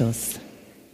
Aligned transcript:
Anstoß, 0.00 0.40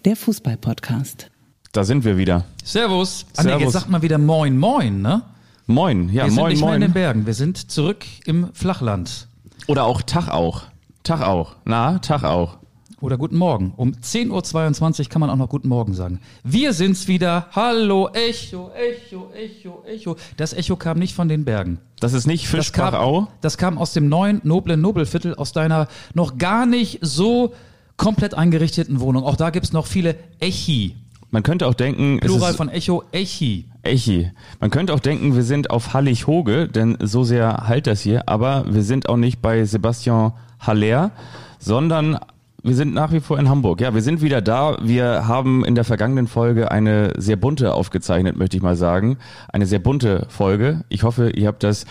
der 0.04 0.16
Fußball-Podcast. 0.16 1.30
Da 1.70 1.84
sind 1.84 2.04
wir 2.04 2.16
wieder. 2.16 2.44
Servus. 2.64 3.24
Ah, 3.36 3.42
Servus. 3.42 3.62
jetzt 3.62 3.72
sagt 3.74 3.88
mal 3.88 4.02
wieder 4.02 4.18
Moin 4.18 4.58
Moin, 4.58 5.00
ne? 5.00 5.22
Moin, 5.66 6.08
ja, 6.08 6.24
wir 6.24 6.30
sind 6.32 6.40
moin, 6.40 6.50
nicht 6.50 6.60
mehr 6.60 6.74
in 6.74 6.80
moin. 6.80 6.88
den 6.88 6.92
Bergen, 6.92 7.26
wir 7.26 7.34
sind 7.34 7.70
zurück 7.70 8.04
im 8.24 8.52
Flachland. 8.52 9.28
Oder 9.68 9.84
auch 9.84 10.02
Tag 10.02 10.28
auch. 10.28 10.64
Tag 11.04 11.22
auch. 11.22 11.54
Na, 11.64 12.00
Tag 12.00 12.24
auch. 12.24 12.58
Oder 13.00 13.16
guten 13.16 13.36
Morgen. 13.36 13.74
Um 13.76 13.92
10.22 13.92 15.00
Uhr 15.02 15.08
kann 15.08 15.20
man 15.20 15.30
auch 15.30 15.36
noch 15.36 15.50
guten 15.50 15.68
Morgen 15.68 15.94
sagen. 15.94 16.18
Wir 16.42 16.72
sind's 16.72 17.06
wieder. 17.06 17.46
Hallo, 17.52 18.08
Echo, 18.12 18.72
Echo, 18.72 19.30
Echo, 19.34 19.84
Echo. 19.86 20.16
Das 20.36 20.52
Echo 20.52 20.74
kam 20.74 20.98
nicht 20.98 21.14
von 21.14 21.28
den 21.28 21.44
Bergen. 21.44 21.78
Das 22.00 22.12
ist 22.12 22.26
nicht 22.26 22.46
Das 22.46 22.72
kam, 22.72 22.86
Fischbachau. 22.88 23.28
das 23.40 23.56
kam 23.56 23.78
aus 23.78 23.92
dem 23.92 24.08
neuen, 24.08 24.40
noblen 24.42 24.80
Nobelviertel, 24.80 25.36
aus 25.36 25.52
deiner 25.52 25.86
noch 26.14 26.38
gar 26.38 26.66
nicht 26.66 26.98
so 27.02 27.54
komplett 27.96 28.34
eingerichteten 28.34 29.00
Wohnung. 29.00 29.24
Auch 29.24 29.36
da 29.36 29.50
gibt's 29.50 29.72
noch 29.72 29.86
viele 29.86 30.16
Echi. 30.40 30.96
Man 31.30 31.42
könnte 31.42 31.66
auch 31.66 31.74
denken, 31.74 32.18
es 32.20 32.26
Plural 32.26 32.54
von 32.54 32.68
Echo, 32.68 33.02
Echi. 33.12 33.66
Echi. 33.82 34.30
Man 34.60 34.70
könnte 34.70 34.94
auch 34.94 35.00
denken, 35.00 35.34
wir 35.34 35.42
sind 35.42 35.70
auf 35.70 35.92
Hallig-Hoge, 35.92 36.68
denn 36.68 36.96
so 37.02 37.24
sehr 37.24 37.64
halt 37.66 37.86
das 37.86 38.00
hier. 38.00 38.28
Aber 38.28 38.64
wir 38.68 38.82
sind 38.82 39.08
auch 39.08 39.16
nicht 39.16 39.42
bei 39.42 39.64
Sebastian 39.64 40.32
Haller, 40.60 41.10
sondern 41.58 42.18
wir 42.62 42.74
sind 42.74 42.94
nach 42.94 43.12
wie 43.12 43.20
vor 43.20 43.38
in 43.38 43.48
Hamburg. 43.48 43.80
Ja, 43.80 43.94
wir 43.94 44.02
sind 44.02 44.22
wieder 44.22 44.42
da. 44.42 44.76
Wir 44.82 45.28
haben 45.28 45.64
in 45.64 45.76
der 45.76 45.84
vergangenen 45.84 46.26
Folge 46.26 46.72
eine 46.72 47.12
sehr 47.16 47.36
bunte 47.36 47.72
aufgezeichnet, 47.72 48.36
möchte 48.36 48.56
ich 48.56 48.62
mal 48.62 48.74
sagen. 48.74 49.18
Eine 49.48 49.66
sehr 49.66 49.78
bunte 49.78 50.26
Folge. 50.30 50.84
Ich 50.88 51.04
hoffe, 51.04 51.30
ihr 51.30 51.46
habt 51.46 51.62
das 51.62 51.86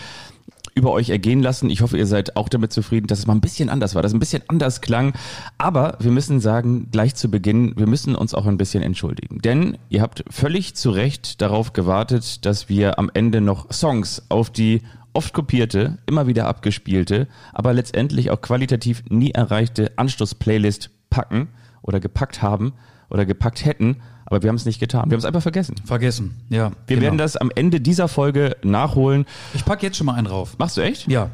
über 0.76 0.92
euch 0.92 1.08
ergehen 1.08 1.42
lassen. 1.42 1.70
Ich 1.70 1.80
hoffe, 1.80 1.96
ihr 1.96 2.06
seid 2.06 2.36
auch 2.36 2.50
damit 2.50 2.70
zufrieden, 2.72 3.06
dass 3.06 3.18
es 3.18 3.26
mal 3.26 3.34
ein 3.34 3.40
bisschen 3.40 3.70
anders 3.70 3.94
war, 3.94 4.02
dass 4.02 4.10
es 4.10 4.14
ein 4.14 4.20
bisschen 4.20 4.42
anders 4.46 4.82
klang. 4.82 5.14
Aber 5.56 5.96
wir 6.00 6.12
müssen 6.12 6.38
sagen, 6.38 6.88
gleich 6.92 7.14
zu 7.14 7.30
Beginn, 7.30 7.72
wir 7.76 7.86
müssen 7.86 8.14
uns 8.14 8.34
auch 8.34 8.46
ein 8.46 8.58
bisschen 8.58 8.82
entschuldigen. 8.82 9.40
Denn 9.40 9.78
ihr 9.88 10.02
habt 10.02 10.22
völlig 10.30 10.76
zu 10.76 10.90
Recht 10.90 11.40
darauf 11.40 11.72
gewartet, 11.72 12.44
dass 12.44 12.68
wir 12.68 12.98
am 12.98 13.10
Ende 13.14 13.40
noch 13.40 13.72
Songs 13.72 14.26
auf 14.28 14.50
die 14.50 14.82
oft 15.14 15.32
kopierte, 15.32 15.96
immer 16.04 16.26
wieder 16.26 16.46
abgespielte, 16.46 17.26
aber 17.54 17.72
letztendlich 17.72 18.30
auch 18.30 18.42
qualitativ 18.42 19.02
nie 19.08 19.30
erreichte 19.30 19.92
Anstoß-Playlist 19.96 20.90
packen 21.08 21.48
oder 21.80 22.00
gepackt 22.00 22.42
haben 22.42 22.74
oder 23.10 23.26
gepackt 23.26 23.64
hätten. 23.64 23.96
Aber 24.24 24.42
wir 24.42 24.48
haben 24.48 24.56
es 24.56 24.64
nicht 24.64 24.80
getan. 24.80 25.08
Wir 25.08 25.14
haben 25.14 25.20
es 25.20 25.24
einfach 25.24 25.42
vergessen. 25.42 25.76
Vergessen, 25.84 26.34
ja. 26.48 26.72
Wir 26.86 26.96
genau. 26.96 27.02
werden 27.02 27.18
das 27.18 27.36
am 27.36 27.50
Ende 27.54 27.80
dieser 27.80 28.08
Folge 28.08 28.56
nachholen. 28.64 29.24
Ich 29.54 29.64
pack 29.64 29.82
jetzt 29.82 29.96
schon 29.96 30.06
mal 30.06 30.14
einen 30.14 30.26
drauf. 30.26 30.56
Machst 30.58 30.76
du 30.76 30.80
echt? 30.80 31.06
Ja. 31.06 31.30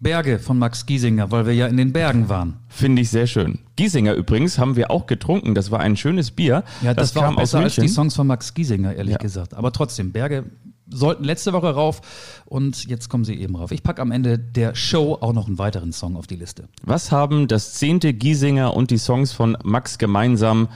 Berge 0.00 0.40
von 0.40 0.58
Max 0.58 0.84
Giesinger, 0.86 1.30
weil 1.30 1.46
wir 1.46 1.54
ja 1.54 1.68
in 1.68 1.76
den 1.76 1.92
Bergen 1.92 2.28
waren. 2.28 2.56
Finde 2.68 3.02
ich 3.02 3.10
sehr 3.10 3.28
schön. 3.28 3.60
Giesinger 3.76 4.14
übrigens 4.14 4.58
haben 4.58 4.74
wir 4.74 4.90
auch 4.90 5.06
getrunken. 5.06 5.54
Das 5.54 5.70
war 5.70 5.78
ein 5.78 5.96
schönes 5.96 6.32
Bier. 6.32 6.64
Ja, 6.82 6.92
das, 6.92 7.14
war 7.14 7.28
auch 7.28 7.36
besser 7.36 7.60
als 7.60 7.76
die 7.76 7.82
München. 7.82 7.94
Songs 7.94 8.16
von 8.16 8.26
Max 8.26 8.52
Giesinger, 8.52 8.94
ehrlich 8.94 9.12
Ja. 9.12 9.18
gesagt. 9.18 9.54
Aber 9.54 9.70
trotzdem, 9.70 10.10
Berge 10.10 10.44
sollten 10.88 11.22
letzte 11.22 11.52
Woche 11.52 11.70
rauf 11.70 12.00
und 12.46 12.84
jetzt 12.86 13.08
kommen 13.08 13.24
sie 13.24 13.34
eben 13.34 13.54
rauf. 13.54 13.70
Ich 13.70 13.82
pack 13.84 14.00
am 14.00 14.10
Ende 14.10 14.38
der 14.38 14.74
Show 14.74 15.16
auch 15.20 15.32
noch 15.32 15.46
einen 15.46 15.58
weiteren 15.58 15.92
Song 15.92 16.16
auf 16.16 16.26
die 16.26 16.36
Liste. 16.36 16.68
Was 16.82 17.12
haben 17.12 17.46
das 17.46 17.74
zehnte 17.74 18.12
Giesinger 18.12 18.74
und 18.74 18.90
die 18.90 18.98
Songs 18.98 19.32
von 19.32 19.56
Max 19.62 19.98
gemeinsam? 19.98 20.68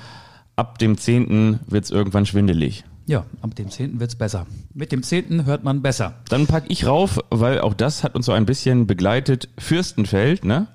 Ab 0.57 0.79
dem 0.79 0.97
zehnten 0.97 1.61
wird's 1.67 1.91
irgendwann 1.91 2.25
schwindelig. 2.25 2.85
Ja, 3.05 3.27
ab 3.41 3.55
dem 3.55 3.71
10. 3.71 4.01
wird's 4.01 4.17
besser. 4.17 4.47
Mit 4.75 4.91
dem 4.91 5.03
10. 5.03 5.45
hört 5.45 5.63
man 5.63 5.83
besser. 5.83 6.15
Dann 6.29 6.47
pack 6.47 6.65
ich 6.69 6.87
rauf, 6.87 7.21
weil 7.31 7.61
auch 7.61 7.75
das 7.75 8.03
hat 8.03 8.17
uns 8.17 8.27
so 8.27 8.33
ein 8.33 8.47
bisschen 8.47 8.87
begleitet. 8.87 9.49
Fürstenfeld, 9.59 10.45
ne? 10.45 10.67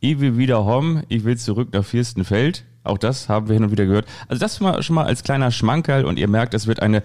Ich 0.00 0.20
will 0.20 0.36
wieder 0.36 0.64
home, 0.64 1.04
ich 1.08 1.24
will 1.24 1.38
zurück 1.38 1.68
nach 1.72 1.84
Fürstenfeld. 1.84 2.64
Auch 2.84 2.98
das 2.98 3.28
haben 3.28 3.48
wir 3.48 3.54
hin 3.54 3.64
und 3.64 3.70
wieder 3.70 3.86
gehört. 3.86 4.06
Also 4.28 4.40
das 4.40 4.60
mal, 4.60 4.82
schon 4.82 4.94
mal 4.94 5.06
als 5.06 5.22
kleiner 5.22 5.50
Schmankerl 5.50 6.04
und 6.04 6.18
ihr 6.18 6.28
merkt, 6.28 6.52
es 6.54 6.66
wird 6.66 6.80
eine 6.82 7.02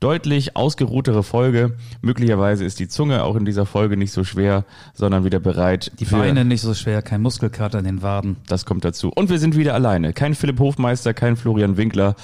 deutlich 0.00 0.56
ausgeruhtere 0.56 1.22
Folge. 1.22 1.76
Möglicherweise 2.02 2.64
ist 2.64 2.78
die 2.80 2.88
Zunge 2.88 3.24
auch 3.24 3.36
in 3.36 3.44
dieser 3.44 3.66
Folge 3.66 3.96
nicht 3.96 4.12
so 4.12 4.24
schwer, 4.24 4.64
sondern 4.94 5.24
wieder 5.24 5.40
bereit. 5.40 5.92
Die 5.98 6.04
Beine 6.04 6.44
nicht 6.44 6.60
so 6.60 6.74
schwer, 6.74 7.02
kein 7.02 7.22
Muskelkater 7.22 7.78
in 7.78 7.84
den 7.84 8.02
Waden. 8.02 8.36
Das 8.46 8.66
kommt 8.66 8.84
dazu. 8.84 9.10
Und 9.14 9.30
wir 9.30 9.38
sind 9.38 9.56
wieder 9.56 9.74
alleine. 9.74 10.12
Kein 10.12 10.34
Philipp 10.34 10.58
Hofmeister, 10.58 11.14
kein 11.14 11.36
Florian 11.36 11.76
Winkler. 11.76 12.14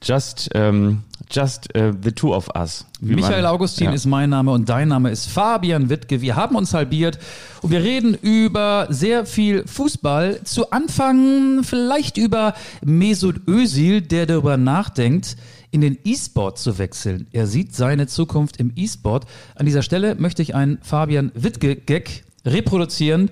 Just, 0.00 0.50
ähm, 0.54 1.02
just 1.28 1.74
äh, 1.74 1.92
the 2.02 2.12
two 2.12 2.32
of 2.32 2.48
us. 2.54 2.86
Michael 3.00 3.46
Augustin 3.46 3.86
ja. 3.86 3.92
ist 3.92 4.06
mein 4.06 4.30
Name 4.30 4.52
und 4.52 4.68
dein 4.68 4.88
Name 4.88 5.10
ist 5.10 5.28
Fabian 5.28 5.88
Wittke. 5.88 6.20
Wir 6.20 6.36
haben 6.36 6.54
uns 6.54 6.72
halbiert 6.72 7.18
und 7.62 7.72
wir 7.72 7.82
reden 7.82 8.14
über 8.14 8.86
sehr 8.90 9.26
viel 9.26 9.66
Fußball. 9.66 10.44
Zu 10.44 10.70
Anfang 10.70 11.64
vielleicht 11.64 12.16
über 12.16 12.54
Mesut 12.84 13.40
Özil, 13.48 14.00
der 14.00 14.26
darüber 14.26 14.56
nachdenkt, 14.56 15.36
in 15.70 15.80
den 15.80 15.98
E-Sport 16.04 16.58
zu 16.58 16.78
wechseln. 16.78 17.26
Er 17.32 17.46
sieht 17.46 17.74
seine 17.74 18.06
Zukunft 18.06 18.58
im 18.58 18.72
E-Sport. 18.76 19.26
An 19.54 19.66
dieser 19.66 19.82
Stelle 19.82 20.14
möchte 20.14 20.42
ich 20.42 20.54
einen 20.54 20.78
Fabian 20.82 21.32
Wittke-Gag 21.34 22.24
reproduzieren. 22.44 23.30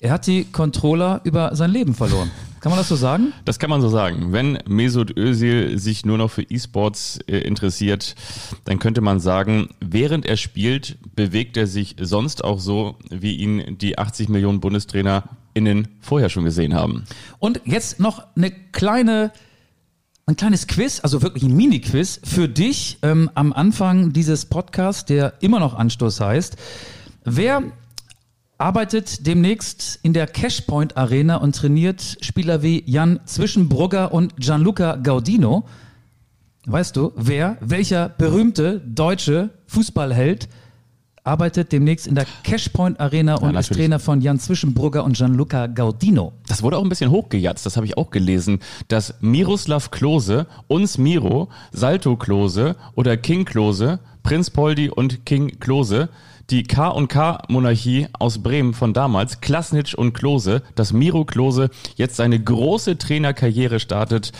Er 0.00 0.12
hat 0.12 0.26
die 0.26 0.44
Controller 0.44 1.20
über 1.24 1.56
sein 1.56 1.70
Leben 1.70 1.94
verloren. 1.94 2.30
Kann 2.60 2.70
man 2.70 2.78
das 2.78 2.88
so 2.88 2.96
sagen? 2.96 3.32
Das 3.44 3.58
kann 3.58 3.70
man 3.70 3.80
so 3.80 3.88
sagen. 3.88 4.32
Wenn 4.32 4.58
Mesut 4.66 5.16
Özil 5.16 5.78
sich 5.78 6.04
nur 6.04 6.18
noch 6.18 6.30
für 6.30 6.42
E-Sports 6.42 7.18
äh, 7.26 7.38
interessiert, 7.38 8.14
dann 8.64 8.78
könnte 8.78 9.00
man 9.00 9.20
sagen, 9.20 9.70
während 9.80 10.26
er 10.26 10.36
spielt, 10.36 10.98
bewegt 11.16 11.56
er 11.56 11.66
sich 11.66 11.96
sonst 12.00 12.44
auch 12.44 12.60
so, 12.60 12.96
wie 13.10 13.36
ihn 13.36 13.78
die 13.78 13.98
80 13.98 14.28
Millionen 14.28 14.60
BundestrainerInnen 14.60 15.88
vorher 16.00 16.28
schon 16.28 16.44
gesehen 16.44 16.74
haben. 16.74 17.04
Und 17.38 17.60
jetzt 17.64 18.00
noch 18.00 18.24
eine 18.36 18.50
kleine, 18.50 19.32
ein 20.28 20.36
kleines 20.36 20.66
Quiz, 20.66 21.00
also 21.02 21.22
wirklich 21.22 21.42
ein 21.42 21.56
Mini-Quiz 21.56 22.20
für 22.22 22.50
dich 22.50 22.98
ähm, 23.00 23.30
am 23.34 23.54
Anfang 23.54 24.12
dieses 24.12 24.44
Podcasts, 24.44 25.06
der 25.06 25.32
immer 25.40 25.58
noch 25.58 25.74
Anstoß 25.74 26.20
heißt. 26.20 26.56
Wer 27.24 27.62
arbeitet 28.58 29.26
demnächst 29.26 29.98
in 30.02 30.12
der 30.12 30.26
Cashpoint 30.26 30.98
Arena 30.98 31.36
und 31.36 31.56
trainiert 31.56 32.18
Spieler 32.20 32.62
wie 32.62 32.84
Jan 32.84 33.20
Zwischenbrugger 33.24 34.12
und 34.12 34.36
Gianluca 34.36 34.96
Gaudino? 34.96 35.64
Weißt 36.66 36.94
du, 36.94 37.12
wer, 37.16 37.56
welcher 37.60 38.10
berühmte 38.10 38.82
deutsche 38.84 39.48
Fußballheld 39.66 40.50
arbeitet 41.28 41.72
demnächst 41.72 42.06
in 42.06 42.14
der 42.14 42.26
Cashpoint 42.42 42.98
Arena 42.98 43.34
und 43.34 43.50
ist 43.50 43.54
natürlich. 43.54 43.78
Trainer 43.78 43.98
von 43.98 44.20
Jan 44.20 44.40
Zwischenbrugger 44.40 45.04
und 45.04 45.16
Gianluca 45.16 45.66
Gaudino? 45.66 46.32
Das 46.46 46.62
wurde 46.62 46.78
auch 46.78 46.82
ein 46.82 46.88
bisschen 46.88 47.10
hochgejatzt, 47.10 47.66
das 47.66 47.76
habe 47.76 47.86
ich 47.86 47.96
auch 47.96 48.10
gelesen, 48.10 48.60
dass 48.88 49.14
Miroslav 49.20 49.90
Klose, 49.90 50.46
uns 50.66 50.98
Miro, 50.98 51.48
Salto 51.70 52.16
Klose 52.16 52.76
oder 52.94 53.16
King 53.16 53.44
Klose, 53.44 54.00
Prinz 54.22 54.50
Poldi 54.50 54.88
und 54.88 55.26
King 55.26 55.60
Klose, 55.60 56.08
die 56.50 56.62
K&K-Monarchie 56.62 58.06
aus 58.18 58.42
Bremen 58.42 58.72
von 58.72 58.94
damals, 58.94 59.40
Klasnitsch 59.40 59.94
und 59.94 60.14
Klose, 60.14 60.62
dass 60.74 60.94
Miro 60.94 61.24
Klose 61.26 61.68
jetzt 61.96 62.16
seine 62.16 62.40
große 62.40 62.96
Trainerkarriere 62.96 63.80
startet. 63.80 64.32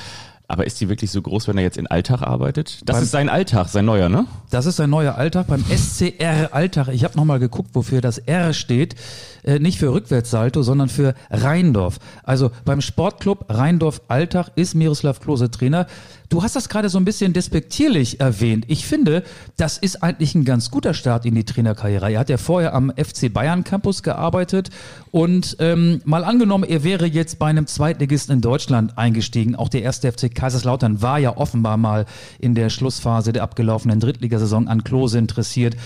Aber 0.51 0.67
ist 0.67 0.81
die 0.81 0.89
wirklich 0.89 1.11
so 1.11 1.21
groß, 1.21 1.47
wenn 1.47 1.59
er 1.59 1.63
jetzt 1.63 1.77
in 1.77 1.87
Alltag 1.87 2.23
arbeitet? 2.23 2.81
Das 2.87 2.97
Beim- 2.97 3.03
ist 3.05 3.11
sein 3.11 3.29
Alltag, 3.29 3.69
sein 3.69 3.85
neuer, 3.85 4.09
ne? 4.09 4.25
Das 4.49 4.65
ist 4.65 4.81
ein 4.81 4.89
neuer 4.89 5.15
Alltag 5.17 5.47
beim 5.47 5.63
SCR 5.69 6.55
Alltag. 6.55 6.89
Ich 6.89 7.05
habe 7.05 7.17
nochmal 7.19 7.39
geguckt, 7.39 7.69
wofür 7.75 8.01
das 8.01 8.17
R 8.17 8.55
steht. 8.55 8.95
Äh, 9.43 9.59
nicht 9.59 9.79
für 9.79 9.93
Rückwärtssalto, 9.93 10.63
sondern 10.63 10.89
für 10.89 11.15
Rheindorf. 11.31 11.99
Also 12.23 12.51
beim 12.65 12.81
Sportclub 12.81 13.47
Rheindorf 13.49 14.03
Alltag 14.09 14.51
ist 14.57 14.75
Miroslav 14.75 15.21
Klose 15.21 15.51
Trainer. 15.51 15.87
Du 16.29 16.43
hast 16.43 16.57
das 16.57 16.69
gerade 16.69 16.91
so 16.91 16.99
ein 16.99 17.07
bisschen 17.07 17.33
despektierlich 17.33 18.21
erwähnt. 18.21 18.67
Ich 18.69 18.87
finde, 18.87 19.23
das 19.57 19.79
ist 19.79 20.03
eigentlich 20.03 20.35
ein 20.35 20.45
ganz 20.45 20.71
guter 20.71 20.93
Start 20.93 21.25
in 21.25 21.35
die 21.35 21.45
Trainerkarriere. 21.45 22.13
Er 22.13 22.21
hat 22.21 22.29
ja 22.29 22.37
vorher 22.37 22.75
am 22.75 22.91
FC 22.91 23.33
Bayern 23.33 23.65
Campus 23.65 24.03
gearbeitet 24.03 24.69
und 25.11 25.57
ähm, 25.59 26.03
mal 26.05 26.25
angenommen, 26.25 26.65
er 26.65 26.85
wäre 26.85 27.07
jetzt 27.07 27.39
bei 27.39 27.47
einem 27.47 27.67
Zweitligisten 27.67 28.35
in 28.35 28.41
Deutschland 28.43 28.99
eingestiegen. 28.99 29.57
Auch 29.57 29.71
der 29.71 29.83
erste 29.83 30.13
FC 30.13 30.35
Kaiserslautern 30.35 31.01
war 31.01 31.19
ja 31.19 31.35
offenbar 31.35 31.79
mal 31.79 32.05
in 32.39 32.55
der 32.55 32.69
Schlussphase 32.69 33.33
der 33.33 33.43
abgelaufenen 33.43 33.99
Drittligasaison 33.99 34.69
an 34.69 34.85
Klose 34.85 35.17
interessiert. 35.17 35.77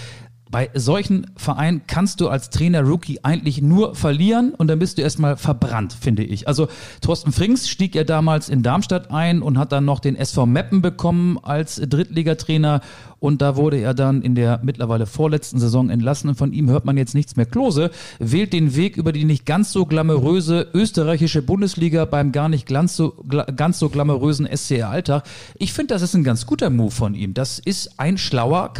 Bei 0.53 0.69
solchen 0.75 1.31
Vereinen 1.35 1.81
kannst 1.87 2.21
du 2.21 2.29
als 2.29 2.51
Trainer-Rookie 2.51 3.21
eigentlich 3.23 3.63
nur 3.63 3.95
verlieren 3.95 4.53
und 4.53 4.69
dann 4.69 4.79
bist 4.79 4.99
du 4.99 5.03
erstmal 5.03 5.39
verbrannt, 5.39 5.97
finde 5.99 6.25
ich. 6.25 6.47
Also 6.47 6.69
Thorsten 7.01 7.33
Frings 7.33 7.71
stieg 7.71 7.95
ja 7.95 8.05
damals 8.05 8.51
in 8.51 8.63
Darmstadt 8.63 9.11
ein 9.11 9.41
und 9.41 9.57
hat 9.57 9.73
dann 9.73 9.87
noch 9.87 9.99
den 9.99 10.15
SV 10.15 10.45
Meppen 10.45 10.83
bekommen 10.83 11.39
als 11.43 11.77
Drittligatrainer 11.77 12.83
und 13.19 13.41
da 13.41 13.57
wurde 13.57 13.79
er 13.79 13.95
dann 13.95 14.21
in 14.21 14.35
der 14.35 14.61
mittlerweile 14.63 15.07
vorletzten 15.07 15.59
Saison 15.59 15.89
entlassen 15.89 16.29
und 16.29 16.35
von 16.35 16.53
ihm 16.53 16.69
hört 16.69 16.85
man 16.85 16.99
jetzt 16.99 17.15
nichts 17.15 17.35
mehr. 17.35 17.47
Klose 17.47 17.91
wählt 18.19 18.53
den 18.53 18.77
Weg 18.77 18.99
über 18.99 19.13
die 19.13 19.25
nicht 19.25 19.47
ganz 19.47 19.73
so 19.73 19.87
glamouröse 19.87 20.69
österreichische 20.75 21.41
Bundesliga 21.41 22.05
beim 22.05 22.31
gar 22.31 22.51
nicht 22.51 22.67
ganz 22.67 22.95
so, 22.95 23.15
ganz 23.57 23.79
so 23.79 23.89
glamourösen 23.89 24.47
SCR 24.55 24.91
Alltag. 24.91 25.25
Ich 25.57 25.73
finde, 25.73 25.95
das 25.95 26.03
ist 26.03 26.13
ein 26.13 26.25
ganz 26.25 26.45
guter 26.45 26.69
Move 26.69 26.91
von 26.91 27.15
ihm. 27.15 27.33
Das 27.33 27.59
ist 27.59 27.99
ein 27.99 28.19
schlauer 28.19 28.75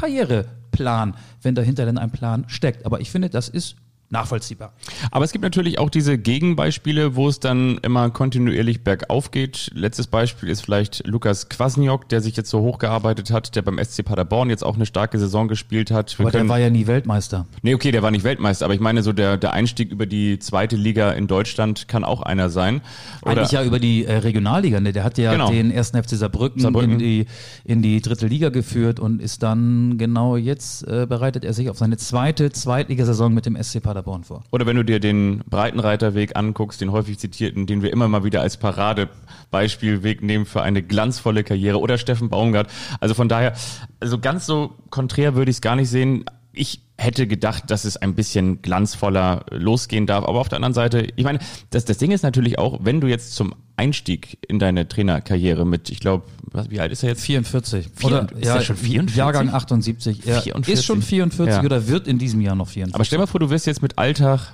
Karriereplan, 0.73 1.15
wenn 1.43 1.55
dahinter 1.55 1.85
denn 1.85 1.99
ein 1.99 2.11
Plan 2.11 2.45
steckt. 2.49 2.85
Aber 2.87 3.01
ich 3.01 3.11
finde, 3.11 3.31
das 3.31 3.49
ist 3.49 3.77
nachvollziehbar. 4.13 4.75
Aber 5.11 5.25
es 5.25 5.33
gibt 5.33 5.43
natürlich 5.43 5.79
auch 5.79 5.91
diese 5.91 6.19
Gegenbeispiele, 6.19 7.17
wo 7.17 7.29
es 7.29 7.41
dann 7.41 7.79
immer 7.79 8.11
kontinuierlich 8.11 8.85
bergauf 8.85 9.31
geht. 9.31 9.71
Letztes 9.75 10.07
Beispiel 10.07 10.51
ist 10.51 10.61
vielleicht 10.61 11.07
Lukas 11.07 11.49
Kwasniok, 11.49 12.09
der 12.11 12.21
sich 12.21 12.37
jetzt 12.37 12.51
so 12.51 12.61
hochgearbeitet 12.61 13.31
hat, 13.31 13.57
der 13.57 13.63
beim 13.63 13.83
SC 13.83 14.05
Paderborn 14.05 14.51
jetzt 14.51 14.65
auch 14.65 14.77
eine 14.77 14.87
starke 14.87 15.19
Saison 15.19 15.49
gespielt 15.49 15.91
hat. 15.91 16.19
Wir 16.19 16.27
aber 16.27 16.31
der 16.31 16.49
war 16.49 16.59
ja 16.59 16.69
nie 16.69 16.87
Weltmeister. 16.87 17.47
Nee, 17.63 17.75
okay, 17.75 17.91
der 17.91 18.03
war 18.03 18.11
nicht 18.11 18.23
Weltmeister, 18.23 18.67
aber 18.67 18.75
ich 18.75 18.81
meine 18.81 19.03
so 19.03 19.13
der, 19.13 19.39
der 19.39 19.55
Einstieg 19.55 19.91
über 19.91 20.05
die 20.05 20.39
zweite 20.39 20.77
Liga 20.77 21.13
in 21.13 21.27
Deutschland 21.27 21.89
kann 21.89 22.05
auch 22.05 22.21
einer 22.21 22.51
sein. 22.51 22.83
Oder 23.23 23.33
Eigentlich 23.33 23.53
ja 23.53 23.65
über 23.65 23.79
die 23.79 24.05
äh, 24.05 24.19
Regionalliga, 24.19 24.79
ne? 24.81 24.93
Der 24.93 25.05
hat 25.05 25.17
ja 25.17 25.33
genau. 25.33 25.51
den 25.51 25.71
ersten 25.71 26.01
FC 26.03 26.11
Saarbrücken, 26.11 26.61
Saarbrücken, 26.61 26.93
in 26.93 26.99
die 26.99 27.27
in 27.65 27.81
die 27.81 28.03
dritte 28.03 28.27
Liga 28.27 28.51
geführt 28.51 29.01
und 29.01 29.23
ist 29.23 29.43
dann 29.43 29.97
genau 29.97 30.37
jetzt 30.37 30.87
äh, 30.87 31.07
bereitet 31.09 31.45
er 31.45 31.55
sich 31.55 31.71
auf 31.71 31.79
seine 31.79 31.97
zweite 31.97 32.53
Zweitligasaison 32.53 33.33
mit 33.33 33.47
dem 33.47 33.61
SC 33.61 33.83
Paderborn 33.83 34.02
Paderborn 34.03 34.25
vor. 34.25 34.45
Oder 34.51 34.67
wenn 34.67 34.77
du 34.77 34.85
dir 34.85 35.01
den 35.01 35.43
Breitenreiterweg 35.49 36.37
anguckst, 36.37 36.81
den 36.81 36.93
häufig 36.93 37.19
zitierten, 37.19 37.67
den 37.67 37.83
wir 37.83 37.93
immer 37.93 38.09
mal 38.09 38.25
wieder 38.25 38.41
als 38.41 38.57
Paradebeispielweg 38.57 40.23
nehmen 40.23 40.47
für 40.47 40.63
eine 40.63 40.83
glanzvolle 40.83 41.45
Karriere 41.45 41.81
oder 41.81 41.99
Steffen 41.99 42.29
Baumgart. 42.29 42.69
Also 43.01 43.15
von 43.15 43.29
daher, 43.29 43.55
also 44.01 44.19
ganz 44.19 44.47
so 44.47 44.75
konträr 44.91 45.35
würde 45.35 45.51
ich 45.51 45.59
es 45.59 45.61
gar 45.61 45.77
nicht 45.77 45.89
sehen. 45.89 46.25
Ich 46.53 46.83
hätte 46.99 47.27
gedacht, 47.27 47.71
dass 47.71 47.85
es 47.85 47.97
ein 47.97 48.15
bisschen 48.15 48.63
glanzvoller 48.63 49.47
losgehen 49.51 50.07
darf. 50.07 50.25
Aber 50.25 50.41
auf 50.41 50.49
der 50.49 50.57
anderen 50.57 50.75
Seite, 50.75 51.07
ich 51.17 51.25
meine, 51.25 51.39
das, 51.71 51.85
das 51.85 51.99
Ding 51.99 52.11
ist 52.11 52.23
natürlich 52.23 52.59
auch, 52.59 52.81
wenn 52.83 53.01
du 53.01 53.07
jetzt 53.07 53.35
zum 53.35 53.55
Einstieg 53.77 54.39
in 54.47 54.59
deine 54.59 54.87
Trainerkarriere 54.87 55.65
mit, 55.65 55.89
ich 55.91 56.01
glaube, 56.01 56.25
wie 56.69 56.81
alt 56.81 56.93
ist 56.93 57.03
er 57.03 57.11
jetzt? 57.11 57.23
44. 57.23 57.91
Oder, 58.03 58.31
ist 58.33 58.45
ja, 58.45 58.61
schon 58.61 58.77
44? 58.77 59.17
Jahrgang 59.17 59.49
78. 59.51 60.27
Er 60.27 60.43
44? 60.43 60.75
ist 60.75 60.85
schon 60.85 61.03
44 61.03 61.55
ja. 61.55 61.63
oder 61.63 61.89
wird 61.89 62.07
in 62.07 62.19
diesem 62.19 62.41
Jahr 62.41 62.55
noch 62.55 62.69
44. 62.69 62.95
Aber 62.95 63.05
stell 63.05 63.19
mal 63.19 63.27
vor, 63.27 63.41
du 63.41 63.51
wirst 63.51 63.67
jetzt 63.67 63.83
mit 63.83 63.99
Alltag 63.99 64.53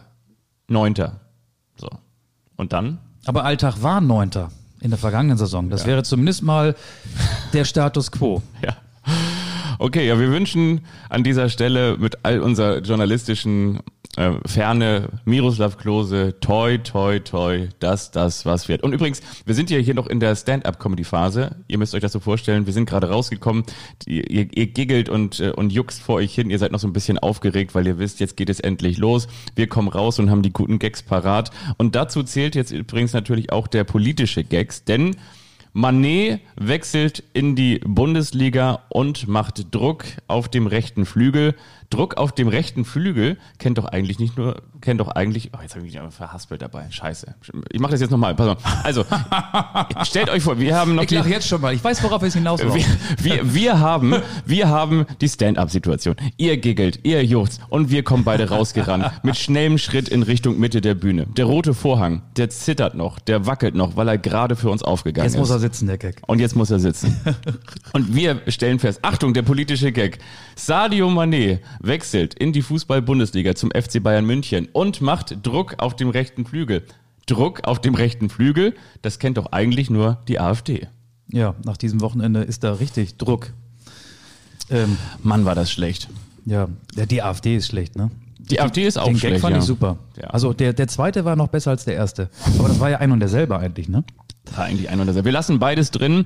Neunter. 0.69 1.21
So. 1.77 1.89
Und 2.57 2.73
dann? 2.73 2.99
Aber 3.25 3.45
Alltag 3.45 3.83
war 3.83 4.01
Neunter 4.01 4.51
in 4.81 4.91
der 4.91 4.99
vergangenen 4.99 5.39
Saison. 5.39 5.71
Das 5.71 5.83
ja. 5.83 5.89
wäre 5.89 6.03
zumindest 6.03 6.43
mal 6.43 6.77
der 7.53 7.65
Status 7.65 8.11
quo. 8.13 8.43
Ja. 8.63 8.77
Okay, 9.81 10.09
ja, 10.09 10.19
wir 10.19 10.33
wünschen 10.33 10.81
an 11.09 11.23
dieser 11.23 11.49
Stelle 11.49 11.97
mit 11.99 12.25
all 12.25 12.41
unserer 12.41 12.79
journalistischen 12.81 13.79
äh, 14.17 14.33
Ferne 14.45 15.09
Miroslav 15.25 15.79
Klose, 15.79 16.35
toi, 16.41 16.79
toi, 16.79 17.21
toi, 17.21 17.69
dass 17.79 18.11
das 18.11 18.45
was 18.45 18.69
wird. 18.69 18.83
Und 18.83 18.93
übrigens, 18.93 19.21
wir 19.47 19.55
sind 19.55 19.71
ja 19.71 19.79
hier 19.79 19.95
noch 19.95 20.09
in 20.09 20.19
der 20.19 20.35
Stand-up-Comedy-Phase. 20.35 21.55
Ihr 21.69 21.79
müsst 21.79 21.95
euch 21.95 22.01
das 22.01 22.11
so 22.11 22.19
vorstellen, 22.19 22.67
wir 22.67 22.73
sind 22.73 22.89
gerade 22.89 23.09
rausgekommen. 23.09 23.63
Ihr, 24.05 24.29
ihr, 24.29 24.49
ihr 24.53 24.67
giggelt 24.67 25.09
und, 25.09 25.39
äh, 25.39 25.51
und 25.51 25.73
juckst 25.73 26.03
vor 26.03 26.17
euch 26.17 26.35
hin. 26.35 26.51
Ihr 26.51 26.59
seid 26.59 26.73
noch 26.73 26.81
so 26.81 26.89
ein 26.89 26.93
bisschen 26.93 27.21
aufgeregt, 27.21 27.77
weil 27.77 27.87
ihr 27.87 28.01
wisst, 28.01 28.19
jetzt 28.19 28.37
geht 28.37 28.51
es 28.51 28.59
endlich 28.59 28.99
los. 28.99 29.29
Wir 29.55 29.69
kommen 29.69 29.87
raus 29.87 30.19
und 30.19 30.29
haben 30.29 30.43
die 30.43 30.53
guten 30.53 30.81
Gags 30.81 31.05
parat. 31.05 31.53
Und 31.77 31.95
dazu 31.95 32.25
zählt 32.25 32.57
jetzt 32.57 32.73
übrigens 32.73 33.13
natürlich 33.13 33.53
auch 33.53 33.69
der 33.69 33.85
politische 33.85 34.43
Gags, 34.43 34.83
denn 34.83 35.15
Manet 35.73 36.41
wechselt 36.57 37.23
in 37.33 37.57
die 37.57 37.79
Bundesliga 37.85 38.85
und 38.89 39.29
macht 39.29 39.75
Druck 39.75 40.05
auf 40.27 40.49
dem 40.49 40.67
rechten 40.67 41.07
Flügel. 41.07 41.55
Druck 41.91 42.19
auf 42.19 42.33
dem 42.33 42.49
rechten 42.49 42.85
Flügel 42.85 43.39
kennt 43.59 43.79
doch 43.79 43.87
eigentlich 43.87 44.19
nicht 44.19 44.37
nur, 44.37 44.63
kennt 44.83 45.01
doch 45.01 45.09
eigentlich, 45.09 45.53
oh, 45.55 45.63
jetzt 45.63 45.75
habe 45.75 45.87
ich 45.87 45.95
mich 45.95 46.15
verhaspelt 46.15 46.61
dabei. 46.61 46.87
Scheiße. 46.91 47.35
Ich 47.73 47.81
mache 47.81 47.93
das 47.93 48.01
jetzt 48.03 48.11
nochmal. 48.11 48.35
Pass 48.35 48.47
mal. 48.47 48.57
Also, 48.85 49.05
stellt 50.05 50.29
euch 50.29 50.43
vor, 50.43 50.59
wir 50.59 50.77
haben 50.77 50.95
noch. 50.95 51.03
Ich 51.03 51.11
lache 51.11 51.31
jetzt 51.31 51.49
schon 51.49 51.63
mal. 51.63 51.73
Ich 51.73 51.83
weiß, 51.83 52.03
worauf 52.03 52.23
es 52.23 52.35
hinaus 52.35 52.61
wir, 52.61 52.85
wir, 53.19 53.55
wir 53.55 53.81
haben, 53.81 54.17
wir 54.45 54.69
haben 54.69 55.07
die 55.21 55.29
Stand-up-Situation. 55.29 56.17
Ihr 56.37 56.59
giggelt, 56.59 57.01
ihr 57.05 57.25
juchzt 57.25 57.61
und 57.71 57.91
wir 57.91 58.03
kommen 58.03 58.25
beide 58.25 58.51
rausgerannt. 58.51 59.11
mit 59.23 59.37
schnellem 59.37 59.79
Schritt 59.79 60.09
in 60.09 60.23
Richtung 60.23 60.59
Mitte 60.59 60.81
der 60.81 60.95
Bühne. 60.95 61.27
Der 61.37 61.47
rote 61.47 61.73
Vorhang, 61.73 62.23
der 62.37 62.51
zittert 62.51 62.95
noch, 62.95 63.19
der 63.19 63.47
wackelt 63.47 63.75
noch, 63.75 63.97
weil 63.97 64.09
er 64.09 64.19
gerade 64.19 64.57
für 64.57 64.69
uns 64.69 64.83
aufgegangen 64.83 65.27
ist. 65.27 65.35
Jetzt 65.35 65.41
muss 65.41 65.51
er 65.51 65.59
sitzen, 65.59 65.87
der 65.87 65.99
Gag. 65.99 66.21
Und 66.27 66.39
jetzt 66.41 66.55
muss 66.55 66.71
er 66.71 66.81
sitzen. 66.81 67.19
und 67.95 68.15
wir 68.15 68.43
stellen 68.49 68.79
fest, 68.79 69.01
Achtung, 69.03 69.33
der 69.33 69.43
politische 69.43 69.91
Gag. 69.93 70.19
Sadio 70.55 71.09
Mané 71.09 71.61
wechselt 71.81 72.35
in 72.35 72.53
die 72.53 72.63
Fußball-Bundesliga 72.63 73.55
zum 73.55 73.71
FC 73.71 74.03
Bayern 74.03 74.25
München 74.25 74.69
und 74.73 75.01
macht 75.01 75.47
Druck 75.47 75.77
auf 75.79 75.97
dem 75.97 76.11
rechten 76.11 76.45
Flügel. 76.45 76.85
Druck 77.27 77.65
auf 77.65 77.81
dem 77.81 77.95
rechten 77.95 78.31
Flügel, 78.31 78.75
das 79.03 79.19
kennt 79.19 79.37
doch 79.37 79.53
eigentlich 79.53 79.91
nur 79.91 80.19
die 80.29 80.41
AfD. 80.41 80.89
Ja, 81.31 81.55
nach 81.65 81.77
diesem 81.77 82.01
Wochenende 82.01 82.41
ist 82.41 82.65
da 82.65 82.75
richtig 82.75 83.17
Druck. 83.17 83.53
Ähm, 84.71 84.97
Mann, 85.23 85.45
war 85.45 85.55
das 85.55 85.71
schlecht. 85.71 86.09
Ja, 86.47 86.69
die 86.95 87.23
AfD 87.23 87.57
ist 87.57 87.69
schlecht, 87.69 87.97
ne? 87.97 88.11
Die 88.39 88.61
AfD 88.61 88.87
ist 88.87 88.99
auch 88.99 89.07
Den 89.07 89.19
schlecht. 89.19 89.35
Gag 89.35 89.43
fand 89.43 89.57
ja. 89.57 89.59
ich 89.61 89.67
super. 89.67 89.99
Ja. 90.17 90.29
Also 90.29 90.55
der, 90.55 90.73
der 90.73 90.89
zweite 90.89 91.25
war 91.27 91.37
noch 91.37 91.49
besser 91.49 91.71
als 91.71 91.85
der 91.85 91.95
erste. 91.95 92.31
Aber 92.59 92.69
das 92.69 92.81
war 92.81 92.89
ja 92.89 92.99
ein 92.99 93.13
und 93.13 93.21
derselbe 93.21 93.59
eigentlich, 93.59 93.89
ne? 93.89 94.05
Das 94.45 94.57
war 94.57 94.65
eigentlich 94.65 94.89
ein 94.89 94.99
und 95.01 95.07
derselbe. 95.07 95.27
Wir 95.27 95.33
lassen 95.33 95.59
beides 95.59 95.91
drin. 95.91 96.25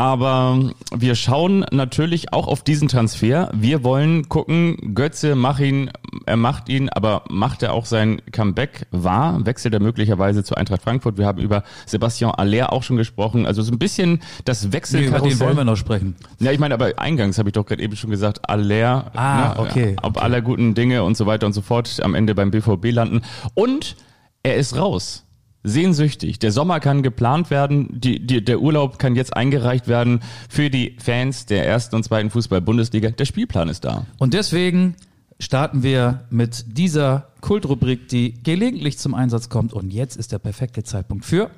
Aber 0.00 0.70
wir 0.96 1.14
schauen 1.14 1.66
natürlich 1.72 2.32
auch 2.32 2.48
auf 2.48 2.64
diesen 2.64 2.88
Transfer. 2.88 3.50
Wir 3.52 3.84
wollen 3.84 4.30
gucken, 4.30 4.94
Götze 4.94 5.34
macht 5.34 5.60
ihn, 5.60 5.90
er 6.24 6.38
macht 6.38 6.70
ihn, 6.70 6.88
aber 6.88 7.24
macht 7.28 7.62
er 7.62 7.74
auch 7.74 7.84
sein 7.84 8.22
Comeback 8.32 8.86
wahr? 8.92 9.44
Wechselt 9.44 9.74
er 9.74 9.80
möglicherweise 9.80 10.42
zu 10.42 10.54
Eintracht 10.54 10.80
Frankfurt? 10.80 11.18
Wir 11.18 11.26
haben 11.26 11.38
über 11.38 11.64
Sebastian 11.84 12.30
Aller 12.30 12.72
auch 12.72 12.82
schon 12.82 12.96
gesprochen. 12.96 13.44
Also 13.44 13.60
so 13.60 13.72
ein 13.72 13.78
bisschen 13.78 14.22
das 14.46 14.72
Wechselkarussell. 14.72 15.20
Nee, 15.20 15.26
über 15.26 15.28
den 15.28 15.40
wollen 15.40 15.56
wir 15.58 15.64
noch 15.64 15.76
sprechen. 15.76 16.16
Ja, 16.38 16.50
ich 16.50 16.58
meine, 16.58 16.72
aber 16.72 16.98
eingangs 16.98 17.36
habe 17.36 17.50
ich 17.50 17.52
doch 17.52 17.66
gerade 17.66 17.82
eben 17.82 17.94
schon 17.94 18.08
gesagt, 18.08 18.48
Aller, 18.48 19.10
ah, 19.14 19.36
ne, 19.36 19.54
okay, 19.58 19.96
ob 20.00 20.16
okay. 20.16 20.24
aller 20.24 20.40
guten 20.40 20.72
Dinge 20.72 21.04
und 21.04 21.18
so 21.18 21.26
weiter 21.26 21.44
und 21.44 21.52
so 21.52 21.60
fort 21.60 22.00
am 22.02 22.14
Ende 22.14 22.34
beim 22.34 22.50
BVB 22.50 22.90
landen. 22.90 23.20
Und 23.52 23.96
er 24.42 24.56
ist 24.56 24.78
raus 24.78 25.26
sehnsüchtig. 25.62 26.38
Der 26.38 26.52
Sommer 26.52 26.80
kann 26.80 27.02
geplant 27.02 27.50
werden, 27.50 27.88
die, 27.90 28.24
die, 28.24 28.44
der 28.44 28.60
Urlaub 28.60 28.98
kann 28.98 29.14
jetzt 29.14 29.36
eingereicht 29.36 29.88
werden 29.88 30.20
für 30.48 30.70
die 30.70 30.96
Fans 31.02 31.46
der 31.46 31.66
ersten 31.66 31.96
und 31.96 32.02
zweiten 32.02 32.30
Fußball-Bundesliga. 32.30 33.10
Der 33.10 33.24
Spielplan 33.24 33.68
ist 33.68 33.84
da. 33.84 34.06
Und 34.18 34.34
deswegen 34.34 34.96
starten 35.38 35.82
wir 35.82 36.24
mit 36.30 36.64
dieser 36.78 37.28
Kultrubrik, 37.40 38.08
die 38.08 38.34
gelegentlich 38.42 38.98
zum 38.98 39.14
Einsatz 39.14 39.48
kommt. 39.48 39.72
Und 39.72 39.92
jetzt 39.92 40.16
ist 40.16 40.32
der 40.32 40.38
perfekte 40.38 40.82
Zeitpunkt 40.82 41.24
für. 41.24 41.50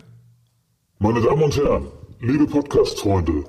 Meine 0.98 1.20
Damen 1.20 1.42
und 1.42 1.56
Herren, 1.56 1.86
liebe 2.20 2.46
Podcast-Freunde, 2.46 3.44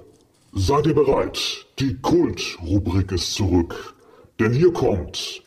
seid 0.54 0.88
ihr 0.88 0.96
bereit? 0.96 1.66
Die 1.80 1.96
Kultrubrik 1.96 3.12
ist 3.12 3.34
zurück. 3.34 3.96
Denn 4.40 4.54
hier 4.54 4.74
kommt 4.74 5.44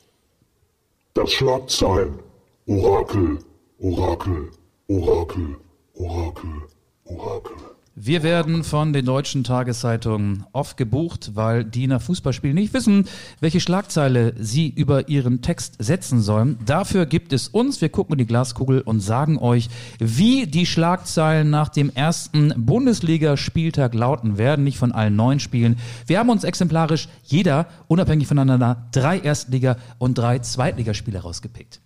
das 1.14 1.32
Schlagzeilen. 1.32 2.20
Orakel, 2.66 3.38
Orakel, 3.78 4.50
Orakel, 4.88 5.56
Orakel, 5.94 6.62
Orakel. 7.06 7.56
Wir 7.96 8.22
werden 8.22 8.62
von 8.62 8.92
den 8.92 9.04
deutschen 9.04 9.42
Tageszeitungen 9.42 10.44
oft 10.52 10.76
gebucht, 10.76 11.32
weil 11.34 11.64
die 11.64 11.88
nach 11.88 12.00
Fußballspielen 12.00 12.54
nicht 12.54 12.72
wissen, 12.72 13.08
welche 13.40 13.58
Schlagzeile 13.58 14.34
sie 14.38 14.68
über 14.68 15.08
ihren 15.08 15.42
Text 15.42 15.74
setzen 15.80 16.20
sollen. 16.20 16.60
Dafür 16.64 17.06
gibt 17.06 17.32
es 17.32 17.48
uns, 17.48 17.80
wir 17.80 17.88
gucken 17.88 18.12
in 18.12 18.18
die 18.18 18.26
Glaskugel 18.26 18.80
und 18.80 19.00
sagen 19.00 19.38
euch, 19.38 19.70
wie 19.98 20.46
die 20.46 20.66
Schlagzeilen 20.66 21.50
nach 21.50 21.68
dem 21.68 21.90
ersten 21.90 22.54
Bundesligaspieltag 22.56 23.92
lauten 23.92 24.38
werden, 24.38 24.62
nicht 24.64 24.78
von 24.78 24.92
allen 24.92 25.16
neun 25.16 25.40
Spielen. 25.40 25.80
Wir 26.06 26.20
haben 26.20 26.30
uns 26.30 26.44
exemplarisch 26.44 27.08
jeder, 27.24 27.66
unabhängig 27.88 28.28
voneinander, 28.28 28.86
drei 28.92 29.18
Erstliga- 29.18 29.78
und 29.98 30.16
drei 30.16 30.38
Zweitligaspiele 30.38 31.18
rausgepickt. 31.18 31.80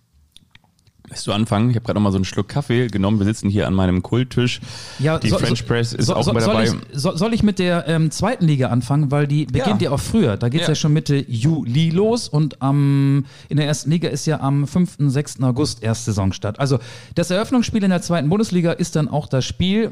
Lässt 1.11 1.27
du 1.27 1.33
anfangen? 1.33 1.69
Ich 1.69 1.75
habe 1.75 1.85
gerade 1.85 1.99
noch 1.99 2.03
mal 2.03 2.11
so 2.11 2.17
einen 2.17 2.23
Schluck 2.23 2.47
Kaffee 2.47 2.87
genommen. 2.87 3.19
Wir 3.19 3.25
sitzen 3.25 3.49
hier 3.49 3.67
an 3.67 3.73
meinem 3.73 4.01
Kulttisch. 4.01 4.61
Ja, 4.97 5.19
die 5.19 5.27
so, 5.27 5.39
French 5.39 5.65
Press 5.65 5.91
ist 5.91 6.05
so, 6.05 6.15
auch 6.15 6.23
so, 6.23 6.31
mit 6.31 6.41
dabei. 6.41 6.67
Soll 6.67 6.79
ich, 6.89 6.99
so, 7.01 7.17
soll 7.17 7.33
ich 7.33 7.43
mit 7.43 7.59
der 7.59 7.85
ähm, 7.89 8.11
zweiten 8.11 8.45
Liga 8.45 8.69
anfangen, 8.69 9.11
weil 9.11 9.27
die 9.27 9.45
beginnt 9.45 9.81
ja, 9.81 9.89
ja 9.89 9.91
auch 9.91 9.99
früher. 9.99 10.37
Da 10.37 10.47
geht's 10.47 10.67
ja. 10.67 10.69
ja 10.69 10.75
schon 10.75 10.93
Mitte 10.93 11.17
Juli 11.17 11.89
los 11.89 12.29
und 12.29 12.61
am 12.61 13.25
in 13.49 13.57
der 13.57 13.65
ersten 13.65 13.91
Liga 13.91 14.07
ist 14.07 14.25
ja 14.25 14.39
am 14.39 14.65
5. 14.65 14.95
6. 14.99 15.43
August 15.43 15.83
erst 15.83 16.05
Saisonstart. 16.05 16.61
Also 16.61 16.79
das 17.15 17.29
Eröffnungsspiel 17.29 17.83
in 17.83 17.89
der 17.89 18.01
zweiten 18.01 18.29
Bundesliga 18.29 18.71
ist 18.71 18.95
dann 18.95 19.09
auch 19.09 19.27
das 19.27 19.43
Spiel 19.43 19.91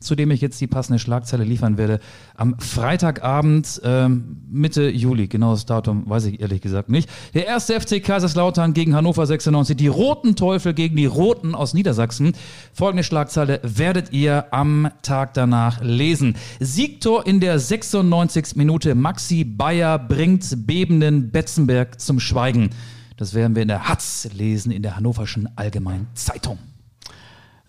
zu 0.00 0.14
dem 0.14 0.30
ich 0.30 0.40
jetzt 0.40 0.60
die 0.60 0.66
passende 0.66 0.98
Schlagzeile 0.98 1.44
liefern 1.44 1.76
werde. 1.76 2.00
Am 2.34 2.58
Freitagabend, 2.58 3.80
ähm, 3.84 4.38
Mitte 4.50 4.88
Juli, 4.88 5.28
genaues 5.28 5.66
Datum 5.66 6.08
weiß 6.08 6.24
ich 6.24 6.40
ehrlich 6.40 6.62
gesagt 6.62 6.88
nicht. 6.88 7.08
Der 7.34 7.46
erste 7.46 7.78
FC 7.78 8.02
Kaiserslautern 8.02 8.72
gegen 8.72 8.94
Hannover 8.94 9.26
96, 9.26 9.76
die 9.76 9.88
Roten 9.88 10.36
Teufel 10.36 10.72
gegen 10.72 10.96
die 10.96 11.06
Roten 11.06 11.54
aus 11.54 11.74
Niedersachsen. 11.74 12.32
Folgende 12.72 13.04
Schlagzeile 13.04 13.60
werdet 13.62 14.12
ihr 14.12 14.46
am 14.52 14.90
Tag 15.02 15.34
danach 15.34 15.82
lesen. 15.82 16.36
Siegtor 16.58 17.26
in 17.26 17.40
der 17.40 17.58
96. 17.58 18.56
Minute. 18.56 18.94
Maxi 18.94 19.44
Bayer 19.44 19.98
bringt 19.98 20.66
bebenden 20.66 21.30
Betzenberg 21.30 22.00
zum 22.00 22.20
Schweigen. 22.20 22.70
Das 23.18 23.34
werden 23.34 23.54
wir 23.54 23.60
in 23.60 23.68
der 23.68 23.86
Hatz 23.86 24.28
lesen, 24.32 24.72
in 24.72 24.82
der 24.82 24.96
Hannoverschen 24.96 25.46
Allgemeinen 25.56 26.08
Zeitung. 26.14 26.58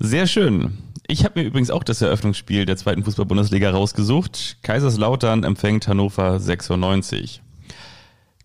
Sehr 0.04 0.26
schön. 0.26 0.80
Ich 1.06 1.26
habe 1.26 1.40
mir 1.40 1.46
übrigens 1.46 1.70
auch 1.70 1.84
das 1.84 2.02
Eröffnungsspiel 2.02 2.66
der 2.66 2.76
zweiten 2.76 3.04
Fußball-Bundesliga 3.04 3.70
rausgesucht. 3.70 4.58
Kaiserslautern 4.64 5.44
empfängt 5.44 5.88
Hannover 5.88 6.40
96. 6.40 7.44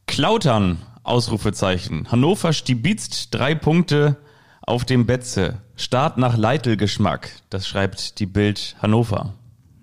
Klautern 0.07 0.83
Ausrufezeichen. 1.03 2.13
Hannover 2.13 2.53
stibitzt 2.53 3.35
drei 3.35 3.55
Punkte 3.55 4.19
auf 4.61 4.85
dem 4.85 5.07
Betze. 5.07 5.63
Start 5.77 6.19
nach 6.19 6.37
Leitelgeschmack. 6.37 7.31
Das 7.49 7.67
schreibt 7.67 8.21
die 8.21 8.27
Bild 8.27 8.77
Hannover. 8.83 9.33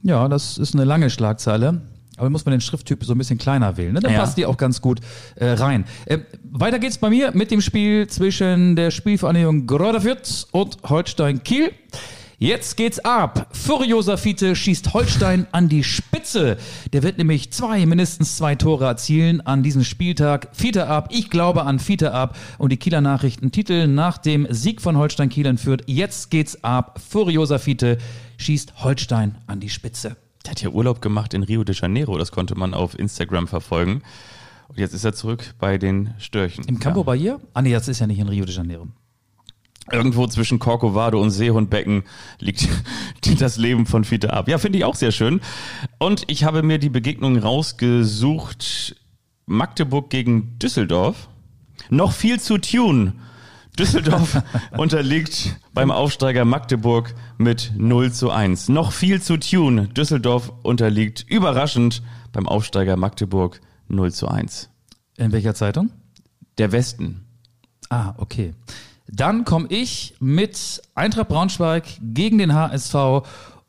Ja, 0.03 0.27
das 0.27 0.59
ist 0.59 0.75
eine 0.75 0.83
lange 0.83 1.09
Schlagzeile. 1.09 1.81
Aber 2.17 2.29
muss 2.29 2.45
man 2.45 2.51
den 2.51 2.61
Schrifttyp 2.61 3.03
so 3.03 3.13
ein 3.13 3.17
bisschen 3.17 3.37
kleiner 3.37 3.75
wählen. 3.77 3.93
Ne? 3.93 3.99
Dann 3.99 4.13
Ja. 4.13 4.19
passt 4.19 4.37
die 4.37 4.45
auch 4.45 4.57
ganz 4.57 4.81
gut 4.81 4.99
äh, 5.35 5.47
rein. 5.47 5.85
Äh, 6.05 6.19
weiter 6.51 6.79
geht's 6.79 6.97
bei 6.97 7.09
mir 7.09 7.31
mit 7.33 7.49
dem 7.51 7.61
Spiel 7.61 8.07
zwischen 8.07 8.75
der 8.75 8.91
Spielvereinigung 8.91 9.67
Fürth 9.67 10.47
und 10.51 10.77
Holstein 10.83 11.43
Kiel. 11.43 11.71
Jetzt 12.39 12.75
geht's 12.75 12.99
ab. 12.99 13.47
Furioser 13.53 14.17
Fiete 14.17 14.55
schießt 14.55 14.93
Holstein 14.93 15.47
an 15.53 15.69
die 15.69 15.83
Spitze. 15.83 16.57
Der 16.91 17.01
wird 17.01 17.17
nämlich 17.17 17.51
zwei, 17.51 17.85
mindestens 17.85 18.35
zwei 18.35 18.55
Tore 18.55 18.83
erzielen 18.85 19.39
an 19.39 19.63
diesem 19.63 19.85
Spieltag. 19.85 20.49
Fiete 20.51 20.87
ab. 20.87 21.07
Ich 21.11 21.29
glaube 21.29 21.63
an 21.63 21.79
Fiete 21.79 22.11
ab. 22.11 22.35
Und 22.57 22.73
die 22.73 22.77
Kieler 22.77 22.99
Nachrichten 22.99 23.51
Titel 23.51 23.87
nach 23.87 24.17
dem 24.17 24.45
Sieg 24.49 24.81
von 24.81 24.97
Holstein 24.97 25.29
Kiel 25.29 25.55
Fürth. 25.57 25.83
Jetzt 25.85 26.31
geht's 26.31 26.63
ab. 26.65 26.99
Furioser 27.09 27.59
Fiete 27.59 27.97
schießt 28.37 28.83
Holstein 28.83 29.35
an 29.47 29.61
die 29.61 29.69
Spitze. 29.69 30.17
Der 30.45 30.51
hat 30.51 30.61
ja 30.61 30.69
Urlaub 30.69 31.01
gemacht 31.01 31.33
in 31.33 31.43
Rio 31.43 31.63
de 31.63 31.75
Janeiro. 31.75 32.17
Das 32.17 32.31
konnte 32.31 32.55
man 32.55 32.73
auf 32.73 32.97
Instagram 32.97 33.47
verfolgen. 33.47 34.01
Und 34.67 34.77
jetzt 34.79 34.93
ist 34.93 35.03
er 35.05 35.13
zurück 35.13 35.53
bei 35.59 35.77
den 35.77 36.13
Störchen. 36.17 36.63
Im 36.65 36.79
Campo 36.79 37.01
Ja. 37.01 37.03
Bahia? 37.03 37.39
Ah 37.53 37.61
nee, 37.61 37.71
das 37.71 37.87
ist 37.87 37.99
ja 37.99 38.07
nicht 38.07 38.19
in 38.19 38.27
Rio 38.27 38.45
de 38.45 38.53
Janeiro. 38.53 38.87
Irgendwo 39.91 40.27
zwischen 40.27 40.59
Corcovado 40.59 41.21
und 41.21 41.31
Seehundbecken 41.31 42.03
liegt 42.39 42.67
das 43.39 43.57
Leben 43.57 43.85
von 43.85 44.03
Fiete 44.05 44.31
ab. 44.33 44.47
Ja, 44.47 44.57
finde 44.57 44.77
ich 44.79 44.85
auch 44.85 44.95
sehr 44.95 45.11
schön. 45.11 45.41
Und 45.99 46.23
ich 46.27 46.43
habe 46.45 46.63
mir 46.63 46.77
die 46.79 46.89
Begegnung 46.89 47.37
rausgesucht. 47.37 48.95
Magdeburg 49.45 50.09
gegen 50.09 50.57
Düsseldorf. 50.59 51.27
Noch 51.89 52.13
viel 52.13 52.39
zu 52.39 52.57
tun. 52.59 53.19
Düsseldorf 53.77 54.43
unterliegt 54.77 55.55
beim 55.73 55.89
Aufsteiger 55.89 56.45
Magdeburg 56.45 57.15
mit 57.37 57.71
0 57.75 58.11
zu 58.11 58.29
1. 58.29 58.69
Noch 58.69 58.91
viel 58.91 59.21
zu 59.21 59.37
tun. 59.37 59.89
Düsseldorf 59.93 60.51
unterliegt 60.61 61.25
überraschend 61.27 62.03
beim 62.31 62.47
Aufsteiger 62.47 62.97
Magdeburg 62.97 63.61
0 63.87 64.11
zu 64.11 64.27
1. 64.27 64.69
In 65.17 65.31
welcher 65.31 65.55
Zeitung? 65.55 65.89
Der 66.57 66.71
Westen. 66.71 67.25
Ah, 67.89 68.13
okay. 68.17 68.53
Dann 69.07 69.43
komme 69.43 69.67
ich 69.69 70.15
mit 70.19 70.81
Eintracht 70.95 71.27
Braunschweig 71.27 71.83
gegen 72.01 72.37
den 72.37 72.53
HSV. 72.53 72.95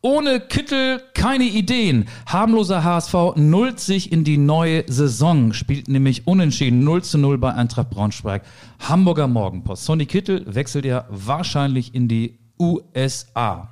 Ohne 0.04 0.38
Kittel 0.38 1.00
keine 1.14 1.44
Ideen. 1.44 2.04
Harmloser 2.26 2.84
HSV 2.84 3.36
nullt 3.36 3.80
sich 3.80 4.12
in 4.12 4.22
die 4.22 4.36
neue 4.36 4.84
Saison, 4.86 5.54
spielt 5.54 5.88
nämlich 5.88 6.26
unentschieden 6.26 6.84
0 6.84 7.02
zu 7.02 7.16
0 7.16 7.38
bei 7.38 7.54
Eintracht 7.54 7.88
Braunschweig. 7.88 8.42
Hamburger 8.80 9.28
Morgenpost. 9.28 9.86
Sonny 9.86 10.04
Kittel 10.04 10.44
wechselt 10.46 10.84
ja 10.84 11.06
wahrscheinlich 11.08 11.94
in 11.94 12.06
die 12.06 12.38
USA. 12.60 13.70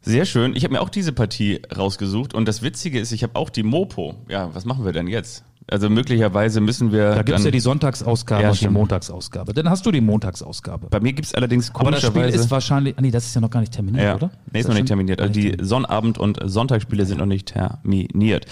Sehr 0.00 0.24
schön. 0.26 0.54
Ich 0.54 0.62
habe 0.62 0.74
mir 0.74 0.80
auch 0.80 0.90
diese 0.90 1.12
Partie 1.12 1.60
rausgesucht 1.76 2.32
und 2.32 2.46
das 2.46 2.62
Witzige 2.62 3.00
ist, 3.00 3.10
ich 3.10 3.24
habe 3.24 3.34
auch 3.34 3.50
die 3.50 3.64
Mopo. 3.64 4.14
Ja, 4.28 4.54
was 4.54 4.64
machen 4.64 4.84
wir 4.84 4.92
denn 4.92 5.08
jetzt? 5.08 5.42
Also 5.68 5.90
möglicherweise 5.90 6.60
müssen 6.60 6.92
wir. 6.92 7.10
Da 7.10 7.22
gibt's 7.22 7.40
dann, 7.42 7.46
ja 7.46 7.50
die 7.50 7.60
Sonntagsausgabe 7.60 8.42
Ja, 8.42 8.48
und 8.50 8.54
die 8.54 8.58
stimmt. 8.58 8.74
Montagsauskabe. 8.74 9.52
Dann 9.52 9.68
hast 9.68 9.84
du 9.84 9.90
die 9.90 10.00
Montagsausgabe. 10.00 10.86
Bei 10.90 11.00
mir 11.00 11.12
gibt's 11.12 11.34
allerdings 11.34 11.74
Aber 11.74 11.90
das 11.90 12.00
Spiel 12.00 12.10
komischerweise. 12.12 12.38
ist 12.44 12.50
wahrscheinlich, 12.50 12.96
ah 12.96 13.00
nee, 13.00 13.10
das 13.10 13.26
ist 13.26 13.34
ja 13.34 13.40
noch 13.40 13.50
gar 13.50 13.60
nicht 13.60 13.72
terminiert, 13.72 14.04
ja, 14.04 14.14
oder? 14.14 14.30
nee, 14.52 14.60
ist 14.60 14.66
das 14.66 14.68
noch 14.68 14.74
nicht 14.80 14.86
terminiert. 14.86 15.20
Also 15.20 15.32
die 15.32 15.56
Sonnabend- 15.62 16.18
und 16.18 16.38
Sonntagsspiele 16.44 17.04
sind 17.04 17.18
noch 17.18 17.26
nicht 17.26 17.48
terminiert. 17.48 18.46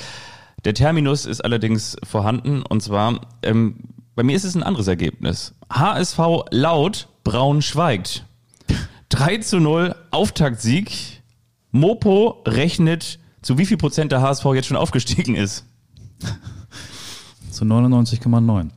Der 0.65 0.75
Terminus 0.75 1.25
ist 1.27 1.45
allerdings 1.45 1.97
vorhanden 2.03 2.63
und 2.63 2.83
zwar, 2.83 3.21
ähm, 3.43 3.77
bei 4.17 4.23
mir 4.25 4.35
ist 4.35 4.45
es 4.45 4.55
ein 4.57 4.63
anderes 4.65 4.89
Ergebnis. 4.89 5.55
HSV 5.71 6.19
laut, 6.51 7.09
Braun 7.23 7.63
schweigt. 7.63 8.25
3 9.11 9.39
zu 9.39 9.61
0, 9.61 9.95
Auftaktsieg. 10.11 11.23
Mopo 11.71 12.43
rechnet, 12.47 13.19
zu 13.43 13.59
wie 13.59 13.67
viel 13.67 13.77
Prozent 13.77 14.11
der 14.13 14.21
HSV 14.23 14.45
jetzt 14.55 14.67
schon 14.67 14.77
aufgestiegen 14.77 15.35
ist. 15.37 15.65
Zu 17.55 17.65
99,9. 17.65 18.69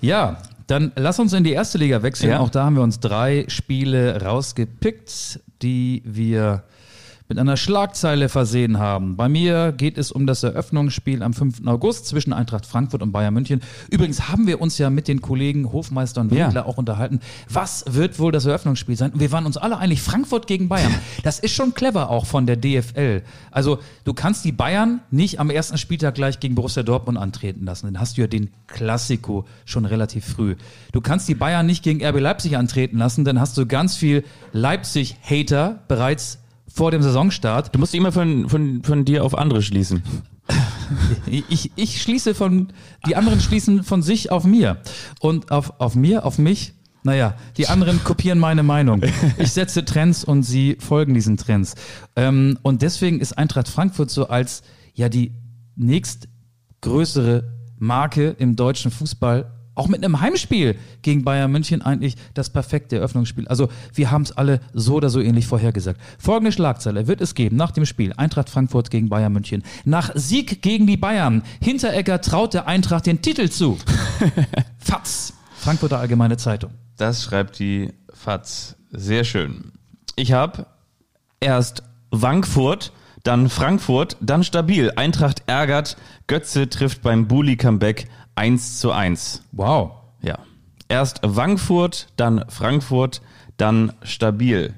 Ja, 0.00 0.38
dann 0.66 0.90
lass 0.96 1.20
uns 1.20 1.32
in 1.32 1.44
die 1.44 1.52
erste 1.52 1.78
Liga 1.78 2.02
wechseln. 2.02 2.30
Ja. 2.30 2.40
Auch 2.40 2.50
da 2.50 2.64
haben 2.64 2.74
wir 2.74 2.82
uns 2.82 2.98
drei 2.98 3.44
Spiele 3.46 4.20
rausgepickt, 4.22 5.40
die 5.62 6.02
wir 6.04 6.64
mit 7.32 7.38
einer 7.38 7.56
Schlagzeile 7.56 8.28
versehen 8.28 8.78
haben. 8.78 9.16
Bei 9.16 9.26
mir 9.26 9.72
geht 9.72 9.96
es 9.96 10.12
um 10.12 10.26
das 10.26 10.42
Eröffnungsspiel 10.42 11.22
am 11.22 11.32
5. 11.32 11.66
August 11.66 12.04
zwischen 12.04 12.34
Eintracht 12.34 12.66
Frankfurt 12.66 13.00
und 13.00 13.10
Bayern 13.10 13.32
München. 13.32 13.62
Übrigens 13.88 14.28
haben 14.28 14.46
wir 14.46 14.60
uns 14.60 14.76
ja 14.76 14.90
mit 14.90 15.08
den 15.08 15.22
Kollegen 15.22 15.72
Hofmeister 15.72 16.20
und 16.20 16.30
Ja. 16.30 16.44
Winkler 16.48 16.66
auch 16.66 16.76
unterhalten. 16.76 17.20
Was 17.48 17.86
wird 17.88 18.18
wohl 18.18 18.32
das 18.32 18.44
Eröffnungsspiel 18.44 18.96
sein? 18.96 19.12
Und 19.12 19.20
wir 19.20 19.32
waren 19.32 19.46
uns 19.46 19.56
alle 19.56 19.78
einig, 19.78 20.02
Frankfurt 20.02 20.46
gegen 20.46 20.68
Bayern. 20.68 20.94
Das 21.22 21.38
ist 21.38 21.54
schon 21.54 21.72
clever 21.72 22.10
auch 22.10 22.26
von 22.26 22.44
der 22.44 22.56
DFL. 22.56 23.22
Also 23.50 23.78
du 24.04 24.12
kannst 24.12 24.44
die 24.44 24.52
Bayern 24.52 25.00
nicht 25.10 25.40
am 25.40 25.48
ersten 25.48 25.78
Spieltag 25.78 26.14
gleich 26.14 26.38
gegen 26.38 26.54
Borussia 26.54 26.82
Dortmund 26.82 27.16
antreten 27.16 27.64
lassen. 27.64 27.86
Dann 27.86 27.98
hast 27.98 28.18
du 28.18 28.20
ja 28.20 28.26
den 28.26 28.50
Klassiko 28.66 29.46
schon 29.64 29.86
relativ 29.86 30.26
früh. 30.26 30.56
Du 30.92 31.00
kannst 31.00 31.28
die 31.28 31.34
Bayern 31.34 31.64
nicht 31.64 31.82
gegen 31.82 32.04
RB 32.04 32.20
Leipzig 32.20 32.58
antreten 32.58 32.98
lassen, 32.98 33.24
dann 33.24 33.40
hast 33.40 33.56
du 33.56 33.64
ganz 33.64 33.96
viel 33.96 34.22
Leipzig-Hater 34.52 35.78
bereits 35.88 36.41
vor 36.72 36.90
dem 36.90 37.02
Saisonstart. 37.02 37.74
Du 37.74 37.78
musst 37.78 37.94
immer 37.94 38.12
von, 38.12 38.48
von, 38.48 38.82
von 38.82 39.04
dir 39.04 39.24
auf 39.24 39.36
andere 39.36 39.62
schließen. 39.62 40.02
Ich, 41.26 41.70
ich 41.76 42.02
schließe 42.02 42.34
von, 42.34 42.68
die 43.06 43.16
anderen 43.16 43.40
schließen 43.40 43.82
von 43.84 44.02
sich 44.02 44.30
auf 44.30 44.44
mir. 44.44 44.82
Und 45.20 45.50
auf, 45.50 45.80
auf 45.80 45.94
mir, 45.94 46.26
auf 46.26 46.36
mich, 46.36 46.74
naja, 47.02 47.34
die 47.56 47.68
anderen 47.68 48.04
kopieren 48.04 48.38
meine 48.38 48.62
Meinung. 48.62 49.02
Ich 49.38 49.52
setze 49.52 49.86
Trends 49.86 50.22
und 50.22 50.42
sie 50.42 50.76
folgen 50.78 51.14
diesen 51.14 51.38
Trends. 51.38 51.74
Ähm, 52.16 52.58
und 52.62 52.82
deswegen 52.82 53.20
ist 53.20 53.38
Eintracht 53.38 53.68
Frankfurt 53.68 54.10
so 54.10 54.28
als 54.28 54.62
ja 54.94 55.08
die 55.08 55.32
nächstgrößere 55.76 57.44
Marke 57.78 58.36
im 58.38 58.54
deutschen 58.54 58.90
Fußball 58.90 59.50
auch 59.74 59.88
mit 59.88 60.04
einem 60.04 60.20
Heimspiel 60.20 60.76
gegen 61.02 61.24
Bayern 61.24 61.50
München 61.50 61.82
eigentlich 61.82 62.16
das 62.34 62.50
perfekte 62.50 62.96
Eröffnungsspiel. 62.96 63.48
Also 63.48 63.68
wir 63.94 64.10
haben 64.10 64.22
es 64.22 64.32
alle 64.32 64.60
so 64.72 64.94
oder 64.94 65.08
so 65.08 65.20
ähnlich 65.20 65.46
vorhergesagt. 65.46 66.00
Folgende 66.18 66.52
Schlagzeile 66.52 67.06
wird 67.06 67.20
es 67.20 67.34
geben 67.34 67.56
nach 67.56 67.70
dem 67.70 67.86
Spiel 67.86 68.12
Eintracht 68.16 68.50
Frankfurt 68.50 68.90
gegen 68.90 69.08
Bayern 69.08 69.32
München. 69.32 69.62
Nach 69.84 70.10
Sieg 70.14 70.62
gegen 70.62 70.86
die 70.86 70.96
Bayern, 70.96 71.42
Hinteregger 71.62 72.20
traut 72.20 72.54
der 72.54 72.66
Eintracht 72.66 73.06
den 73.06 73.22
Titel 73.22 73.48
zu. 73.48 73.78
Fatz, 74.78 75.32
Frankfurter 75.56 75.98
Allgemeine 75.98 76.36
Zeitung. 76.36 76.72
Das 76.96 77.22
schreibt 77.22 77.58
die 77.58 77.92
FAZ. 78.12 78.76
Sehr 78.90 79.24
schön. 79.24 79.72
Ich 80.16 80.32
habe 80.32 80.66
erst 81.40 81.82
Wankfurt, 82.10 82.92
dann 83.22 83.48
Frankfurt, 83.48 84.16
dann 84.20 84.44
stabil. 84.44 84.92
Eintracht 84.96 85.44
ärgert, 85.46 85.96
Götze 86.26 86.68
trifft 86.68 87.02
beim 87.02 87.26
Bully-Comeback 87.26 88.08
1 88.34 88.80
zu 88.80 88.92
1. 88.92 89.42
Wow. 89.52 89.92
Ja. 90.22 90.38
Erst 90.88 91.20
Wankfurt, 91.22 92.08
dann 92.16 92.44
Frankfurt, 92.48 93.22
dann 93.56 93.92
stabil. 94.02 94.74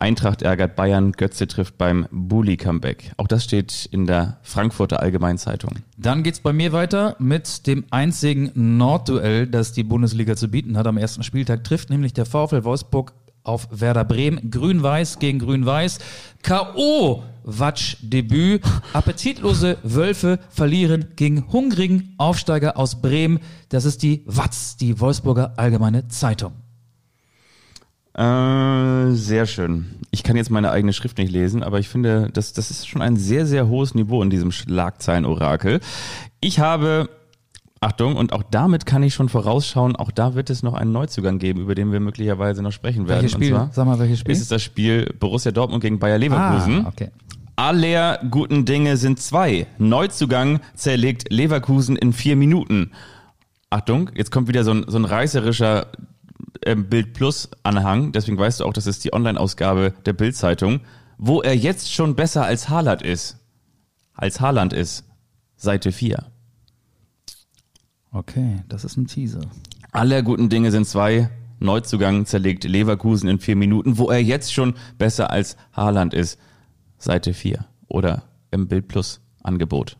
Eintracht 0.00 0.40
ärgert 0.40 0.76
Bayern, 0.76 1.12
Götze 1.12 1.46
trifft 1.46 1.76
beim 1.76 2.06
Bully-Comeback. 2.10 3.12
Auch 3.18 3.26
das 3.26 3.44
steht 3.44 3.86
in 3.92 4.06
der 4.06 4.38
Frankfurter 4.42 5.00
Allgemeinzeitung. 5.00 5.80
Dann 5.98 6.22
geht's 6.22 6.40
bei 6.40 6.54
mir 6.54 6.72
weiter 6.72 7.16
mit 7.18 7.66
dem 7.66 7.84
einzigen 7.90 8.50
Nordduell, 8.54 9.46
das 9.46 9.72
die 9.72 9.84
Bundesliga 9.84 10.36
zu 10.36 10.48
bieten 10.48 10.78
hat. 10.78 10.86
Am 10.86 10.96
ersten 10.96 11.22
Spieltag 11.22 11.64
trifft 11.64 11.90
nämlich 11.90 12.14
der 12.14 12.24
VfL 12.24 12.64
Wolfsburg 12.64 13.12
auf 13.42 13.68
Werder 13.70 14.04
Bremen. 14.04 14.50
Grün-Weiß 14.50 15.18
gegen 15.18 15.38
Grün-Weiß. 15.38 15.98
K.O. 16.42 17.22
Watsch-Debüt. 17.44 18.62
Appetitlose 18.92 19.78
Wölfe 19.82 20.38
verlieren 20.50 21.08
gegen 21.16 21.50
hungrigen 21.52 22.14
Aufsteiger 22.18 22.76
aus 22.76 23.00
Bremen. 23.00 23.40
Das 23.68 23.84
ist 23.84 24.02
die 24.02 24.22
Watz, 24.26 24.76
die 24.76 25.00
Wolfsburger 25.00 25.54
Allgemeine 25.56 26.08
Zeitung. 26.08 26.52
Äh, 28.14 29.12
sehr 29.12 29.46
schön. 29.46 29.86
Ich 30.10 30.24
kann 30.24 30.36
jetzt 30.36 30.50
meine 30.50 30.70
eigene 30.70 30.92
Schrift 30.92 31.18
nicht 31.18 31.30
lesen, 31.30 31.62
aber 31.62 31.78
ich 31.78 31.88
finde, 31.88 32.28
das, 32.32 32.52
das 32.52 32.70
ist 32.70 32.88
schon 32.88 33.02
ein 33.02 33.16
sehr, 33.16 33.46
sehr 33.46 33.68
hohes 33.68 33.94
Niveau 33.94 34.22
in 34.22 34.30
diesem 34.30 34.50
Schlagzeilenorakel. 34.50 35.80
Ich 36.40 36.58
habe, 36.58 37.08
Achtung, 37.82 38.16
und 38.16 38.34
auch 38.34 38.42
damit 38.42 38.84
kann 38.84 39.02
ich 39.02 39.14
schon 39.14 39.30
vorausschauen, 39.30 39.96
auch 39.96 40.10
da 40.10 40.34
wird 40.34 40.50
es 40.50 40.62
noch 40.62 40.74
einen 40.74 40.92
Neuzugang 40.92 41.38
geben, 41.38 41.62
über 41.62 41.74
den 41.74 41.92
wir 41.92 42.00
möglicherweise 42.00 42.62
noch 42.62 42.72
sprechen 42.72 43.08
werden. 43.08 43.22
Welches 43.22 43.32
Spiel? 43.32 43.54
Und 43.54 43.58
zwar 43.58 43.72
Sag 43.72 43.86
mal, 43.86 43.98
welches 43.98 44.18
Spiel? 44.18 44.32
ist 44.32 44.42
es 44.42 44.48
das 44.48 44.62
Spiel 44.62 45.06
Borussia 45.18 45.50
Dortmund 45.50 45.82
gegen 45.82 45.98
Bayer 45.98 46.18
Leverkusen. 46.18 46.84
Ah, 46.84 46.88
okay. 46.88 47.10
Aller 47.56 48.18
guten 48.30 48.66
Dinge 48.66 48.98
sind 48.98 49.18
zwei. 49.18 49.66
Neuzugang 49.78 50.60
zerlegt 50.74 51.32
Leverkusen 51.32 51.96
in 51.96 52.12
vier 52.12 52.36
Minuten. 52.36 52.92
Achtung, 53.70 54.10
jetzt 54.14 54.30
kommt 54.30 54.48
wieder 54.48 54.62
so 54.62 54.72
ein, 54.72 54.84
so 54.86 54.98
ein 54.98 55.06
reißerischer 55.06 55.86
ähm, 56.66 56.88
Bild 56.90 57.14
Plus 57.14 57.48
Anhang. 57.62 58.12
Deswegen 58.12 58.36
weißt 58.36 58.60
du 58.60 58.66
auch, 58.66 58.74
das 58.74 58.86
ist 58.86 59.04
die 59.04 59.14
Online-Ausgabe 59.14 59.94
der 60.04 60.12
Bild-Zeitung, 60.12 60.80
wo 61.16 61.40
er 61.40 61.56
jetzt 61.56 61.90
schon 61.92 62.14
besser 62.14 62.44
als 62.44 62.68
Haaland 62.68 63.00
ist. 63.00 63.38
Als 64.12 64.38
Haaland 64.40 64.74
ist. 64.74 65.04
Seite 65.56 65.92
4. 65.92 66.26
Okay, 68.12 68.62
das 68.68 68.84
ist 68.84 68.96
ein 68.96 69.06
Teaser. 69.06 69.42
Aller 69.92 70.22
guten 70.22 70.48
Dinge 70.48 70.70
sind 70.70 70.86
zwei. 70.86 71.30
Neuzugang 71.60 72.26
zerlegt 72.26 72.64
Leverkusen 72.64 73.28
in 73.28 73.38
vier 73.38 73.54
Minuten, 73.54 73.98
wo 73.98 74.10
er 74.10 74.22
jetzt 74.22 74.52
schon 74.52 74.74
besser 74.98 75.30
als 75.30 75.56
Haaland 75.72 76.14
ist. 76.14 76.38
Seite 76.98 77.34
4 77.34 77.66
oder 77.88 78.22
im 78.50 78.66
Bild 78.66 78.88
Plus 78.88 79.20
Angebot. 79.42 79.96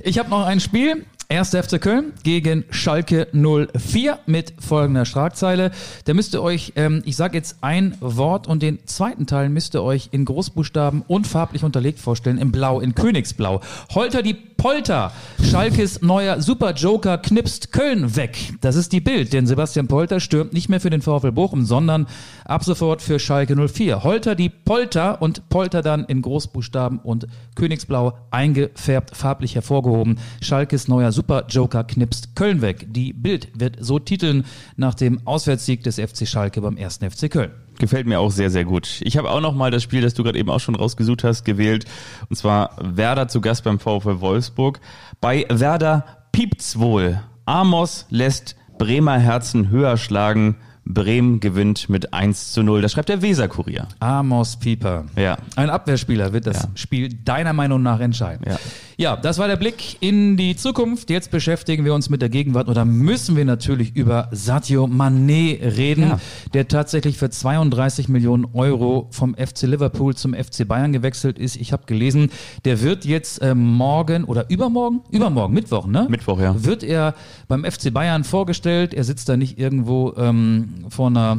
Ich 0.00 0.18
habe 0.18 0.30
noch 0.30 0.44
ein 0.44 0.60
Spiel. 0.60 1.06
1. 1.28 1.50
FC 1.50 1.80
Köln 1.80 2.12
gegen 2.22 2.64
Schalke 2.70 3.28
04 3.32 4.18
mit 4.26 4.52
folgender 4.58 5.04
Schlagzeile. 5.04 5.70
Da 6.04 6.14
müsst 6.14 6.34
ihr 6.34 6.42
euch, 6.42 6.74
ähm, 6.76 7.02
ich 7.06 7.16
sage 7.16 7.36
jetzt 7.36 7.58
ein 7.62 7.96
Wort 8.00 8.46
und 8.46 8.62
den 8.62 8.86
zweiten 8.86 9.26
Teil 9.26 9.48
müsst 9.48 9.74
ihr 9.74 9.82
euch 9.82 10.10
in 10.12 10.24
Großbuchstaben 10.26 11.02
und 11.06 11.26
farblich 11.26 11.64
unterlegt 11.64 11.98
vorstellen, 11.98 12.38
in 12.38 12.52
Blau, 12.52 12.80
in 12.80 12.94
Königsblau. 12.94 13.60
Holter 13.94 14.22
die 14.22 14.34
Polter. 14.34 15.12
Schalkes 15.42 16.02
neuer 16.02 16.40
Super-Joker 16.40 17.18
knipst 17.18 17.72
Köln 17.72 18.16
weg. 18.16 18.54
Das 18.60 18.76
ist 18.76 18.92
die 18.92 19.00
Bild, 19.00 19.32
denn 19.32 19.46
Sebastian 19.46 19.88
Polter 19.88 20.20
stürmt 20.20 20.52
nicht 20.52 20.68
mehr 20.68 20.80
für 20.80 20.90
den 20.90 21.02
VfL 21.02 21.32
Bochum, 21.32 21.64
sondern 21.64 22.06
ab 22.44 22.64
sofort 22.64 23.02
für 23.02 23.18
Schalke 23.18 23.56
04. 23.56 24.04
Holter 24.04 24.34
die 24.34 24.48
Polter 24.48 25.20
und 25.20 25.48
Polter 25.48 25.82
dann 25.82 26.04
in 26.04 26.22
Großbuchstaben 26.22 26.98
und 26.98 27.26
Königsblau 27.54 28.18
eingefärbt, 28.30 29.16
farblich 29.16 29.54
hervorgehoben. 29.54 30.18
Schalkes 30.40 30.88
neuer 30.88 31.12
Super-Joker 31.12 31.84
knipst 31.84 32.36
Köln 32.36 32.62
weg. 32.62 32.86
Die 32.90 33.12
Bild 33.12 33.48
wird 33.58 33.76
so 33.80 33.98
titeln 33.98 34.44
nach 34.76 34.94
dem 34.94 35.26
Auswärtssieg 35.26 35.82
des 35.82 35.96
FC 35.96 36.26
Schalke 36.26 36.60
beim 36.60 36.76
1. 36.76 36.98
FC 36.98 37.30
Köln. 37.30 37.50
Gefällt 37.78 38.06
mir 38.06 38.20
auch 38.20 38.30
sehr, 38.30 38.50
sehr 38.50 38.64
gut. 38.64 39.00
Ich 39.02 39.16
habe 39.16 39.30
auch 39.30 39.40
noch 39.40 39.54
mal 39.54 39.70
das 39.70 39.82
Spiel, 39.82 40.00
das 40.00 40.14
du 40.14 40.22
gerade 40.22 40.38
eben 40.38 40.50
auch 40.50 40.60
schon 40.60 40.76
rausgesucht 40.76 41.24
hast, 41.24 41.44
gewählt. 41.44 41.86
Und 42.28 42.36
zwar 42.36 42.76
Werder 42.80 43.28
zu 43.28 43.40
Gast 43.40 43.64
beim 43.64 43.80
VfL 43.80 44.20
Wolfsburg. 44.20 44.80
Bei 45.20 45.44
Werder 45.48 46.04
piept's 46.30 46.78
wohl. 46.78 47.20
Amos 47.46 48.06
lässt 48.10 48.56
Bremer 48.78 49.18
Herzen 49.18 49.70
höher 49.70 49.96
schlagen. 49.96 50.56
Bremen 50.86 51.40
gewinnt 51.40 51.88
mit 51.88 52.12
1 52.12 52.52
zu 52.52 52.62
0. 52.62 52.82
Das 52.82 52.92
schreibt 52.92 53.08
der 53.08 53.22
Weser-Kurier. 53.22 53.88
Amos 54.00 54.56
Pieper. 54.56 55.04
Ja. 55.16 55.38
Ein 55.56 55.70
Abwehrspieler 55.70 56.32
wird 56.32 56.46
das 56.46 56.62
Ja. 56.64 56.68
Spiel 56.74 57.08
deiner 57.24 57.52
Meinung 57.52 57.82
nach 57.82 58.00
entscheiden. 58.00 58.44
Ja. 58.48 58.58
Ja, 58.96 59.16
das 59.16 59.38
war 59.38 59.48
der 59.48 59.56
Blick 59.56 59.96
in 60.00 60.36
die 60.36 60.56
Zukunft. 60.56 61.10
Jetzt 61.10 61.30
beschäftigen 61.30 61.84
wir 61.84 61.94
uns 61.94 62.10
mit 62.10 62.22
der 62.22 62.28
Gegenwart 62.28 62.68
oder 62.68 62.84
müssen 62.84 63.36
wir 63.36 63.44
natürlich 63.44 63.96
über 63.96 64.28
Sadio 64.32 64.84
Mané 64.84 65.60
reden, 65.76 66.02
Ja. 66.02 66.20
der 66.52 66.68
tatsächlich 66.68 67.18
für 67.18 67.30
32 67.30 68.08
Millionen 68.08 68.46
Euro 68.52 69.08
vom 69.10 69.34
FC 69.34 69.62
Liverpool 69.62 70.14
zum 70.14 70.34
FC 70.34 70.66
Bayern 70.66 70.92
gewechselt 70.92 71.38
ist. 71.38 71.56
Ich 71.56 71.72
habe 71.72 71.84
gelesen, 71.86 72.30
der 72.64 72.80
wird 72.82 73.04
jetzt 73.04 73.42
äh, 73.42 73.54
morgen 73.54 74.24
oder 74.24 74.48
übermorgen, 74.50 75.00
übermorgen, 75.10 75.54
Mittwoch, 75.54 75.86
ne? 75.86 76.06
Mittwoch, 76.08 76.40
ja. 76.40 76.64
Wird 76.64 76.82
er 76.82 77.14
beim 77.48 77.64
FC 77.64 77.92
Bayern 77.92 78.24
vorgestellt. 78.24 78.94
Er 78.94 79.04
sitzt 79.04 79.28
da 79.28 79.36
nicht 79.36 79.58
irgendwo 79.58 80.14
ähm, 80.16 80.84
vor 80.88 81.08
einer 81.08 81.38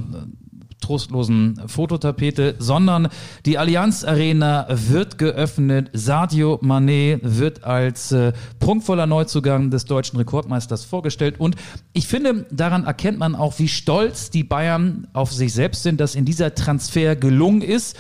trostlosen 0.86 1.60
Fototapete, 1.66 2.56
sondern 2.60 3.08
die 3.46 3.58
Allianz 3.58 4.04
Arena 4.04 4.68
wird 4.70 5.18
geöffnet. 5.18 5.90
Sadio 5.94 6.60
Mané 6.62 7.20
wird 7.24 7.64
als 7.64 8.12
äh, 8.12 8.34
prunkvoller 8.60 9.08
Neuzugang 9.08 9.72
des 9.72 9.86
deutschen 9.86 10.18
Rekordmeisters 10.18 10.86
vorgestellt. 10.86 11.40
Und 11.40 11.56
ich 11.94 12.08
finde, 12.08 12.46
daran 12.52 12.86
erkennt 12.86 13.18
man 13.18 13.36
auch, 13.36 13.58
wie 13.58 13.68
stolz 13.68 14.30
die 14.30 14.44
Bayern 14.44 15.08
auf 15.14 15.32
sich 15.32 15.54
selbst 15.54 15.84
sind, 15.84 16.00
dass 16.00 16.14
in 16.14 16.26
dieser 16.26 16.54
Transfer 16.54 17.16
gelungen 17.16 17.62
ist. 17.62 17.98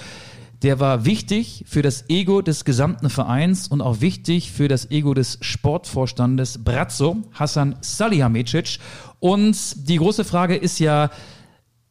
Der 0.62 0.80
war 0.80 1.06
wichtig 1.06 1.65
für 1.68 1.82
das 1.82 2.10
Ego 2.10 2.42
des 2.42 2.65
gesamten 2.65 3.10
Vereins 3.10 3.68
und 3.68 3.82
auch 3.82 4.01
wichtig 4.01 4.51
für 4.51 4.68
das 4.68 4.89
Ego 4.89 5.13
des 5.13 5.38
Sportvorstandes 5.42 6.63
Brazzo, 6.63 7.18
Hassan 7.34 7.75
Salihamidzic. 7.82 8.79
Und 9.20 9.88
die 9.90 9.98
große 9.98 10.24
Frage 10.24 10.55
ist 10.55 10.79
ja, 10.79 11.09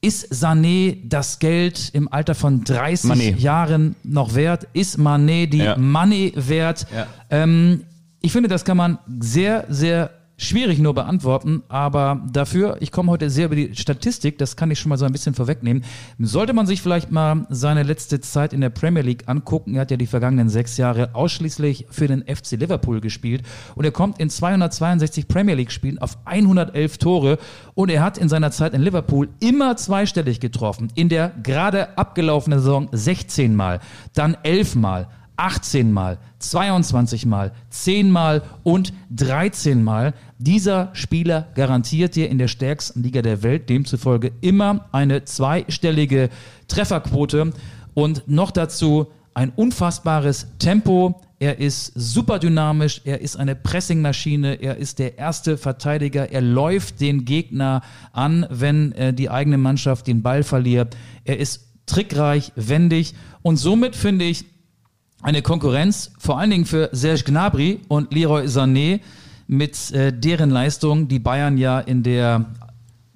ist 0.05 0.33
Sané 0.33 0.99
das 1.05 1.39
Geld 1.39 1.91
im 1.93 2.13
Alter 2.13 2.35
von 2.35 2.63
30 2.65 3.11
Mané. 3.11 3.37
Jahren 3.37 3.97
noch 4.05 4.35
wert? 4.35 4.67
Ist 4.73 4.99
Mané 4.99 5.47
die 5.47 5.59
Ja. 5.59 5.77
Money 5.77 6.33
wert? 6.37 6.87
Ja. 6.95 7.07
Ähm, 7.31 7.83
ich 8.21 8.33
finde, 8.33 8.49
das 8.49 8.65
kann 8.65 8.77
man 8.77 8.99
sehr, 9.21 9.65
sehr 9.69 10.11
schwierig 10.37 10.79
nur 10.79 10.95
beantworten, 10.95 11.63
aber 11.69 12.23
dafür, 12.33 12.79
ich 12.81 12.91
komme 12.91 13.13
heute 13.13 13.31
sehr 13.31 13.47
über 13.47 13.57
die 13.57 13.75
Statistik, 13.77 14.39
das 14.39 14.57
kann 14.57 14.71
ich 14.71 14.81
schon 14.81 14.89
mal 14.89 14.99
so 14.99 15.05
ein 15.05 15.13
bisschen 15.13 15.35
vorwegnehmen. 15.35 15.85
Sollte 16.19 16.53
man 16.53 16.67
sich 16.67 16.83
vielleicht 16.83 17.13
mal 17.13 17.47
seine 17.51 17.85
letzte 17.85 18.21
Zeit 18.21 18.53
in 18.53 18.61
der 18.61 18.71
Premier 18.71 19.03
League 19.03 19.29
angucken, 19.29 19.75
er 19.75 19.83
hat 19.83 19.91
ja 19.91 19.97
die 19.97 20.07
vergangenen 20.07 20.49
sechs 20.49 20.77
Jahre 20.77 21.15
ausschließlich 21.15 21.87
für 21.91 22.09
den 22.09 22.23
FC 22.23 22.53
Liverpool 22.53 23.01
gespielt 23.01 23.43
und 23.77 23.85
er 23.85 23.93
kommt 23.93 24.19
in 24.19 24.29
262 24.29 25.29
Premier 25.29 25.55
League 25.55 25.73
Spielen 25.73 25.99
auf 25.99 26.19
111 26.25 26.99
Tore 26.99 27.39
und 27.75 27.91
er 27.91 28.03
hat 28.03 28.19
in 28.19 28.29
seiner 28.29 28.51
Zeit 28.51 28.75
in 28.75 28.83
Liverpool 28.83 29.29
immer 29.41 29.77
zweistellig 29.77 30.41
getroffen. 30.41 30.89
In 30.95 31.09
der 31.09 31.31
gerade 31.43 31.97
abgelaufenen 31.97 32.59
Saison 32.59 32.89
16 32.91 33.55
Mal, 33.55 33.81
dann 34.15 34.37
11 34.43 34.75
Mal. 34.75 35.09
18 35.37 35.93
Mal, 35.93 36.19
22 36.39 37.27
Mal, 37.27 37.53
10 37.71 38.11
Mal 38.11 38.43
und 38.63 38.93
13 39.11 39.83
Mal. 39.83 40.15
Dieser 40.39 40.91
Spieler 40.93 41.49
garantiert 41.55 42.15
dir 42.15 42.29
in 42.29 42.39
der 42.39 42.49
stärksten 42.49 43.03
Liga 43.03 43.23
der 43.23 43.43
Welt 43.43 43.69
demzufolge 43.69 44.33
immer 44.41 44.87
eine 44.93 45.25
zweistellige 45.25 46.31
Trefferquote 46.69 47.53
und 47.95 48.29
noch 48.29 48.51
dazu 48.51 49.09
ein 49.35 49.53
unfassbares 49.55 50.47
Tempo. 50.59 51.21
Er 51.41 51.59
ist 51.59 51.93
super 51.95 52.39
dynamisch, 52.39 53.03
er 53.05 53.21
ist 53.21 53.37
eine 53.37 53.57
Pressingmaschine, 53.57 54.55
er 54.63 54.77
ist 54.77 54.99
der 54.99 55.19
erste 55.19 55.59
Verteidiger, 55.59 56.31
er 56.31 56.41
läuft 56.41 57.01
den 57.01 57.25
Gegner 57.25 57.83
an, 58.13 58.47
wenn 58.51 58.93
äh, 58.93 59.13
die 59.13 59.29
eigene 59.29 59.59
Mannschaft 59.59 60.07
den 60.07 60.23
Ball 60.23 60.45
verliert. 60.45 60.97
Er 61.25 61.39
ist 61.39 61.69
trickreich, 61.87 62.53
wendig 62.55 63.15
und 63.43 63.57
somit 63.57 63.97
finde 63.97 64.25
ich 64.25 64.47
eine 65.25 65.41
Konkurrenz, 65.41 66.13
vor 66.19 66.39
allen 66.39 66.51
Dingen 66.51 66.67
für 66.67 66.91
Serge 66.93 67.25
Gnabry 67.25 67.81
und 67.89 68.13
Leroy 68.13 68.45
Sané, 68.45 69.01
mit 69.47 69.91
äh, 69.93 70.13
deren 70.13 70.51
Leistung 70.51 71.09
die 71.09 71.19
Bayern 71.19 71.57
ja 71.57 71.81
in 71.81 72.03
der 72.03 72.45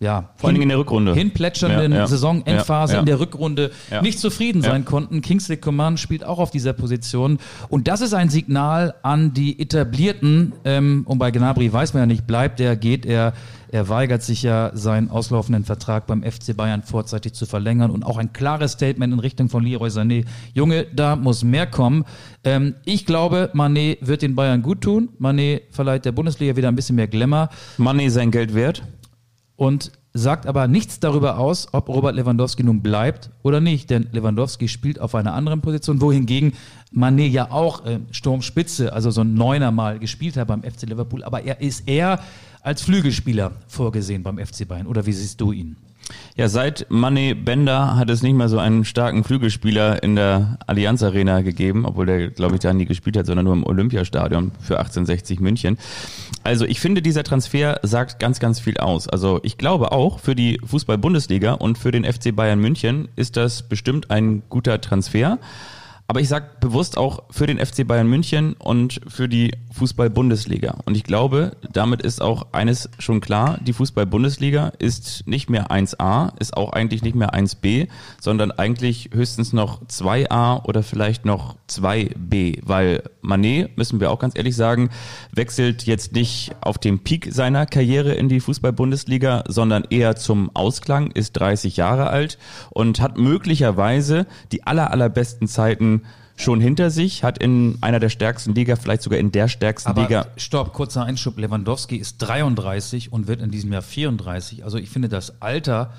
ja, 0.01 0.31
Vor 0.37 0.49
allen 0.49 0.55
Dingen 0.55 0.63
in 0.65 0.69
der 0.69 0.79
Rückrunde. 0.79 1.13
hinplätschernden 1.13 1.91
Ja, 1.93 1.99
ja. 1.99 2.07
Saisonendphase 2.07 2.95
Ja, 2.95 3.01
in 3.01 3.07
der 3.07 3.19
Rückrunde 3.19 3.73
nicht 4.01 4.21
zufrieden 4.21 4.63
sein 4.63 4.85
konnten. 4.85 5.23
Kingsley 5.23 5.57
Coman 5.57 5.97
spielt 5.97 6.23
auch 6.25 6.39
auf 6.39 6.53
dieser 6.53 6.73
Position. 6.73 7.39
Und 7.69 7.89
das 7.89 8.01
ist 8.01 8.15
ein 8.15 8.29
Signal 8.29 8.95
an 9.03 9.35
die 9.35 9.59
etablierten, 9.59 10.53
ähm, 10.65 11.03
und 11.07 11.19
bei 11.19 11.31
Gnabry 11.33 11.73
weiß 11.73 11.95
man 11.95 12.03
ja 12.03 12.07
nicht, 12.07 12.27
bleibt 12.29 12.61
er, 12.61 12.77
geht 12.77 13.07
er, 13.07 13.33
er 13.71 13.89
weigert 13.89 14.23
sich 14.23 14.43
ja, 14.45 14.71
seinen 14.73 15.11
auslaufenden 15.11 15.65
Vertrag 15.65 16.07
beim 16.07 16.23
FC 16.23 16.57
Bayern 16.57 16.83
vorzeitig 16.85 17.33
zu 17.33 17.45
verlängern 17.45 17.91
und 17.91 18.05
auch 18.05 18.19
ein 18.19 18.33
klares 18.33 18.73
Statement 18.73 19.13
in 19.13 19.19
Richtung 19.19 19.49
von 19.49 19.65
Leroy 19.65 19.89
Sané. 19.89 20.25
Junge, 20.55 20.87
da 20.95 21.17
muss 21.17 21.43
mehr 21.43 21.67
kommen. 21.67 22.05
Ähm, 22.45 22.77
ich 22.85 23.05
glaube, 23.05 23.51
Mané 23.53 23.99
wird 24.01 24.23
den 24.23 24.37
Bayern 24.37 24.63
gut 24.63 24.83
tun. 24.83 25.09
Mané 25.21 25.63
verleiht 25.71 26.05
der 26.05 26.13
Bundesliga 26.13 26.57
wieder 26.57 26.69
ein 26.69 26.77
bisschen 26.77 26.97
mehr 26.97 27.09
Glamour 27.09 27.49
Money 27.79 28.11
sein 28.11 28.31
Geld 28.31 28.55
wert? 28.55 28.83
Und 29.59 29.91
sagt 30.15 30.47
aber 30.47 30.69
nichts 30.69 31.01
darüber 31.01 31.37
aus, 31.39 31.69
ob 31.73 31.89
Robert 31.89 32.15
Lewandowski 32.15 32.63
nun 32.63 32.81
bleibt 32.81 33.31
oder 33.43 33.61
nicht. 33.61 33.91
Denn 33.91 34.07
Lewandowski 34.13 34.69
spielt 34.69 35.01
auf 35.01 35.17
einer 35.17 35.35
anderen 35.35 35.61
Position, 35.61 36.01
wohingegen 36.01 36.53
Mané 36.95 37.27
ja 37.27 37.51
auch 37.51 37.85
äh, 37.85 37.99
Sturmspitze, 38.13 38.93
also 38.93 39.11
so 39.11 39.23
ein 39.23 39.35
Neuner 39.35 39.73
mal 39.73 39.99
gespielt 39.99 40.37
hat 40.37 40.47
beim 40.47 40.63
FC 40.63 40.89
Liverpool. 40.89 41.25
Aber 41.25 41.43
er 41.43 41.61
ist 41.61 41.89
eher 41.89 42.21
als 42.63 42.83
Flügelspieler 42.83 43.51
vorgesehen 43.67 44.23
beim 44.23 44.39
FC 44.39 44.67
Bayern. 44.67 44.87
Oder 44.87 45.05
wie 45.07 45.13
siehst 45.13 45.41
du 45.41 45.51
ihn? 45.51 45.77
Ja, 46.37 46.49
seit 46.49 46.87
Money 46.91 47.35
Bender 47.35 47.97
hat 47.97 48.09
es 48.11 48.23
nicht 48.23 48.35
mehr 48.35 48.49
so 48.49 48.59
einen 48.59 48.85
starken 48.85 49.25
Flügelspieler 49.25 50.03
in 50.03 50.17
der 50.17 50.59
Allianz 50.67 51.03
Arena 51.03 51.43
gegeben, 51.43 51.85
obwohl 51.85 52.07
der, 52.07 52.31
glaube 52.31 52.55
ich, 52.55 52.61
da 52.61 52.73
nie 52.73 52.87
gespielt 52.87 53.17
hat, 53.17 53.27
sondern 53.27 53.45
nur 53.45 53.55
im 53.55 53.67
Olympiastadion 53.67 54.53
für 54.61 54.79
1860 54.79 55.41
München. 55.41 55.79
Also 56.45 56.65
ich 56.65 56.81
finde, 56.81 57.03
dieser 57.03 57.25
Transfer 57.25 57.81
sagt 57.83 58.21
ganz, 58.21 58.41
ganz 58.41 58.61
viel 58.61 58.79
aus. 58.79 59.09
Also 59.09 59.41
ich 59.43 59.59
glaube 59.59 59.93
auch, 59.93 60.19
für 60.21 60.35
die 60.35 60.61
Fußball-Bundesliga 60.65 61.55
und 61.55 61.79
für 61.79 61.91
den 61.91 62.05
FC 62.05 62.35
Bayern 62.35 62.61
München 62.61 63.09
ist 63.17 63.37
das 63.37 63.63
bestimmt 63.63 64.11
ein 64.11 64.43
guter 64.49 64.81
Transfer. 64.81 65.39
Aber 66.11 66.23
ich 66.23 66.29
sage 66.29 66.47
bewusst 66.61 66.97
auch 66.97 67.25
für 67.31 67.47
den 67.47 67.59
FC 67.59 67.87
Bayern 67.87 68.09
München 68.09 68.55
und 68.55 68.99
für 69.09 69.29
die 69.29 69.53
Fußball-Bundesliga. 69.73 70.79
Und 70.87 70.97
ich 70.97 71.05
glaube, 71.05 71.53
damit 71.71 72.01
ist 72.01 72.23
auch 72.23 72.47
eines 72.53 72.89
schon 72.99 73.21
klar, 73.21 73.59
die 73.61 73.75
Fußball-Bundesliga 73.75 74.73
ist 74.79 75.27
nicht 75.27 75.51
mehr 75.51 75.71
1a, 75.71 76.33
ist 76.41 76.57
auch 76.57 76.73
eigentlich 76.73 77.03
nicht 77.03 77.15
mehr 77.15 77.35
1b, 77.35 77.89
sondern 78.19 78.53
eigentlich 78.53 79.11
höchstens 79.13 79.53
noch 79.53 79.83
2a 79.85 80.65
oder 80.65 80.83
vielleicht 80.83 81.27
noch 81.27 81.57
2b, 81.69 82.61
weil 82.63 83.03
Manet, 83.21 83.77
müssen 83.77 84.01
wir 84.01 84.11
auch 84.11 84.19
ganz 84.19 84.35
ehrlich 84.35 84.57
sagen, 84.57 84.89
wechselt 85.33 85.85
jetzt 85.85 86.15
nicht 86.15 86.53
auf 86.63 86.79
dem 86.79 87.01
Peak 87.01 87.29
seiner 87.31 87.67
Karriere 87.67 88.15
in 88.15 88.31
die 88.31 88.41
Fußball-Bundesliga, 88.41 89.45
sondern 89.47 89.85
eher 89.91 90.17
zum 90.17 90.57
Ausklang, 90.57 91.11
ist 91.11 91.33
30 91.33 91.77
Jahre 91.77 92.09
alt 92.09 92.39
und 92.71 93.03
hat 93.03 93.19
möglicherweise 93.19 94.27
die 94.53 94.67
aller, 94.67 94.91
allerbesten 94.91 95.49
Zeiten 95.49 95.98
schon 96.37 96.61
hinter 96.61 96.91
sich, 96.91 97.25
hat 97.25 97.39
in 97.39 97.79
einer 97.81 97.99
der 97.99 98.09
stärksten 98.11 98.55
Liga, 98.55 98.77
vielleicht 98.77 99.03
sogar 99.03 99.19
in 99.19 99.33
der 99.33 99.49
stärksten 99.49 99.91
Aber 99.91 100.03
Liga. 100.03 100.27
stopp, 100.37 100.73
kurzer 100.73 101.05
Einschub. 101.05 101.39
Lewandowski 101.39 101.97
ist 101.97 102.19
33 102.19 103.13
und 103.13 103.27
wird 103.27 103.41
in 103.41 103.51
diesem 103.51 103.73
Jahr 103.73 103.83
34. 103.83 104.65
Also 104.65 104.79
ich 104.79 104.89
finde, 104.89 105.09
das 105.09 105.43
Alter 105.43 105.93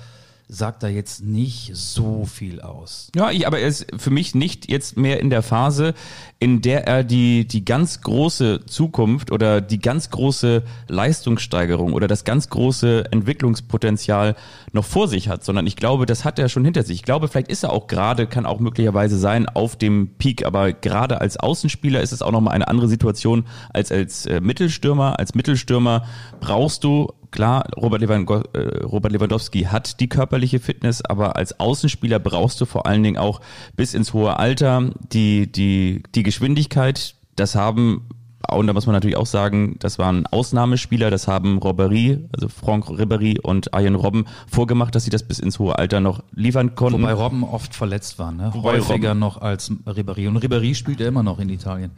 sagt 0.50 0.82
da 0.82 0.88
jetzt 0.88 1.22
nicht 1.22 1.70
so 1.74 2.24
viel 2.24 2.60
aus. 2.60 3.10
Ja, 3.14 3.30
ich, 3.30 3.46
aber 3.46 3.60
er 3.60 3.68
ist 3.68 3.86
für 3.96 4.10
mich 4.10 4.34
nicht 4.34 4.70
jetzt 4.70 4.96
mehr 4.96 5.20
in 5.20 5.30
der 5.30 5.42
Phase, 5.42 5.94
in 6.38 6.60
der 6.60 6.86
er 6.86 7.04
die, 7.04 7.46
die 7.46 7.64
ganz 7.64 8.00
große 8.00 8.66
Zukunft 8.66 9.30
oder 9.30 9.60
die 9.60 9.78
ganz 9.78 10.10
große 10.10 10.62
Leistungssteigerung 10.88 11.92
oder 11.92 12.08
das 12.08 12.24
ganz 12.24 12.48
große 12.48 13.12
Entwicklungspotenzial 13.12 14.34
noch 14.72 14.84
vor 14.84 15.06
sich 15.06 15.28
hat, 15.28 15.44
sondern 15.44 15.66
ich 15.66 15.76
glaube, 15.76 16.06
das 16.06 16.24
hat 16.24 16.38
er 16.38 16.48
schon 16.48 16.64
hinter 16.64 16.82
sich. 16.82 16.96
Ich 16.96 17.04
glaube, 17.04 17.28
vielleicht 17.28 17.48
ist 17.48 17.62
er 17.62 17.72
auch 17.72 17.86
gerade, 17.86 18.26
kann 18.26 18.46
auch 18.46 18.58
möglicherweise 18.58 19.18
sein, 19.18 19.48
auf 19.48 19.76
dem 19.76 20.10
Peak, 20.18 20.44
aber 20.44 20.72
gerade 20.72 21.20
als 21.20 21.36
Außenspieler 21.36 22.00
ist 22.00 22.12
es 22.12 22.22
auch 22.22 22.32
nochmal 22.32 22.54
eine 22.54 22.68
andere 22.68 22.88
Situation 22.88 23.44
als 23.72 23.92
als 23.92 24.26
äh, 24.26 24.40
Mittelstürmer. 24.40 25.18
Als 25.18 25.34
Mittelstürmer 25.34 26.04
brauchst 26.40 26.84
du 26.84 27.12
klar, 27.30 27.68
Robert, 27.76 28.00
Lewandowski, 28.00 28.58
äh, 28.58 28.84
Robert 28.84 29.12
Lewandowski 29.12 29.62
hat 29.62 30.00
die 30.00 30.08
körperliche 30.08 30.60
Fitness, 30.60 31.02
aber 31.04 31.36
als 31.36 31.58
Außenspieler 31.58 32.18
brauchst 32.18 32.60
du 32.60 32.64
vor 32.64 32.86
allen 32.86 33.02
Dingen 33.02 33.18
auch 33.18 33.40
bis 33.76 33.94
ins 33.94 34.12
hohe 34.12 34.38
Alter 34.38 34.90
die, 35.12 35.50
die, 35.50 36.02
die 36.14 36.22
Geschwindigkeit. 36.22 37.14
Das 37.36 37.54
haben 37.54 38.08
und 38.48 38.66
da 38.66 38.72
muss 38.72 38.86
man 38.86 38.94
natürlich 38.94 39.16
auch 39.16 39.26
sagen, 39.26 39.76
das 39.80 39.98
waren 39.98 40.26
Ausnahmespieler, 40.26 41.10
das 41.10 41.28
haben 41.28 41.58
Robbery, 41.58 42.18
also 42.32 42.48
Franck 42.48 42.88
Ribéry 42.88 43.38
und 43.40 43.74
Arjen 43.74 43.94
Robben 43.94 44.24
vorgemacht, 44.48 44.94
dass 44.94 45.04
sie 45.04 45.10
das 45.10 45.22
bis 45.22 45.38
ins 45.38 45.58
hohe 45.58 45.78
Alter 45.78 46.00
noch 46.00 46.22
liefern 46.34 46.74
konnten. 46.74 47.02
Wobei 47.02 47.12
Robben 47.12 47.44
oft 47.44 47.74
verletzt 47.74 48.18
war, 48.18 48.32
ne? 48.32 48.50
Wobei 48.54 48.78
häufiger 48.78 49.10
Robben- 49.10 49.20
noch 49.20 49.40
als 49.40 49.70
Ribéry. 49.86 50.26
Und 50.26 50.38
Ribéry 50.38 50.74
spielt 50.74 51.00
ja 51.00 51.08
immer 51.08 51.22
noch 51.22 51.38
in 51.38 51.50
Italien. 51.50 51.90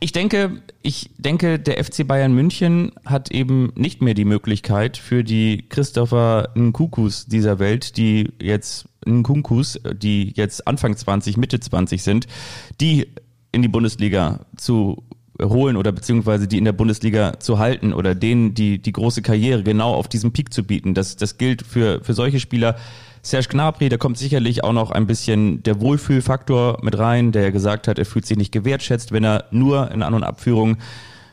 Ich 0.00 0.12
denke, 0.12 0.62
ich 0.82 1.10
denke, 1.18 1.58
der 1.58 1.84
FC 1.84 2.06
Bayern 2.06 2.32
München 2.32 2.92
hat 3.04 3.30
eben 3.30 3.72
nicht 3.76 4.00
mehr 4.00 4.14
die 4.14 4.24
Möglichkeit 4.24 4.96
für 4.96 5.22
die 5.22 5.66
Christopher 5.68 6.48
Nkunkus 6.56 7.26
dieser 7.26 7.58
Welt, 7.58 7.96
die 7.98 8.32
jetzt 8.40 8.88
Nkunkus, 9.06 9.78
die 9.94 10.32
jetzt 10.34 10.66
Anfang 10.66 10.96
20, 10.96 11.36
Mitte 11.36 11.60
20 11.60 12.02
sind, 12.02 12.26
die 12.80 13.06
in 13.52 13.62
die 13.62 13.68
Bundesliga 13.68 14.40
zu 14.56 15.02
holen 15.42 15.76
oder 15.76 15.92
beziehungsweise 15.92 16.46
die 16.46 16.58
in 16.58 16.64
der 16.64 16.72
Bundesliga 16.72 17.38
zu 17.38 17.58
halten 17.58 17.92
oder 17.92 18.14
denen 18.14 18.54
die, 18.54 18.78
die 18.78 18.92
große 18.92 19.22
Karriere 19.22 19.62
genau 19.62 19.94
auf 19.94 20.08
diesem 20.08 20.32
Peak 20.32 20.52
zu 20.52 20.64
bieten. 20.64 20.94
Das, 20.94 21.16
das 21.16 21.38
gilt 21.38 21.62
für, 21.62 22.02
für 22.02 22.14
solche 22.14 22.40
Spieler. 22.40 22.76
Serge 23.22 23.48
Gnabry, 23.50 23.90
da 23.90 23.98
kommt 23.98 24.16
sicherlich 24.16 24.64
auch 24.64 24.72
noch 24.72 24.90
ein 24.90 25.06
bisschen 25.06 25.62
der 25.62 25.80
Wohlfühlfaktor 25.80 26.78
mit 26.82 26.98
rein, 26.98 27.32
der 27.32 27.52
gesagt 27.52 27.86
hat, 27.86 27.98
er 27.98 28.06
fühlt 28.06 28.24
sich 28.24 28.38
nicht 28.38 28.50
gewertschätzt, 28.50 29.12
wenn 29.12 29.24
er 29.24 29.44
nur 29.50 29.90
in 29.90 30.02
An- 30.02 30.14
und 30.14 30.24
Abführung 30.24 30.78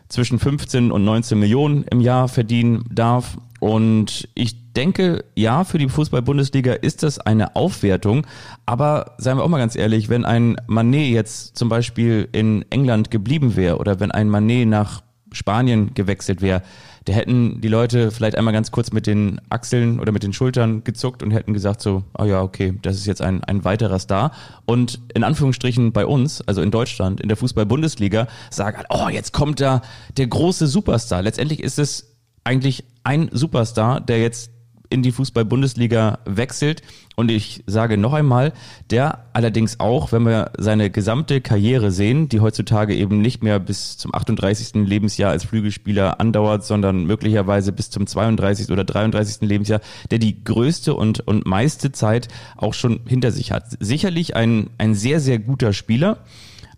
zwischen 0.09 0.39
15 0.39 0.91
und 0.91 1.05
19 1.05 1.39
Millionen 1.39 1.83
im 1.83 2.01
Jahr 2.01 2.27
verdienen 2.27 2.85
darf. 2.91 3.37
Und 3.59 4.27
ich 4.35 4.66
denke, 4.77 5.25
ja, 5.35 5.63
für 5.63 5.79
die 5.79 5.89
Fußball-Bundesliga 5.89 6.73
ist 6.73 7.01
das 7.03 7.19
eine 7.19 7.55
Aufwertung. 7.55 8.27
Aber 8.65 9.15
seien 9.17 9.37
wir 9.37 9.43
auch 9.43 9.49
mal 9.49 9.57
ganz 9.57 9.75
ehrlich, 9.75 10.07
wenn 10.07 10.23
ein 10.23 10.55
Manet 10.67 11.11
jetzt 11.11 11.57
zum 11.57 11.67
Beispiel 11.67 12.29
in 12.31 12.63
England 12.69 13.09
geblieben 13.09 13.55
wäre 13.55 13.77
oder 13.77 13.99
wenn 13.99 14.11
ein 14.11 14.29
Manet 14.29 14.67
nach 14.67 15.01
Spanien 15.31 15.93
gewechselt 15.93 16.41
wäre, 16.41 16.61
da 17.05 17.13
hätten 17.13 17.61
die 17.61 17.69
Leute 17.69 18.11
vielleicht 18.11 18.37
einmal 18.37 18.53
ganz 18.53 18.71
kurz 18.71 18.91
mit 18.91 19.07
den 19.07 19.41
Achseln 19.49 19.99
oder 19.99 20.11
mit 20.11 20.23
den 20.23 20.33
Schultern 20.33 20.83
gezuckt 20.83 21.23
und 21.23 21.31
hätten 21.31 21.53
gesagt 21.53 21.81
so, 21.81 22.03
ah 22.13 22.25
ja, 22.25 22.41
okay, 22.41 22.77
das 22.81 22.97
ist 22.97 23.05
jetzt 23.07 23.21
ein, 23.21 23.43
ein 23.45 23.63
weiterer 23.63 23.97
Star. 23.97 24.31
Und 24.65 24.99
in 25.13 25.23
Anführungsstrichen 25.23 25.91
bei 25.91 26.05
uns, 26.05 26.41
also 26.41 26.61
in 26.61 26.69
Deutschland, 26.69 27.21
in 27.21 27.29
der 27.29 27.37
Fußball-Bundesliga, 27.37 28.27
sagen, 28.51 28.83
oh, 28.89 29.09
jetzt 29.09 29.31
kommt 29.33 29.59
da 29.59 29.81
der 30.17 30.27
große 30.27 30.67
Superstar. 30.67 31.21
Letztendlich 31.21 31.63
ist 31.63 31.79
es 31.79 32.17
eigentlich 32.43 32.83
ein 33.03 33.29
Superstar, 33.31 34.01
der 34.01 34.21
jetzt 34.21 34.51
in 34.89 35.01
die 35.01 35.11
Fußball-Bundesliga 35.11 36.19
wechselt. 36.25 36.81
Und 37.15 37.31
ich 37.31 37.63
sage 37.65 37.97
noch 37.97 38.13
einmal, 38.13 38.53
der 38.91 39.25
allerdings 39.33 39.79
auch, 39.79 40.11
wenn 40.11 40.23
wir 40.23 40.51
seine 40.57 40.89
gesamte 40.89 41.41
Karriere 41.41 41.91
sehen, 41.91 42.29
die 42.29 42.39
heutzutage 42.39 42.95
eben 42.95 43.21
nicht 43.21 43.43
mehr 43.43 43.59
bis 43.59 43.97
zum 43.97 44.13
38. 44.13 44.85
Lebensjahr 44.87 45.31
als 45.31 45.43
Flügelspieler 45.45 46.19
andauert, 46.19 46.63
sondern 46.63 47.05
möglicherweise 47.05 47.71
bis 47.71 47.89
zum 47.89 48.05
32. 48.05 48.69
oder 48.69 48.83
33. 48.83 49.47
Lebensjahr, 49.47 49.81
der 50.11 50.19
die 50.19 50.43
größte 50.43 50.93
und, 50.93 51.27
und 51.27 51.45
meiste 51.45 51.91
Zeit 51.91 52.27
auch 52.55 52.73
schon 52.73 53.01
hinter 53.07 53.31
sich 53.31 53.51
hat. 53.51 53.65
Sicherlich 53.79 54.35
ein, 54.35 54.69
ein 54.77 54.93
sehr, 54.93 55.19
sehr 55.19 55.39
guter 55.39 55.73
Spieler. 55.73 56.19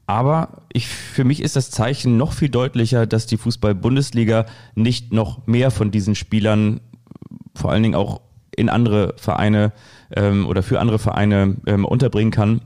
Aber 0.10 0.64
ich, 0.74 0.88
für 0.88 1.24
mich 1.24 1.40
ist 1.40 1.56
das 1.56 1.70
Zeichen 1.70 2.18
noch 2.18 2.34
viel 2.34 2.50
deutlicher, 2.50 3.06
dass 3.06 3.28
die 3.28 3.38
Fußball-Bundesliga 3.38 4.48
nicht 4.74 5.14
noch 5.14 5.46
mehr 5.46 5.70
von 5.70 5.92
diesen 5.92 6.16
Spielern 6.16 6.82
vor 7.56 7.72
allen 7.72 7.84
Dingen 7.84 7.96
auch 7.96 8.22
in 8.56 8.70
andere 8.70 9.14
Vereine 9.18 9.72
ähm, 10.16 10.48
oder 10.48 10.64
für 10.64 10.80
andere 10.80 11.00
Vereine 11.00 11.58
ähm, 11.66 11.86
unterbringen 11.86 12.32
kann 12.32 12.62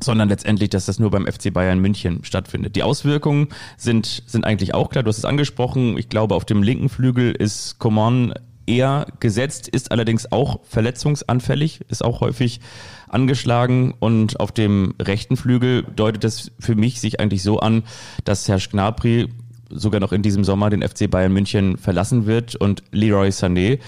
sondern 0.00 0.28
letztendlich, 0.28 0.70
dass 0.70 0.86
das 0.86 0.98
nur 0.98 1.10
beim 1.10 1.26
FC 1.26 1.52
Bayern 1.52 1.80
München 1.80 2.22
stattfindet. 2.22 2.76
Die 2.76 2.82
Auswirkungen 2.82 3.48
sind, 3.76 4.22
sind 4.26 4.44
eigentlich 4.44 4.74
auch 4.74 4.90
klar. 4.90 5.02
Du 5.02 5.08
hast 5.08 5.18
es 5.18 5.24
angesprochen. 5.24 5.98
Ich 5.98 6.08
glaube, 6.08 6.34
auf 6.34 6.44
dem 6.44 6.62
linken 6.62 6.88
Flügel 6.88 7.32
ist 7.32 7.78
Coman 7.78 8.32
eher 8.66 9.06
gesetzt, 9.18 9.66
ist 9.66 9.90
allerdings 9.90 10.30
auch 10.30 10.60
verletzungsanfällig, 10.64 11.80
ist 11.88 12.04
auch 12.04 12.20
häufig 12.20 12.60
angeschlagen 13.08 13.94
und 13.98 14.38
auf 14.38 14.52
dem 14.52 14.94
rechten 15.00 15.36
Flügel 15.36 15.84
deutet 15.96 16.24
es 16.24 16.52
für 16.60 16.74
mich 16.74 17.00
sich 17.00 17.18
eigentlich 17.18 17.42
so 17.42 17.58
an, 17.58 17.82
dass 18.24 18.44
Serge 18.44 18.68
Gnabry 18.70 19.28
sogar 19.70 20.00
noch 20.00 20.12
in 20.12 20.22
diesem 20.22 20.44
Sommer 20.44 20.70
den 20.70 20.82
FC 20.82 21.10
Bayern 21.10 21.32
München 21.32 21.76
verlassen 21.76 22.26
wird 22.26 22.54
und 22.56 22.82
Leroy 22.92 23.28
Sané 23.28 23.78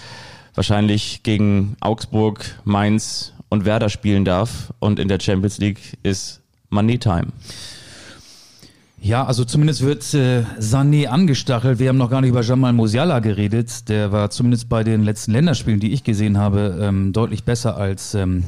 wahrscheinlich 0.55 1.23
gegen 1.23 1.75
Augsburg, 1.79 2.59
Mainz 2.63 3.33
und 3.49 3.65
Werder 3.65 3.89
spielen 3.89 4.25
darf 4.25 4.73
und 4.79 4.99
in 4.99 5.07
der 5.07 5.19
Champions 5.19 5.57
League 5.57 5.97
ist 6.03 6.41
Money 6.69 6.97
Time. 6.97 7.27
Ja, 9.03 9.25
also 9.25 9.43
zumindest 9.43 9.81
wird 9.81 10.13
äh, 10.13 10.43
Sané 10.59 11.07
angestachelt. 11.07 11.79
Wir 11.79 11.89
haben 11.89 11.97
noch 11.97 12.11
gar 12.11 12.21
nicht 12.21 12.29
über 12.29 12.43
Jamal 12.43 12.71
Musiala 12.71 13.17
geredet. 13.17 13.89
Der 13.89 14.11
war 14.11 14.29
zumindest 14.29 14.69
bei 14.69 14.83
den 14.83 15.03
letzten 15.03 15.31
Länderspielen, 15.31 15.79
die 15.79 15.91
ich 15.91 16.03
gesehen 16.03 16.37
habe, 16.37 16.77
ähm, 16.79 17.11
deutlich 17.11 17.43
besser 17.43 17.77
als 17.77 18.13
ähm, 18.13 18.43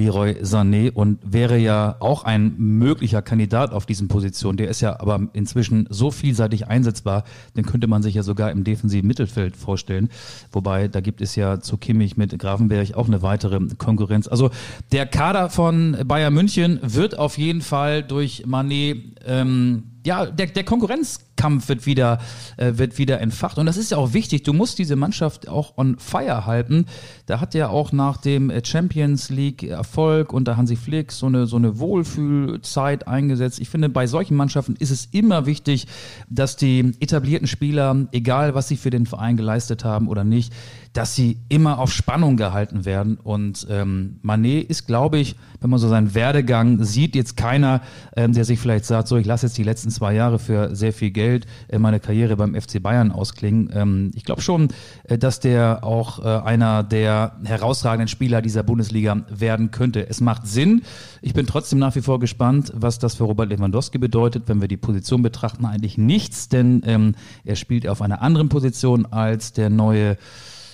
Leroy 0.00 0.36
Sané 0.42 0.90
und 0.90 1.18
wäre 1.22 1.58
ja 1.58 1.96
auch 2.00 2.24
ein 2.24 2.54
möglicher 2.56 3.20
Kandidat 3.20 3.72
auf 3.72 3.84
diesen 3.84 4.08
Positionen. 4.08 4.56
Der 4.56 4.68
ist 4.68 4.80
ja 4.80 4.98
aber 4.98 5.28
inzwischen 5.34 5.86
so 5.90 6.10
vielseitig 6.10 6.68
einsetzbar, 6.68 7.24
den 7.54 7.66
könnte 7.66 7.86
man 7.86 8.02
sich 8.02 8.14
ja 8.14 8.22
sogar 8.22 8.50
im 8.50 8.64
defensiven 8.64 9.06
Mittelfeld 9.06 9.56
vorstellen. 9.56 10.08
Wobei, 10.52 10.88
da 10.88 11.00
gibt 11.00 11.20
es 11.20 11.36
ja 11.36 11.60
zu 11.60 11.76
Kimmich 11.76 12.16
mit 12.16 12.38
Grafenberg 12.38 12.94
auch 12.94 13.08
eine 13.08 13.20
weitere 13.20 13.60
Konkurrenz. 13.76 14.26
Also 14.26 14.50
der 14.90 15.04
Kader 15.06 15.50
von 15.50 15.96
Bayern 16.06 16.32
München 16.32 16.80
wird 16.82 17.18
auf 17.18 17.36
jeden 17.36 17.60
Fall 17.60 18.02
durch 18.02 18.46
Manet 18.46 19.20
ähm, 19.26 19.89
ja, 20.10 20.26
der, 20.26 20.48
der 20.48 20.64
Konkurrenzkampf 20.64 21.68
wird 21.68 21.86
wieder, 21.86 22.18
äh, 22.56 22.72
wird 22.74 22.98
wieder 22.98 23.20
entfacht. 23.20 23.58
Und 23.58 23.66
das 23.66 23.76
ist 23.76 23.92
ja 23.92 23.96
auch 23.96 24.12
wichtig. 24.12 24.42
Du 24.42 24.52
musst 24.52 24.80
diese 24.80 24.96
Mannschaft 24.96 25.48
auch 25.48 25.78
on 25.78 25.98
fire 26.00 26.46
halten. 26.46 26.86
Da 27.26 27.38
hat 27.40 27.54
ja 27.54 27.68
auch 27.68 27.92
nach 27.92 28.16
dem 28.16 28.50
äh, 28.50 28.60
Champions 28.64 29.30
League 29.30 29.62
Erfolg 29.62 30.32
unter 30.32 30.56
Hansi 30.56 30.74
Flick 30.74 31.12
so 31.12 31.26
eine, 31.26 31.46
so 31.46 31.54
eine 31.54 31.78
Wohlfühlzeit 31.78 33.06
eingesetzt. 33.06 33.60
Ich 33.60 33.68
finde, 33.68 33.88
bei 33.88 34.08
solchen 34.08 34.34
Mannschaften 34.34 34.74
ist 34.80 34.90
es 34.90 35.06
immer 35.12 35.46
wichtig, 35.46 35.86
dass 36.28 36.56
die 36.56 36.92
etablierten 36.98 37.46
Spieler, 37.46 38.08
egal 38.10 38.56
was 38.56 38.66
sie 38.66 38.76
für 38.76 38.90
den 38.90 39.06
Verein 39.06 39.36
geleistet 39.36 39.84
haben 39.84 40.08
oder 40.08 40.24
nicht, 40.24 40.52
dass 40.92 41.14
sie 41.14 41.38
immer 41.48 41.78
auf 41.78 41.92
Spannung 41.92 42.36
gehalten 42.36 42.84
werden. 42.84 43.16
Und 43.16 43.66
ähm, 43.70 44.18
Manet 44.22 44.68
ist, 44.68 44.86
glaube 44.86 45.18
ich, 45.18 45.36
wenn 45.60 45.70
man 45.70 45.78
so 45.78 45.88
seinen 45.88 46.14
Werdegang 46.14 46.82
sieht, 46.82 47.14
jetzt 47.14 47.36
keiner, 47.36 47.80
ähm, 48.16 48.32
der 48.32 48.44
sich 48.44 48.58
vielleicht 48.58 48.86
sagt, 48.86 49.06
so 49.06 49.16
ich 49.16 49.26
lasse 49.26 49.46
jetzt 49.46 49.56
die 49.56 49.62
letzten 49.62 49.90
zwei 49.90 50.14
Jahre 50.14 50.38
für 50.40 50.74
sehr 50.74 50.92
viel 50.92 51.10
Geld 51.10 51.46
äh, 51.68 51.78
meine 51.78 52.00
Karriere 52.00 52.36
beim 52.36 52.60
FC 52.60 52.82
Bayern 52.82 53.12
ausklingen. 53.12 53.70
Ähm, 53.72 54.10
ich 54.14 54.24
glaube 54.24 54.40
schon, 54.40 54.68
äh, 55.04 55.16
dass 55.16 55.38
der 55.38 55.84
auch 55.84 56.24
äh, 56.24 56.44
einer 56.44 56.82
der 56.82 57.36
herausragenden 57.44 58.08
Spieler 58.08 58.42
dieser 58.42 58.64
Bundesliga 58.64 59.22
werden 59.28 59.70
könnte. 59.70 60.08
Es 60.08 60.20
macht 60.20 60.48
Sinn. 60.48 60.82
Ich 61.22 61.34
bin 61.34 61.46
trotzdem 61.46 61.78
nach 61.78 61.94
wie 61.94 62.02
vor 62.02 62.18
gespannt, 62.18 62.72
was 62.74 62.98
das 62.98 63.14
für 63.14 63.24
Robert 63.24 63.50
Lewandowski 63.50 63.98
bedeutet. 63.98 64.44
Wenn 64.46 64.60
wir 64.60 64.68
die 64.68 64.76
Position 64.76 65.22
betrachten, 65.22 65.66
eigentlich 65.66 65.98
nichts, 65.98 66.48
denn 66.48 66.82
ähm, 66.84 67.14
er 67.44 67.54
spielt 67.54 67.86
auf 67.86 68.02
einer 68.02 68.22
anderen 68.22 68.48
Position 68.48 69.06
als 69.06 69.52
der 69.52 69.70
neue 69.70 70.16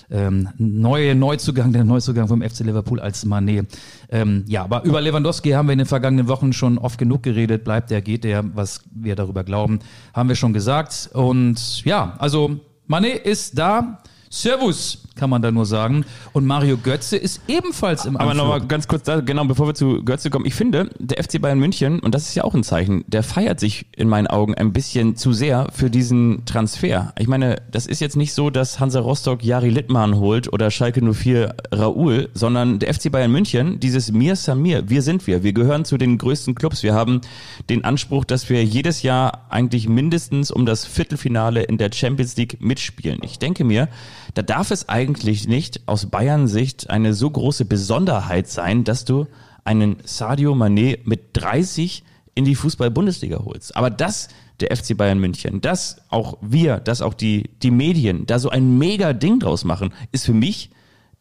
ähm, 0.09 0.49
neue 0.57 1.15
Neuzugang, 1.15 1.73
der 1.73 1.83
Neuzugang 1.83 2.27
vom 2.27 2.41
FC 2.41 2.61
Liverpool 2.61 2.99
als 2.99 3.25
Manet. 3.25 3.67
Ähm, 4.09 4.45
ja, 4.47 4.63
aber 4.63 4.83
über 4.83 5.01
Lewandowski 5.01 5.51
haben 5.51 5.67
wir 5.67 5.73
in 5.73 5.79
den 5.79 5.87
vergangenen 5.87 6.27
Wochen 6.27 6.53
schon 6.53 6.77
oft 6.77 6.97
genug 6.97 7.23
geredet. 7.23 7.63
Bleibt 7.63 7.91
der, 7.91 8.01
geht 8.01 8.23
der, 8.23 8.55
was 8.55 8.81
wir 8.91 9.15
darüber 9.15 9.43
glauben, 9.43 9.79
haben 10.13 10.29
wir 10.29 10.35
schon 10.35 10.53
gesagt. 10.53 11.09
Und 11.13 11.83
ja, 11.83 12.15
also 12.19 12.59
Manet 12.85 13.25
ist 13.25 13.57
da. 13.57 14.01
Servus, 14.29 15.06
kann 15.17 15.29
man 15.29 15.41
da 15.41 15.51
nur 15.51 15.65
sagen. 15.65 16.05
Und 16.33 16.45
Mario 16.45 16.77
Götze 16.77 17.17
ist 17.17 17.41
ebenfalls 17.47 18.05
im 18.05 18.17
Aber 18.17 18.33
nochmal 18.33 18.61
ganz 18.61 18.87
kurz, 18.87 19.03
da, 19.03 19.19
genau, 19.19 19.45
bevor 19.45 19.67
wir 19.67 19.73
zu 19.73 20.03
Götze 20.03 20.29
kommen. 20.29 20.45
Ich 20.45 20.55
finde, 20.55 20.89
der 20.99 21.23
FC 21.23 21.41
Bayern 21.41 21.59
München, 21.59 21.99
und 21.99 22.15
das 22.15 22.29
ist 22.29 22.35
ja 22.35 22.43
auch 22.43 22.53
ein 22.53 22.63
Zeichen, 22.63 23.03
der 23.07 23.23
feiert 23.23 23.59
sich 23.59 23.87
in 23.95 24.07
meinen 24.07 24.27
Augen 24.27 24.55
ein 24.55 24.73
bisschen 24.73 25.15
zu 25.15 25.33
sehr 25.33 25.67
für 25.73 25.89
diesen 25.89 26.45
Transfer. 26.45 27.13
Ich 27.17 27.27
meine, 27.27 27.61
das 27.71 27.85
ist 27.85 27.99
jetzt 27.99 28.15
nicht 28.15 28.33
so, 28.33 28.49
dass 28.49 28.79
Hansa 28.79 28.99
Rostock 28.99 29.43
Jari 29.43 29.69
Littmann 29.69 30.15
holt 30.17 30.51
oder 30.53 30.71
Schalke 30.71 31.01
04 31.01 31.55
Raoul, 31.71 32.29
sondern 32.33 32.79
der 32.79 32.93
FC 32.93 33.11
Bayern 33.11 33.31
München, 33.31 33.79
dieses 33.79 34.11
Mir 34.11 34.35
Samir, 34.35 34.89
wir 34.89 35.01
sind 35.01 35.27
wir. 35.27 35.43
Wir 35.43 35.53
gehören 35.53 35.85
zu 35.85 35.97
den 35.97 36.17
größten 36.17 36.55
Clubs. 36.55 36.83
Wir 36.83 36.93
haben 36.93 37.21
den 37.69 37.83
Anspruch, 37.83 38.25
dass 38.25 38.49
wir 38.49 38.63
jedes 38.63 39.01
Jahr 39.01 39.47
eigentlich 39.49 39.87
mindestens 39.87 40.51
um 40.51 40.65
das 40.65 40.85
Viertelfinale 40.85 41.63
in 41.63 41.77
der 41.77 41.91
Champions 41.91 42.37
League 42.37 42.57
mitspielen. 42.59 43.19
Ich 43.23 43.39
denke 43.39 43.63
mir, 43.63 43.87
da 44.33 44.41
darf 44.41 44.71
es 44.71 44.87
eigentlich 44.89 45.06
nicht 45.07 45.81
aus 45.87 46.07
Bayern 46.07 46.47
Sicht 46.47 46.89
eine 46.89 47.13
so 47.13 47.29
große 47.29 47.65
Besonderheit 47.65 48.47
sein, 48.47 48.83
dass 48.83 49.05
du 49.05 49.27
einen 49.63 49.97
Sadio 50.05 50.53
Mané 50.53 50.99
mit 51.03 51.29
30 51.33 52.03
in 52.35 52.45
die 52.45 52.55
Fußball-Bundesliga 52.55 53.39
holst. 53.43 53.75
Aber 53.75 53.89
das 53.89 54.29
der 54.59 54.75
FC 54.75 54.97
Bayern 54.97 55.19
München, 55.19 55.61
dass 55.61 56.01
auch 56.09 56.37
wir, 56.41 56.79
dass 56.79 57.01
auch 57.01 57.13
die, 57.13 57.51
die 57.61 57.71
Medien 57.71 58.25
da 58.25 58.39
so 58.39 58.49
ein 58.49 58.77
mega 58.77 59.13
Ding 59.13 59.39
draus 59.39 59.63
machen, 59.63 59.93
ist 60.11 60.25
für 60.25 60.33
mich 60.33 60.71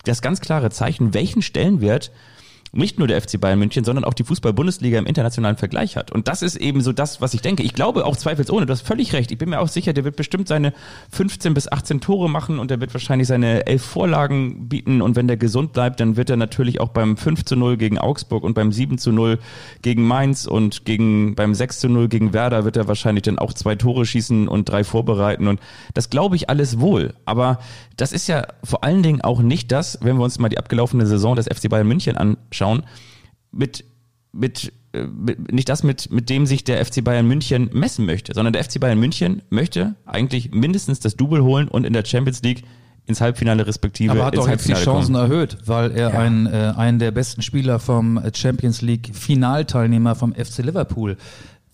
das 0.05 0.23
ganz 0.23 0.41
klare 0.41 0.71
Zeichen, 0.71 1.15
welchen 1.15 1.43
Stellenwert 1.43 2.13
nicht 2.77 2.99
nur 2.99 3.09
der 3.09 3.21
FC 3.21 3.41
Bayern 3.41 3.59
München, 3.59 3.85
sondern 3.85 4.05
auch 4.05 4.15
die 4.15 4.25
Fußball-Bundesliga 4.25 4.99
im 4.99 5.07
internationalen 5.07 5.57
Vergleich 5.57 5.97
hat. 5.97 6.13
Und 6.13 6.29
das 6.29 6.43
ist 6.43 6.57
eben 6.57 6.81
so 6.81 6.93
das, 6.93 7.21
was 7.21 7.35
ich 7.35 7.43
denke. 7.43 7.63
Ich 7.63 7.75
glaube 7.75 8.05
auch 8.05 8.17
zweifelsohne, 8.17 8.67
du 8.67 8.73
hast 8.73 8.83
völlig 8.83 9.13
recht. 9.13 9.31
Ich 9.31 9.39
bin 9.39 9.51
mir 9.51 9.61
auch 9.61 9.69
sicher, 9.69 9.93
der 9.93 10.05
wird 10.05 10.17
bestimmt 10.17 10.49
seine 10.49 10.73
15 11.11 11.55
bis 11.55 11.71
18 11.71 12.01
Tore 12.01 12.29
machen 12.29 12.59
und 12.59 12.71
der 12.71 12.81
wird 12.81 12.95
wahrscheinlich 12.95 13.29
seine 13.29 13.67
elf 13.67 13.83
Vorlagen 13.83 14.69
bieten. 14.69 15.03
Und 15.03 15.17
wenn 15.17 15.27
der 15.27 15.37
gesund 15.37 15.73
bleibt, 15.73 16.01
dann 16.01 16.17
wird 16.17 16.31
er 16.31 16.37
natürlich 16.37 16.81
auch 16.81 16.89
beim 16.89 17.17
5 17.17 17.45
zu 17.45 17.57
0 17.57 17.77
gegen 17.77 17.99
Augsburg 17.99 18.45
und 18.45 18.55
beim 18.55 18.73
7 18.73 18.99
zu 18.99 19.13
0 19.13 19.39
gegen 19.83 20.07
Mainz 20.07 20.47
und 20.47 20.85
gegen, 20.85 21.35
beim 21.35 21.55
6 21.55 21.81
zu 21.81 21.89
0 21.89 22.09
gegen 22.09 22.33
Werder 22.33 22.65
wird 22.65 22.77
er 22.77 22.89
wahrscheinlich 22.89 23.23
dann 23.23 23.39
auch 23.39 23.53
zwei 23.53 23.75
Tore 23.75 24.05
schießen 24.07 24.49
und 24.49 24.69
drei 24.69 24.85
vorbereiten. 24.85 25.49
Und 25.49 25.61
das 25.95 26.11
glaube 26.11 26.37
ich 26.37 26.51
alles 26.51 26.81
wohl. 26.81 27.15
Aber 27.25 27.59
das 27.97 28.13
ist 28.13 28.27
ja 28.27 28.47
vor 28.63 28.85
allen 28.85 29.03
Dingen 29.03 29.23
auch 29.23 29.41
nicht 29.41 29.73
das, 29.73 29.99
wenn 30.03 30.17
wir 30.17 30.25
uns 30.25 30.39
mal 30.39 30.49
die 30.49 30.59
abgelaufene 30.59 31.07
Saison 31.07 31.35
des 31.35 31.47
FC 31.47 31.69
Bayern 31.69 31.89
München 31.89 32.17
anschauen, 32.17 32.66
mit, 33.53 33.85
mit, 34.33 34.73
äh, 34.93 35.07
mit 35.07 35.53
nicht 35.53 35.69
das, 35.69 35.83
mit, 35.83 36.11
mit 36.11 36.29
dem 36.31 36.47
sich 36.47 36.65
der 36.65 36.85
FC 36.85 37.03
Bayern 37.03 37.27
München 37.27 37.71
messen 37.73 38.07
möchte, 38.07 38.35
sondern 38.35 38.53
der 38.53 38.65
FC 38.65 38.79
Bayern 38.81 38.99
München 38.99 39.43
möchte 39.51 39.95
eigentlich 40.05 40.51
mindestens 40.53 41.01
das 41.01 41.17
Double 41.17 41.43
holen 41.43 41.69
und 41.69 41.85
in 41.85 41.93
der 41.93 42.05
Champions 42.05 42.43
League 42.43 42.63
ins 43.09 43.21
Halbfinale 43.21 43.67
respektive 43.67 44.11
Aber 44.13 44.25
hat 44.27 44.35
ins 44.35 44.45
doch 44.45 44.51
jetzt 44.51 44.69
die 44.69 44.73
Chancen 44.75 45.15
kommen. 45.15 45.31
erhöht, 45.31 45.59
weil 45.65 45.93
er 45.93 46.11
Ja. 46.13 46.19
einen, 46.19 46.47
äh, 46.47 46.73
einen 46.77 46.99
der 46.99 47.13
besten 47.13 47.41
Spieler 47.41 47.79
vom 47.79 48.21
Champions 48.35 48.83
League 48.83 49.11
Finalteilnehmer 49.15 50.17
vom 50.17 50.35
FC 50.35 50.59
Liverpool 50.65 51.17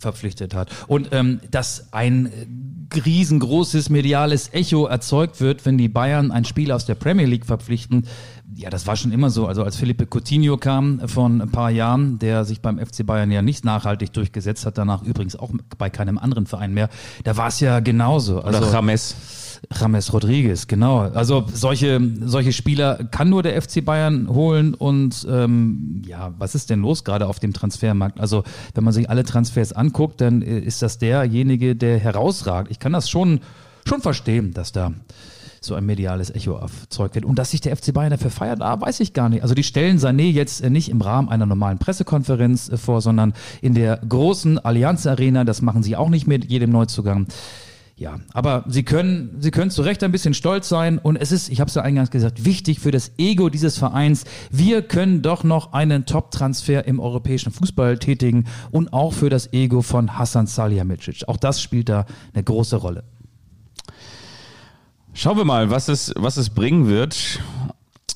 verpflichtet 0.02 0.54
hat. 0.54 0.70
Und 0.86 1.08
ähm, 1.12 1.40
dass 1.50 1.92
ein 1.92 2.26
äh, 2.26 3.00
riesengroßes 3.00 3.88
mediales 3.88 4.52
Echo 4.52 4.86
erzeugt 4.86 5.40
wird, 5.40 5.64
wenn 5.64 5.78
die 5.78 5.88
Bayern 5.88 6.30
ein 6.30 6.44
Spiel 6.44 6.72
aus 6.72 6.84
der 6.84 6.94
Premier 6.94 7.26
League 7.26 7.46
verpflichten, 7.46 8.06
ja, 8.54 8.70
das 8.70 8.86
war 8.86 8.96
schon 8.96 9.12
immer 9.12 9.30
so. 9.30 9.46
Also 9.46 9.64
als 9.64 9.76
Felipe 9.76 10.06
Coutinho 10.06 10.58
kam 10.58 11.08
von 11.08 11.40
ein 11.40 11.50
paar 11.50 11.70
Jahren, 11.70 12.18
der 12.18 12.44
sich 12.44 12.60
beim 12.60 12.78
FC 12.78 13.06
Bayern 13.06 13.30
ja 13.30 13.40
nicht 13.40 13.64
nachhaltig 13.64 14.12
durchgesetzt 14.12 14.66
hat, 14.66 14.76
danach 14.76 15.02
übrigens 15.02 15.36
auch 15.36 15.50
bei 15.78 15.88
keinem 15.88 16.18
anderen 16.18 16.46
Verein 16.46 16.74
mehr, 16.74 16.90
da 17.24 17.36
war 17.36 17.48
es 17.48 17.60
ja 17.60 17.80
genauso. 17.80 18.40
Also, 18.42 18.58
Oder 18.58 18.72
James. 18.72 19.51
James 19.70 20.12
Rodriguez, 20.12 20.66
genau. 20.66 21.00
Also 21.00 21.46
solche, 21.52 22.00
solche 22.24 22.52
Spieler 22.52 23.04
kann 23.04 23.30
nur 23.30 23.42
der 23.42 23.60
FC 23.60 23.84
Bayern 23.84 24.28
holen 24.28 24.74
und 24.74 25.26
ähm, 25.30 26.02
ja, 26.06 26.34
was 26.38 26.54
ist 26.54 26.70
denn 26.70 26.80
los 26.80 27.04
gerade 27.04 27.26
auf 27.26 27.38
dem 27.38 27.52
Transfermarkt? 27.52 28.20
Also 28.20 28.44
wenn 28.74 28.84
man 28.84 28.92
sich 28.92 29.08
alle 29.08 29.24
Transfers 29.24 29.72
anguckt, 29.72 30.20
dann 30.20 30.42
äh, 30.42 30.58
ist 30.58 30.82
das 30.82 30.98
derjenige, 30.98 31.76
der 31.76 31.98
herausragt. 31.98 32.70
Ich 32.70 32.78
kann 32.78 32.92
das 32.92 33.08
schon, 33.08 33.40
schon 33.86 34.00
verstehen, 34.00 34.52
dass 34.52 34.72
da 34.72 34.92
so 35.64 35.74
ein 35.74 35.86
mediales 35.86 36.30
Echo 36.34 36.56
erzeugt 36.56 37.14
wird. 37.14 37.24
Und 37.24 37.38
dass 37.38 37.52
sich 37.52 37.60
der 37.60 37.76
FC 37.76 37.94
Bayern 37.94 38.10
dafür 38.10 38.30
feiert, 38.30 38.60
ah, 38.60 38.80
weiß 38.80 39.00
ich 39.00 39.12
gar 39.12 39.28
nicht. 39.28 39.42
Also 39.42 39.54
die 39.54 39.62
stellen 39.62 39.98
Sané 39.98 40.30
jetzt 40.30 40.60
äh, 40.60 40.70
nicht 40.70 40.88
im 40.88 41.00
Rahmen 41.00 41.28
einer 41.28 41.46
normalen 41.46 41.78
Pressekonferenz 41.78 42.68
äh, 42.68 42.76
vor, 42.76 43.00
sondern 43.00 43.32
in 43.60 43.74
der 43.74 43.98
großen 43.98 44.58
Allianz 44.58 45.06
Arena. 45.06 45.44
Das 45.44 45.62
machen 45.62 45.82
sie 45.82 45.96
auch 45.96 46.08
nicht 46.08 46.26
mit 46.26 46.46
jedem 46.46 46.70
Neuzugang. 46.70 47.26
Ja, 48.02 48.18
aber 48.32 48.64
sie 48.66 48.82
können, 48.82 49.36
sie 49.38 49.52
können 49.52 49.70
zu 49.70 49.80
Recht 49.82 50.02
ein 50.02 50.10
bisschen 50.10 50.34
stolz 50.34 50.68
sein 50.68 50.98
und 50.98 51.14
es 51.14 51.30
ist, 51.30 51.48
ich 51.50 51.60
habe 51.60 51.68
es 51.68 51.76
ja 51.76 51.82
eingangs 51.82 52.10
gesagt, 52.10 52.44
wichtig 52.44 52.80
für 52.80 52.90
das 52.90 53.12
Ego 53.16 53.48
dieses 53.48 53.78
Vereins. 53.78 54.24
Wir 54.50 54.82
können 54.82 55.22
doch 55.22 55.44
noch 55.44 55.72
einen 55.72 56.04
Top-Transfer 56.04 56.84
im 56.84 56.98
europäischen 56.98 57.52
Fußball 57.52 57.98
tätigen 57.98 58.46
und 58.72 58.92
auch 58.92 59.12
für 59.12 59.30
das 59.30 59.52
Ego 59.52 59.82
von 59.82 60.18
Hassan 60.18 60.48
Salihamidzic. 60.48 61.28
Auch 61.28 61.36
das 61.36 61.62
spielt 61.62 61.88
da 61.88 62.04
eine 62.34 62.42
große 62.42 62.74
Rolle. 62.74 63.04
Schauen 65.14 65.36
wir 65.36 65.44
mal, 65.44 65.70
was 65.70 65.86
es, 65.86 66.12
was 66.16 66.38
es 66.38 66.50
bringen 66.50 66.88
wird. 66.88 67.38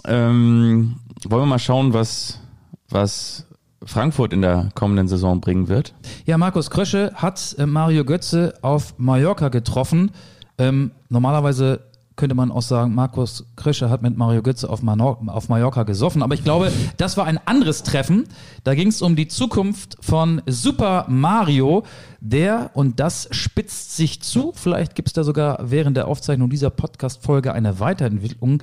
Ähm, 0.04 0.96
wollen 1.28 1.42
wir 1.42 1.46
mal 1.46 1.60
schauen, 1.60 1.92
was, 1.92 2.40
was 2.88 3.45
Frankfurt 3.86 4.32
in 4.32 4.42
der 4.42 4.68
kommenden 4.74 5.08
Saison 5.08 5.40
bringen 5.40 5.68
wird. 5.68 5.94
Ja, 6.26 6.36
Markus 6.38 6.70
Krösche 6.70 7.12
hat 7.14 7.54
äh, 7.58 7.66
Mario 7.66 8.04
Götze 8.04 8.54
auf 8.62 8.94
Mallorca 8.98 9.48
getroffen. 9.48 10.10
Ähm, 10.58 10.90
normalerweise 11.08 11.80
könnte 12.16 12.34
man 12.34 12.50
auch 12.50 12.62
sagen, 12.62 12.94
Markus 12.94 13.44
Krösche 13.56 13.90
hat 13.90 14.02
mit 14.02 14.16
Mario 14.16 14.42
Götze 14.42 14.68
auf, 14.70 14.82
Manor 14.82 15.20
auf 15.26 15.48
Mallorca 15.48 15.82
gesoffen. 15.84 16.22
Aber 16.22 16.34
ich 16.34 16.42
glaube, 16.42 16.72
das 16.96 17.16
war 17.16 17.26
ein 17.26 17.38
anderes 17.44 17.82
Treffen. 17.82 18.24
Da 18.64 18.74
ging 18.74 18.88
es 18.88 19.02
um 19.02 19.16
die 19.16 19.28
Zukunft 19.28 19.96
von 20.00 20.42
Super 20.46 21.04
Mario. 21.08 21.84
Der, 22.20 22.70
und 22.74 22.98
das 22.98 23.28
spitzt 23.30 23.96
sich 23.96 24.22
zu, 24.22 24.52
vielleicht 24.54 24.94
gibt 24.94 25.08
es 25.08 25.12
da 25.12 25.22
sogar 25.24 25.58
während 25.70 25.96
der 25.96 26.08
Aufzeichnung 26.08 26.48
dieser 26.48 26.70
Podcast-Folge 26.70 27.52
eine 27.52 27.78
Weiterentwicklung. 27.78 28.62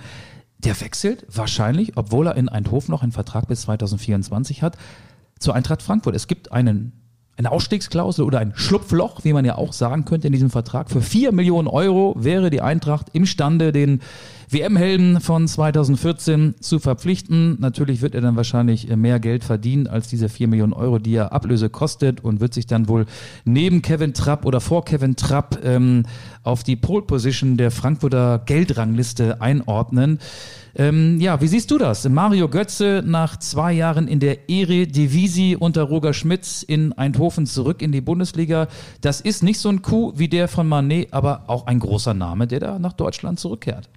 Der 0.57 0.79
wechselt 0.81 1.25
wahrscheinlich, 1.29 1.93
obwohl 1.95 2.27
er 2.27 2.35
in 2.35 2.49
Eindhoven 2.49 2.91
noch 2.91 3.03
einen 3.03 3.11
Vertrag 3.11 3.47
bis 3.47 3.61
2024 3.61 4.63
hat, 4.63 4.77
zur 5.43 5.53
Eintracht 5.53 5.81
Frankfurt. 5.81 6.15
Es 6.15 6.27
gibt 6.27 6.51
einen, 6.51 6.93
eine 7.37 7.51
Ausstiegsklausel 7.51 8.25
oder 8.25 8.39
ein 8.39 8.53
Schlupfloch, 8.55 9.23
wie 9.23 9.33
man 9.33 9.45
ja 9.45 9.55
auch 9.55 9.73
sagen 9.73 10.05
könnte 10.05 10.27
in 10.27 10.33
diesem 10.33 10.49
Vertrag. 10.49 10.89
Für 10.89 11.01
4 11.01 11.31
Millionen 11.31 11.67
Euro 11.67 12.15
wäre 12.17 12.49
die 12.49 12.61
Eintracht 12.61 13.07
imstande, 13.13 13.71
den 13.71 14.01
WM-Helden 14.49 15.19
von 15.19 15.47
2014 15.47 16.55
zu 16.59 16.79
verpflichten. 16.79 17.57
Natürlich 17.59 18.01
wird 18.01 18.15
er 18.15 18.21
dann 18.21 18.35
wahrscheinlich 18.35 18.87
mehr 18.95 19.19
Geld 19.19 19.43
verdienen 19.43 19.87
als 19.87 20.07
diese 20.07 20.29
4 20.29 20.47
Millionen 20.47 20.73
Euro, 20.73 20.99
die 20.99 21.15
er 21.15 21.33
Ablöse 21.33 21.69
kostet 21.69 22.23
und 22.23 22.39
wird 22.39 22.53
sich 22.53 22.67
dann 22.67 22.87
wohl 22.87 23.05
neben 23.45 23.81
Kevin 23.81 24.13
Trapp 24.13 24.45
oder 24.45 24.61
vor 24.61 24.85
Kevin 24.85 25.15
Trapp 25.15 25.59
ähm, 25.63 26.05
auf 26.43 26.63
die 26.63 26.75
Pole 26.75 27.03
Position 27.03 27.57
der 27.57 27.71
Frankfurter 27.71 28.43
Geldrangliste 28.45 29.41
einordnen. 29.41 30.19
Ähm, 30.75 31.19
ja, 31.19 31.39
wie 31.39 31.47
siehst 31.47 31.69
du 31.69 31.77
das? 31.77 32.07
Mario 32.09 32.49
Götze 32.49 33.03
nach 33.05 33.37
zwei 33.37 33.73
Jahren 33.73 34.07
in 34.07 34.19
der 34.19 34.49
Eredivisie 34.49 35.55
unter 35.55 35.83
Roger 35.83 36.13
Schmidt 36.13 36.63
in 36.67 36.93
Eindhoven 36.93 37.45
zurück 37.45 37.81
in 37.81 37.91
die 37.91 38.01
Bundesliga. 38.01 38.67
Das 39.01 39.21
ist 39.21 39.43
nicht 39.43 39.59
so 39.59 39.69
ein 39.69 39.83
Coup 39.83 40.17
wie 40.17 40.29
der 40.29 40.47
von 40.47 40.67
Manet, 40.67 41.13
aber 41.13 41.43
auch 41.47 41.67
ein 41.67 41.79
großer 41.79 42.15
Name, 42.15 42.47
der 42.47 42.59
da 42.59 42.79
nach 42.79 42.93
Deutschland 42.93 43.39
zurückkehrt. 43.39 43.89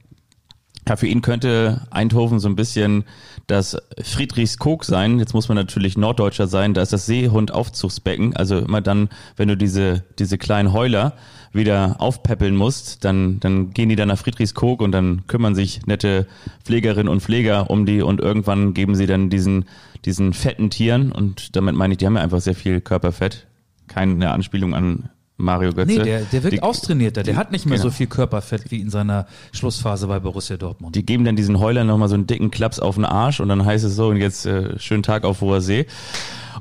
Ja, 0.89 0.95
für 0.95 1.09
ihn 1.09 1.21
könnte 1.21 1.81
Eindhoven 1.91 2.39
so 2.39 2.49
ein 2.49 2.55
bisschen 2.55 3.05
das 3.49 3.77
Friedrichskoog 4.01 4.85
sein. 4.85 5.19
Jetzt 5.19 5.35
muss 5.35 5.49
man 5.49 5.57
natürlich 5.57 5.97
Norddeutscher 5.97 6.47
sein. 6.47 6.75
Da 6.75 6.83
ist 6.83 6.93
das 6.93 7.07
Seehund-Aufzugsbecken. 7.07 8.37
Also 8.37 8.59
immer 8.59 8.81
dann, 8.81 9.09
wenn 9.37 9.49
du 9.49 9.57
diese, 9.57 10.05
diese 10.19 10.39
kleinen 10.39 10.73
Heuler 10.73 11.15
wieder 11.57 11.97
aufpäppeln 11.99 12.55
musst, 12.55 13.05
dann, 13.05 13.41
dann 13.41 13.71
gehen 13.71 13.89
die 13.89 13.97
dann 13.97 14.09
nach 14.09 14.19
Friedrichskoog 14.19 14.81
und 14.81 14.93
dann 14.93 15.27
kümmern 15.27 15.55
sich 15.55 15.87
nette 15.87 16.27
Pflegerinnen 16.65 17.09
und 17.09 17.23
Pfleger 17.23 17.71
um 17.71 17.87
die 17.87 18.03
und 18.03 18.21
irgendwann 18.21 18.75
geben 18.75 18.95
sie 18.95 19.07
dann 19.07 19.31
diesen, 19.31 19.67
diesen 20.05 20.33
fetten 20.33 20.71
Tieren 20.71 21.13
und 21.13 21.57
damit 21.57 21.75
meine 21.75 21.95
ich, 21.95 21.99
die 21.99 22.07
haben 22.07 22.17
ja 22.17 22.23
einfach 22.23 22.41
sehr 22.41 22.55
viel 22.55 22.81
Körperfett. 22.81 23.47
Keine 23.89 24.31
Anspielung 24.31 24.75
an 24.75 25.09
Mario 25.39 25.73
Götze. 25.73 25.99
Nee, 25.99 26.03
der, 26.03 26.21
der 26.23 26.43
wirkt 26.43 26.55
die, 26.55 26.63
austrainierter. 26.63 27.23
Der 27.23 27.37
hat 27.37 27.53
nicht 27.53 27.67
mehr 27.67 27.77
genau. 27.77 27.89
so 27.89 27.95
viel 27.95 28.07
Körperfett 28.07 28.71
wie 28.71 28.81
in 28.81 28.91
seiner 28.91 29.27
Schlussphase 29.53 30.07
bei 30.07 30.19
Borussia 30.19 30.57
Dortmund. 30.57 30.97
Die 30.97 31.05
geben 31.05 31.25
dann 31.25 31.37
diesen 31.37 31.59
Heulern 31.59 31.87
nochmal 31.87 32.09
so 32.09 32.15
einen 32.15 32.27
dicken 32.27 32.51
Klaps 32.51 32.81
auf 32.81 32.95
den 32.95 33.05
Arsch 33.05 33.41
und 33.41 33.49
dann 33.49 33.65
heißt 33.65 33.85
es 33.85 33.97
so, 33.97 34.09
und 34.09 34.17
jetzt 34.17 34.47
äh, 34.47 34.79
schönen 34.79 35.03
Tag 35.03 35.25
auf 35.25 35.43
hoher 35.43 35.61
See. 35.61 35.87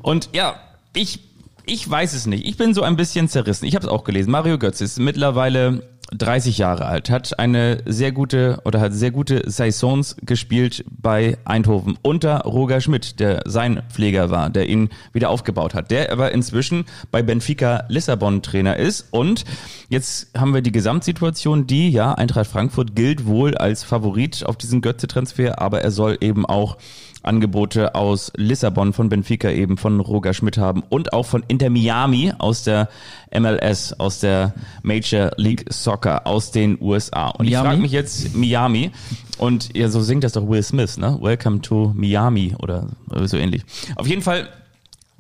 Und 0.02 0.30
ja, 0.34 0.56
ich, 0.94 1.20
ich 1.66 1.90
weiß 1.90 2.14
es 2.14 2.26
nicht. 2.26 2.48
Ich 2.48 2.58
bin 2.58 2.74
so 2.74 2.84
ein 2.84 2.96
bisschen 2.96 3.28
zerrissen. 3.28 3.66
Ich 3.66 3.76
habe 3.76 3.86
es 3.86 3.92
auch 3.92 4.04
gelesen. 4.04 4.32
Mario 4.32 4.58
Götze 4.58 4.84
ist 4.84 5.00
mittlerweile 5.00 5.82
30 6.12 6.58
Jahre 6.58 6.86
alt, 6.86 7.10
hat 7.10 7.40
eine 7.40 7.82
sehr 7.86 8.12
gute 8.12 8.62
oder 8.64 8.80
hat 8.80 8.94
sehr 8.94 9.12
gute 9.12 9.50
Saisons 9.50 10.16
gespielt 10.22 10.86
bei 10.88 11.38
Eindhoven 11.46 11.98
unter 12.04 12.42
Roger 12.42 12.80
Schmidt, 12.80 13.20
der 13.20 13.42
sein 13.46 13.82
Pfleger 13.90 14.30
war, 14.30 14.50
der 14.50 14.70
ihn 14.70 14.90
wieder 15.14 15.30
aufgebaut 15.30 15.74
hat, 15.74 15.92
der 15.92 16.12
aber 16.12 16.32
inzwischen 16.32 16.86
bei 17.12 17.24
Benfica 17.24 17.86
Lissabon 17.90 18.42
Trainer 18.42 18.78
ist 18.78 19.08
und 19.12 19.46
jetzt 19.90 20.30
haben 20.38 20.54
wir 20.54 20.62
die 20.62 20.72
Gesamtsituation, 20.72 21.66
die 21.66 21.90
ja 21.90 22.14
Eintracht 22.14 22.48
Frankfurt 22.48 22.96
gilt 22.96 23.26
wohl 23.26 23.58
als 23.58 23.84
Favorit 23.84 24.46
auf 24.46 24.58
diesen 24.58 24.82
Götze-Transfer, 24.82 25.60
aber 25.60 25.82
er 25.82 25.92
soll 25.92 26.18
eben 26.22 26.46
auch 26.46 26.78
Angebote 27.26 27.96
aus 27.96 28.32
Lissabon 28.36 28.94
von 28.94 29.10
Benfica 29.10 29.50
eben 29.50 29.78
von 29.78 30.00
Roger 30.00 30.34
Schmidt 30.34 30.58
haben 30.58 30.84
und 30.90 31.14
auch 31.14 31.26
von 31.26 31.44
Inter 31.48 31.70
Miami 31.70 32.34
aus 32.38 32.64
der 32.64 32.90
MLS, 33.34 33.94
aus 33.94 34.20
der 34.20 34.54
Major 34.84 35.32
League 35.38 35.66
Soccer 35.70 36.26
aus 36.26 36.52
den 36.52 36.78
USA. 36.82 37.30
Und 37.30 37.46
ich 37.46 37.52
Miami? 37.52 37.68
frage 37.68 37.82
mich 37.82 37.92
jetzt 37.92 38.36
Miami 38.36 38.92
und 39.38 39.76
ja, 39.76 39.90
so 39.90 40.02
singt 40.02 40.24
das 40.24 40.34
doch 40.34 40.48
Will 40.48 40.64
Smith, 40.64 40.98
ne? 40.98 41.18
Welcome 41.22 41.62
to 41.62 41.92
Miami 41.96 42.56
oder 42.60 42.88
so 43.26 43.38
ähnlich. 43.38 43.64
Auf 43.96 44.08
jeden 44.08 44.22
Fall 44.22 44.48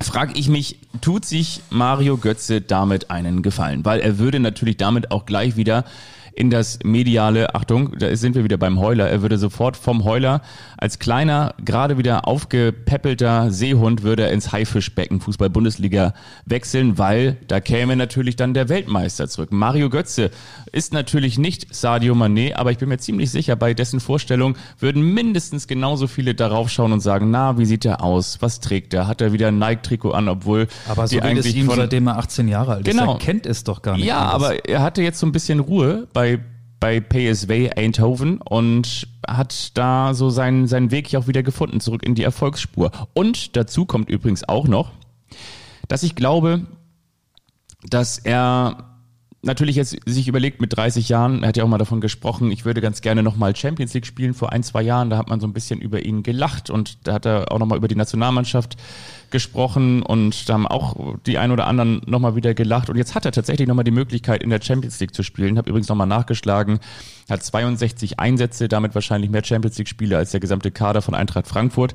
frage 0.02 0.34
ich 0.36 0.50
mich, 0.50 0.80
tut 1.02 1.26
sich 1.26 1.62
Mario 1.70 2.18
Götze 2.18 2.62
damit 2.62 3.12
einen 3.12 3.42
Gefallen? 3.42 3.86
Weil 3.86 4.00
er 4.00 4.20
würde 4.20 4.40
natürlich 4.40 4.78
damit 4.78 5.12
auch 5.12 5.26
gleich 5.26 5.58
wieder 5.58 5.86
in 6.36 6.50
das 6.50 6.80
mediale, 6.84 7.56
Achtung, 7.56 7.98
da 7.98 8.14
sind 8.16 8.36
wir 8.36 8.44
wieder 8.44 8.58
beim 8.58 8.80
Heuler, 8.80 9.10
er 9.10 9.22
würde 9.22 9.38
sofort 9.38 9.78
vom 9.78 10.04
Heuler 10.04 10.42
als 10.78 11.00
kleiner, 11.00 11.56
gerade 11.64 11.98
wieder 11.98 12.28
aufgepäppelter 12.28 13.52
Seehund 13.52 14.04
würde 14.04 14.24
er 14.24 14.32
ins 14.34 14.52
Haifischbecken 14.52 15.22
Fußball-Bundesliga 15.22 16.14
wechseln, 16.46 16.98
weil 16.98 17.38
da 17.48 17.62
käme 17.62 17.96
natürlich 17.96 18.36
dann 18.36 18.54
der 18.54 18.68
Weltmeister 18.68 19.30
zurück. 19.30 19.54
Mario 19.54 19.90
Götze 19.90 20.30
ist 20.74 20.92
natürlich 20.92 21.38
nicht 21.38 21.74
Sadio 21.74 22.14
Mané, 22.14 22.56
aber 22.56 22.72
ich 22.72 22.80
bin 22.80 22.90
mir 22.90 22.98
ziemlich 22.98 23.32
sicher, 23.32 23.56
bei 23.56 23.74
dessen 23.74 24.02
Vorstellung 24.02 24.58
würden 24.80 25.02
mindestens 25.02 25.68
genauso 25.68 26.08
viele 26.08 26.36
darauf 26.36 26.70
schauen 26.70 26.92
und 26.92 27.00
sagen, 27.00 27.32
na, 27.32 27.58
wie 27.58 27.66
sieht 27.66 27.86
er 27.86 28.04
aus? 28.04 28.42
Was 28.42 28.60
trägt 28.60 28.94
er? 28.94 29.08
Hat 29.08 29.22
er 29.22 29.32
wieder 29.32 29.48
ein 29.48 29.58
Nike-Trikot 29.58 30.12
an, 30.12 30.28
obwohl 30.28 30.68
Aber 30.90 31.08
so 31.08 31.16
die 31.16 31.22
geht 31.22 31.38
es 31.38 31.46
eigentlich 31.46 31.56
ihm, 31.56 31.72
seitdem 31.74 32.08
er 32.08 32.18
18 32.18 32.50
Jahre 32.50 32.74
alt 32.74 32.88
ist. 32.88 32.94
Genau. 32.94 33.14
Er 33.14 33.20
kennt 33.20 33.46
es 33.46 33.64
doch 33.64 33.82
gar 33.82 33.96
nicht. 33.96 34.06
ja, 34.06 34.20
anders. 34.20 34.50
aber 34.50 34.66
er 34.66 34.82
hatte 34.82 35.02
jetzt 35.02 35.20
so 35.20 35.26
ein 35.26 35.32
bisschen 35.32 35.62
Ruhe 35.62 36.08
bei, 36.12 36.25
bei 36.80 37.00
PSV 37.00 37.72
Eindhoven 37.76 38.40
und 38.42 39.08
hat 39.28 39.78
da 39.78 40.14
so 40.14 40.30
seinen, 40.30 40.68
seinen 40.68 40.92
Weg 40.92 41.08
hier 41.08 41.20
auch 41.20 41.28
wieder 41.28 41.44
gefunden, 41.44 41.80
zurück 41.80 42.04
in 42.04 42.16
die 42.16 42.24
Erfolgsspur. 42.24 42.92
Und 43.14 43.56
dazu 43.56 43.86
kommt 43.86 44.10
übrigens 44.10 44.48
auch 44.48 44.68
noch, 44.68 44.92
dass 45.88 46.04
ich 46.04 46.16
glaube, 46.16 46.66
dass 47.90 48.18
er 48.20 48.95
natürlich 49.46 49.76
jetzt 49.76 49.98
sich 50.06 50.28
überlegt 50.28 50.60
mit 50.62 50.76
30 50.76 51.10
Jahren, 51.10 51.44
er 51.44 51.50
hat 51.50 51.58
ja 51.58 51.64
auch 51.64 51.68
mal 51.68 51.78
davon 51.78 52.02
gesprochen, 52.02 52.52
ich 52.52 52.66
würde 52.66 52.82
ganz 52.82 53.02
gerne 53.02 53.24
nochmal 53.24 53.56
Champions 53.56 53.94
League 53.94 54.06
spielen. 54.06 54.34
Vor 54.34 54.52
ein, 54.52 54.64
zwei 54.64 54.82
Jahren, 54.82 55.10
da 55.10 55.18
hat 55.18 55.30
man 55.30 55.40
so 55.40 55.48
ein 55.48 55.54
bisschen 55.54 55.80
über 55.80 56.04
ihn 56.04 56.24
gelacht 56.24 56.70
und 56.70 56.98
da 57.08 57.14
hat 57.14 57.26
er 57.26 57.52
auch 57.52 57.60
nochmal 57.60 57.78
über 57.78 57.88
die 57.88 57.96
Nationalmannschaft 57.96 58.76
gesprochen 59.32 60.02
und 60.02 60.48
da 60.50 60.54
haben 60.54 60.68
auch 60.68 61.16
die 61.26 61.38
ein 61.38 61.52
oder 61.52 61.68
anderen 61.68 62.02
nochmal 62.06 62.36
wieder 62.36 62.54
gelacht. 62.54 62.90
Und 62.90 62.98
jetzt 62.98 63.16
hat 63.16 63.26
er 63.26 63.32
tatsächlich 63.32 63.68
nochmal 63.68 63.84
die 63.84 63.92
Möglichkeit 63.92 64.44
in 64.44 64.50
der 64.50 64.62
Champions 64.62 65.00
League 65.00 65.14
zu 65.14 65.24
spielen, 65.24 65.58
habe 65.58 65.70
übrigens 65.70 65.90
nochmal 65.90 66.08
nachgeschlagen, 66.08 66.80
hat 67.30 67.44
62 67.44 68.20
Einsätze, 68.20 68.68
damit 68.68 68.96
wahrscheinlich 68.96 69.30
mehr 69.30 69.44
Champions 69.44 69.78
League 69.78 69.90
Spiele 69.90 70.18
als 70.18 70.32
der 70.32 70.40
gesamte 70.40 70.72
Kader 70.72 71.02
von 71.02 71.16
Eintracht 71.16 71.48
Frankfurt. 71.48 71.94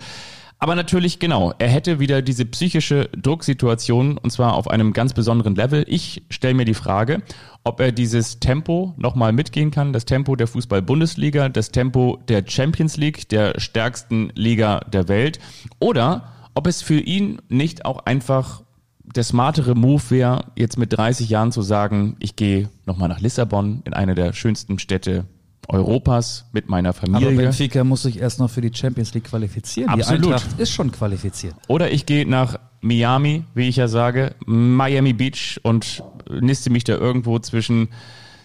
Aber 0.62 0.74
natürlich, 0.74 1.18
genau, 1.18 1.54
er 1.58 1.68
hätte 1.68 2.00
wieder 2.00 2.20
diese 2.20 2.44
psychische 2.44 3.08
Drucksituation 3.16 4.18
und 4.18 4.30
zwar 4.30 4.52
auf 4.52 4.68
einem 4.68 4.92
ganz 4.92 5.14
besonderen 5.14 5.54
Level. 5.54 5.86
Ich 5.88 6.22
stelle 6.28 6.52
mir 6.52 6.66
die 6.66 6.74
Frage, 6.74 7.22
ob 7.64 7.80
er 7.80 7.92
dieses 7.92 8.40
Tempo 8.40 8.92
nochmal 8.98 9.32
mitgehen 9.32 9.70
kann, 9.70 9.94
das 9.94 10.04
Tempo 10.04 10.36
der 10.36 10.46
Fußball-Bundesliga, 10.46 11.48
das 11.48 11.70
Tempo 11.70 12.18
der 12.28 12.44
Champions 12.46 12.98
League, 12.98 13.26
der 13.30 13.58
stärksten 13.58 14.32
Liga 14.34 14.80
der 14.80 15.08
Welt, 15.08 15.40
oder 15.78 16.30
ob 16.54 16.66
es 16.66 16.82
für 16.82 17.00
ihn 17.00 17.40
nicht 17.48 17.86
auch 17.86 18.04
einfach 18.04 18.62
der 19.02 19.24
smartere 19.24 19.74
Move 19.74 20.10
wäre, 20.10 20.44
jetzt 20.56 20.78
mit 20.78 20.92
30 20.92 21.30
Jahren 21.30 21.52
zu 21.52 21.62
sagen, 21.62 22.16
ich 22.20 22.36
gehe 22.36 22.68
nochmal 22.84 23.08
nach 23.08 23.20
Lissabon, 23.20 23.80
in 23.86 23.94
eine 23.94 24.14
der 24.14 24.34
schönsten 24.34 24.78
Städte 24.78 25.24
Europas 25.70 26.46
mit 26.52 26.68
meiner 26.68 26.90
aber 26.90 26.98
Familie. 26.98 27.36
Benfica 27.36 27.84
muss 27.84 28.02
sich 28.02 28.20
erst 28.20 28.38
noch 28.40 28.50
für 28.50 28.60
die 28.60 28.72
Champions 28.72 29.14
League 29.14 29.24
qualifizieren. 29.24 29.90
Absolut. 29.90 30.24
Die 30.24 30.32
Eintracht 30.32 30.60
ist 30.60 30.72
schon 30.72 30.92
qualifiziert. 30.92 31.54
Oder 31.68 31.90
ich 31.90 32.06
gehe 32.06 32.28
nach 32.28 32.58
Miami, 32.80 33.44
wie 33.54 33.68
ich 33.68 33.76
ja 33.76 33.88
sage, 33.88 34.34
Miami 34.46 35.12
Beach 35.12 35.60
und 35.62 36.02
niste 36.28 36.70
mich 36.70 36.84
da 36.84 36.94
irgendwo 36.94 37.38
zwischen, 37.38 37.88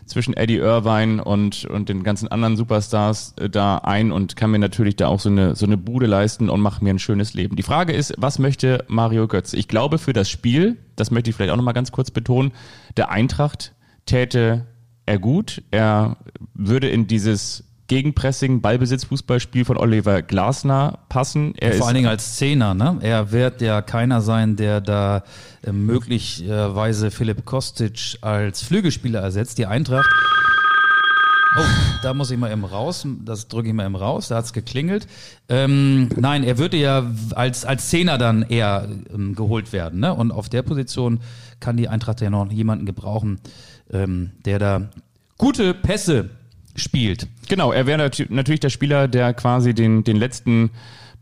zwischen 0.05 0.35
Eddie 0.35 0.57
Irvine 0.57 1.23
und, 1.23 1.65
und 1.65 1.89
den 1.89 2.03
ganzen 2.03 2.27
anderen 2.27 2.57
Superstars 2.57 3.33
äh, 3.37 3.49
da 3.49 3.77
ein 3.77 4.11
und 4.11 4.35
kann 4.35 4.51
mir 4.51 4.59
natürlich 4.59 4.95
da 4.95 5.07
auch 5.07 5.19
so 5.19 5.29
eine, 5.29 5.55
so 5.55 5.65
eine 5.65 5.77
Bude 5.77 6.05
leisten 6.05 6.49
und 6.49 6.61
mache 6.61 6.83
mir 6.83 6.91
ein 6.91 6.99
schönes 6.99 7.33
Leben. 7.33 7.55
Die 7.55 7.63
Frage 7.63 7.93
ist, 7.93 8.13
was 8.17 8.39
möchte 8.39 8.83
Mario 8.87 9.27
Götze? 9.27 9.57
Ich 9.57 9.67
glaube 9.67 9.97
für 9.97 10.13
das 10.13 10.29
Spiel, 10.29 10.77
das 10.95 11.11
möchte 11.11 11.29
ich 11.29 11.35
vielleicht 11.35 11.51
auch 11.51 11.57
nochmal 11.57 11.73
ganz 11.73 11.91
kurz 11.91 12.11
betonen, 12.11 12.51
der 12.97 13.09
Eintracht 13.09 13.73
täte 14.05 14.67
er 15.05 15.19
gut. 15.19 15.63
Er 15.71 16.17
würde 16.53 16.89
in 16.89 17.07
dieses 17.07 17.63
Gegenpressing, 17.87 18.61
Ballbesitz, 18.61 19.03
Fußballspiel 19.05 19.63
von 19.63 19.77
Oliver 19.77 20.23
Glasner 20.23 20.99
passen. 21.07 21.53
Er 21.55 21.73
Vor 21.73 21.85
allen 21.87 21.95
Dingen 21.95 22.07
als 22.07 22.35
Zehner, 22.35 22.73
ne? 22.73 22.97
Er 23.01 23.31
wird 23.31 23.61
ja 23.61 23.81
keiner 23.83 24.21
sein, 24.21 24.55
der 24.55 24.81
da 24.81 25.23
äh, 25.61 25.71
möglicherweise 25.71 27.11
Philipp 27.11 27.45
Kostic 27.45 28.17
als 28.21 28.63
Flügelspieler 28.63 29.21
ersetzt. 29.21 29.59
Die 29.59 29.67
Eintracht. 29.67 30.09
Oh, 31.57 31.63
da 32.01 32.13
muss 32.13 32.31
ich 32.31 32.37
mal 32.37 32.51
eben 32.51 32.65
raus. 32.65 33.07
Das 33.23 33.47
drücke 33.47 33.69
ich 33.69 33.73
mal 33.73 33.85
eben 33.85 33.95
raus. 33.95 34.27
Da 34.29 34.37
hat's 34.37 34.51
geklingelt. 34.51 35.07
Ähm, 35.47 36.09
nein, 36.17 36.43
er 36.43 36.57
würde 36.57 36.77
ja 36.77 37.05
als, 37.35 37.65
als 37.65 37.89
Zehner 37.89 38.17
dann 38.17 38.41
eher 38.41 38.89
ähm, 39.13 39.35
geholt 39.35 39.71
werden. 39.71 39.99
Ne? 39.99 40.13
Und 40.13 40.31
auf 40.31 40.49
der 40.49 40.63
Position 40.63 41.19
kann 41.59 41.77
die 41.77 41.87
Eintracht 41.87 42.19
ja 42.19 42.29
noch 42.29 42.51
jemanden 42.51 42.85
gebrauchen, 42.85 43.39
ähm, 43.91 44.31
der 44.45 44.59
da 44.59 44.89
gute 45.37 45.73
Pässe 45.73 46.29
spielt. 46.75 47.27
Genau, 47.47 47.71
er 47.71 47.85
wäre 47.85 48.09
natürlich 48.29 48.59
der 48.59 48.69
Spieler, 48.69 49.07
der 49.07 49.33
quasi 49.33 49.73
den, 49.73 50.03
den 50.03 50.17
letzten 50.17 50.71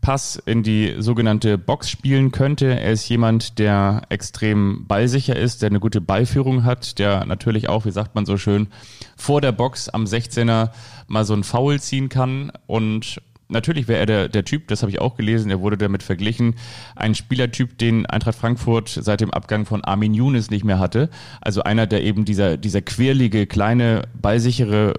Pass 0.00 0.36
in 0.44 0.62
die 0.62 0.96
sogenannte 0.98 1.56
Box 1.56 1.88
spielen 1.88 2.30
könnte. 2.30 2.78
Er 2.78 2.92
ist 2.92 3.08
jemand, 3.08 3.58
der 3.58 4.02
extrem 4.10 4.86
ballsicher 4.86 5.34
ist, 5.34 5.62
der 5.62 5.70
eine 5.70 5.80
gute 5.80 6.02
Ballführung 6.02 6.64
hat, 6.64 6.98
der 6.98 7.24
natürlich 7.24 7.70
auch, 7.70 7.86
wie 7.86 7.90
sagt 7.90 8.14
man 8.14 8.26
so 8.26 8.36
schön, 8.36 8.68
vor 9.16 9.40
der 9.40 9.52
Box 9.52 9.88
am 9.88 10.04
16er 10.04 10.70
mal 11.06 11.24
so 11.24 11.32
ein 11.32 11.42
Foul 11.42 11.80
ziehen 11.80 12.10
kann 12.10 12.52
und 12.66 13.22
Natürlich 13.48 13.88
wäre 13.88 14.00
er 14.00 14.06
der, 14.06 14.28
der 14.28 14.44
Typ, 14.44 14.68
das 14.68 14.82
habe 14.82 14.90
ich 14.90 15.00
auch 15.00 15.16
gelesen, 15.16 15.50
er 15.50 15.60
wurde 15.60 15.76
damit 15.76 16.02
verglichen, 16.02 16.54
ein 16.96 17.14
Spielertyp, 17.14 17.76
den 17.78 18.06
Eintracht 18.06 18.38
Frankfurt 18.38 18.88
seit 18.88 19.20
dem 19.20 19.30
Abgang 19.30 19.66
von 19.66 19.84
Armin 19.84 20.14
Younes 20.14 20.50
nicht 20.50 20.64
mehr 20.64 20.78
hatte. 20.78 21.10
Also 21.40 21.62
einer, 21.62 21.86
der 21.86 22.02
eben 22.02 22.24
dieser, 22.24 22.56
dieser 22.56 22.80
quirlige, 22.80 23.46
kleine, 23.46 24.08
ballsichere 24.14 24.94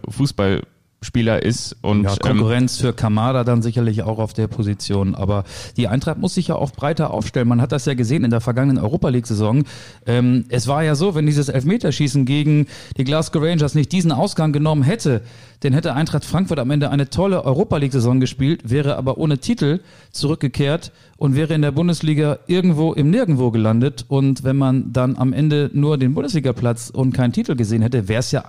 Fußballspieler 1.05 1.43
ist. 1.43 1.75
Und 1.81 2.03
Ja, 2.03 2.11
ähm, 2.11 2.17
Konkurrenz 2.19 2.77
für 2.77 2.93
Kamada 2.93 3.43
dann 3.43 3.61
sicherlich 3.61 4.03
auch 4.03 4.19
auf 4.19 4.33
der 4.33 4.47
Position. 4.47 5.15
Aber 5.15 5.43
die 5.77 5.87
Eintracht 5.87 6.17
muss 6.17 6.35
sich 6.35 6.47
ja 6.47 6.55
auch 6.55 6.71
breiter 6.71 7.11
aufstellen. 7.11 7.47
Man 7.47 7.61
hat 7.61 7.71
das 7.71 7.85
ja 7.85 7.93
gesehen 7.93 8.23
in 8.23 8.31
der 8.31 8.41
vergangenen 8.41 8.83
Europa 8.83 9.09
League-Saison. 9.09 9.63
Ähm, 10.05 10.45
es 10.49 10.67
war 10.67 10.83
ja 10.83 10.95
so, 10.95 11.15
wenn 11.15 11.25
dieses 11.25 11.49
Elfmeterschießen 11.49 12.25
gegen 12.25 12.67
die 12.97 13.03
Glasgow 13.03 13.41
Rangers 13.41 13.75
nicht 13.75 13.91
diesen 13.91 14.11
Ausgang 14.11 14.51
genommen 14.51 14.83
hätte, 14.83 15.21
dann 15.61 15.73
hätte 15.73 15.93
Eintracht 15.93 16.25
Frankfurt 16.25 16.59
am 16.59 16.71
Ende 16.71 16.89
eine 16.89 17.09
tolle 17.09 17.43
Europa 17.43 17.77
League-Saison 17.77 18.19
gespielt, 18.19 18.69
wäre 18.69 18.97
aber 18.97 19.17
ohne 19.17 19.37
Titel 19.37 19.79
zurückgekehrt 20.11 20.91
und 21.17 21.35
wäre 21.35 21.53
in 21.53 21.61
der 21.61 21.71
Bundesliga 21.71 22.39
irgendwo 22.47 22.93
im 22.93 23.09
Nirgendwo 23.09 23.51
gelandet. 23.51 24.05
Und 24.07 24.43
wenn 24.43 24.57
man 24.57 24.91
dann 24.91 25.15
am 25.15 25.33
Ende 25.33 25.69
nur 25.73 25.97
den 25.97 26.13
Bundesligaplatz 26.13 26.89
und 26.89 27.13
keinen 27.13 27.33
Titel 27.33 27.55
gesehen 27.55 27.81
hätte, 27.81 28.07
wäre 28.07 28.19
es 28.19 28.31
ja 28.31 28.43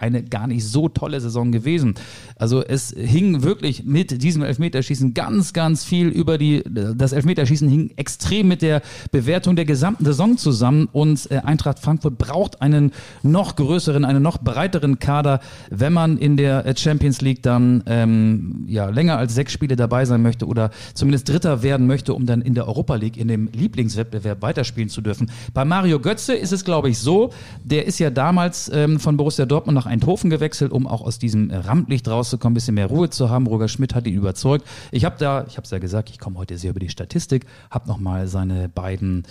eine 0.00 0.24
gar 0.24 0.46
nicht 0.46 0.64
so 0.64 0.88
tolle 0.88 1.20
Saison 1.20 1.52
gewesen. 1.52 1.94
Also 2.40 2.64
es 2.64 2.94
hing 2.96 3.42
wirklich 3.42 3.84
mit 3.84 4.22
diesem 4.22 4.42
Elfmeterschießen 4.42 5.12
ganz, 5.12 5.52
ganz 5.52 5.84
viel 5.84 6.08
über 6.08 6.38
die, 6.38 6.62
das 6.64 7.12
Elfmeterschießen 7.12 7.68
hing 7.68 7.90
extrem 7.96 8.48
mit 8.48 8.62
der 8.62 8.80
Bewertung 9.12 9.56
der 9.56 9.66
gesamten 9.66 10.06
Saison 10.06 10.38
zusammen 10.38 10.88
und 10.90 11.30
äh, 11.30 11.36
Eintracht 11.44 11.80
Frankfurt 11.80 12.16
braucht 12.16 12.62
einen 12.62 12.92
noch 13.22 13.56
größeren, 13.56 14.06
einen 14.06 14.22
noch 14.22 14.38
breiteren 14.38 14.98
Kader, 14.98 15.40
wenn 15.68 15.92
man 15.92 16.16
in 16.16 16.38
der 16.38 16.64
äh, 16.64 16.74
Champions 16.74 17.20
League 17.20 17.42
dann 17.42 17.82
ähm, 17.84 18.64
ja 18.66 18.88
länger 18.88 19.18
als 19.18 19.34
sechs 19.34 19.52
Spiele 19.52 19.76
dabei 19.76 20.06
sein 20.06 20.22
möchte 20.22 20.46
oder 20.46 20.70
zumindest 20.94 21.28
Dritter 21.28 21.62
werden 21.62 21.86
möchte, 21.86 22.14
um 22.14 22.24
dann 22.24 22.40
in 22.40 22.54
der 22.54 22.66
Europa 22.66 22.94
League 22.94 23.18
in 23.18 23.28
dem 23.28 23.50
Lieblingswettbewerb 23.52 24.40
weiterspielen 24.40 24.88
zu 24.88 25.02
dürfen. 25.02 25.30
Bei 25.52 25.66
Mario 25.66 26.00
Götze 26.00 26.32
ist 26.32 26.52
es, 26.52 26.64
glaube 26.64 26.88
ich, 26.88 27.00
so, 27.00 27.34
der 27.62 27.86
ist 27.86 27.98
ja 27.98 28.08
damals 28.08 28.70
ähm, 28.72 28.98
von 28.98 29.18
Borussia 29.18 29.44
Dortmund 29.44 29.76
nach 29.76 29.84
Eindhoven 29.84 30.30
gewechselt, 30.30 30.72
um 30.72 30.86
auch 30.86 31.02
aus 31.02 31.18
diesem 31.18 31.50
Rampenlicht 31.50 32.08
rauszukommen, 32.30 32.52
ein 32.52 32.54
bisschen 32.54 32.74
mehr 32.74 32.86
Ruhe 32.86 33.10
zu 33.10 33.30
haben. 33.30 33.46
Roger 33.46 33.68
Schmidt 33.68 33.94
hat 33.94 34.06
ihn 34.06 34.14
überzeugt. 34.14 34.66
Ich 34.90 35.04
habe 35.04 35.16
da, 35.18 35.44
ich 35.48 35.56
habe 35.56 35.64
es 35.64 35.70
ja 35.70 35.78
gesagt, 35.78 36.10
ich 36.10 36.18
komme 36.18 36.38
heute 36.38 36.56
sehr 36.56 36.70
über 36.70 36.80
die 36.80 36.88
Statistik, 36.88 37.46
habe 37.70 37.88
nochmal 37.88 38.28
seine 38.28 38.68
beiden 38.68 39.24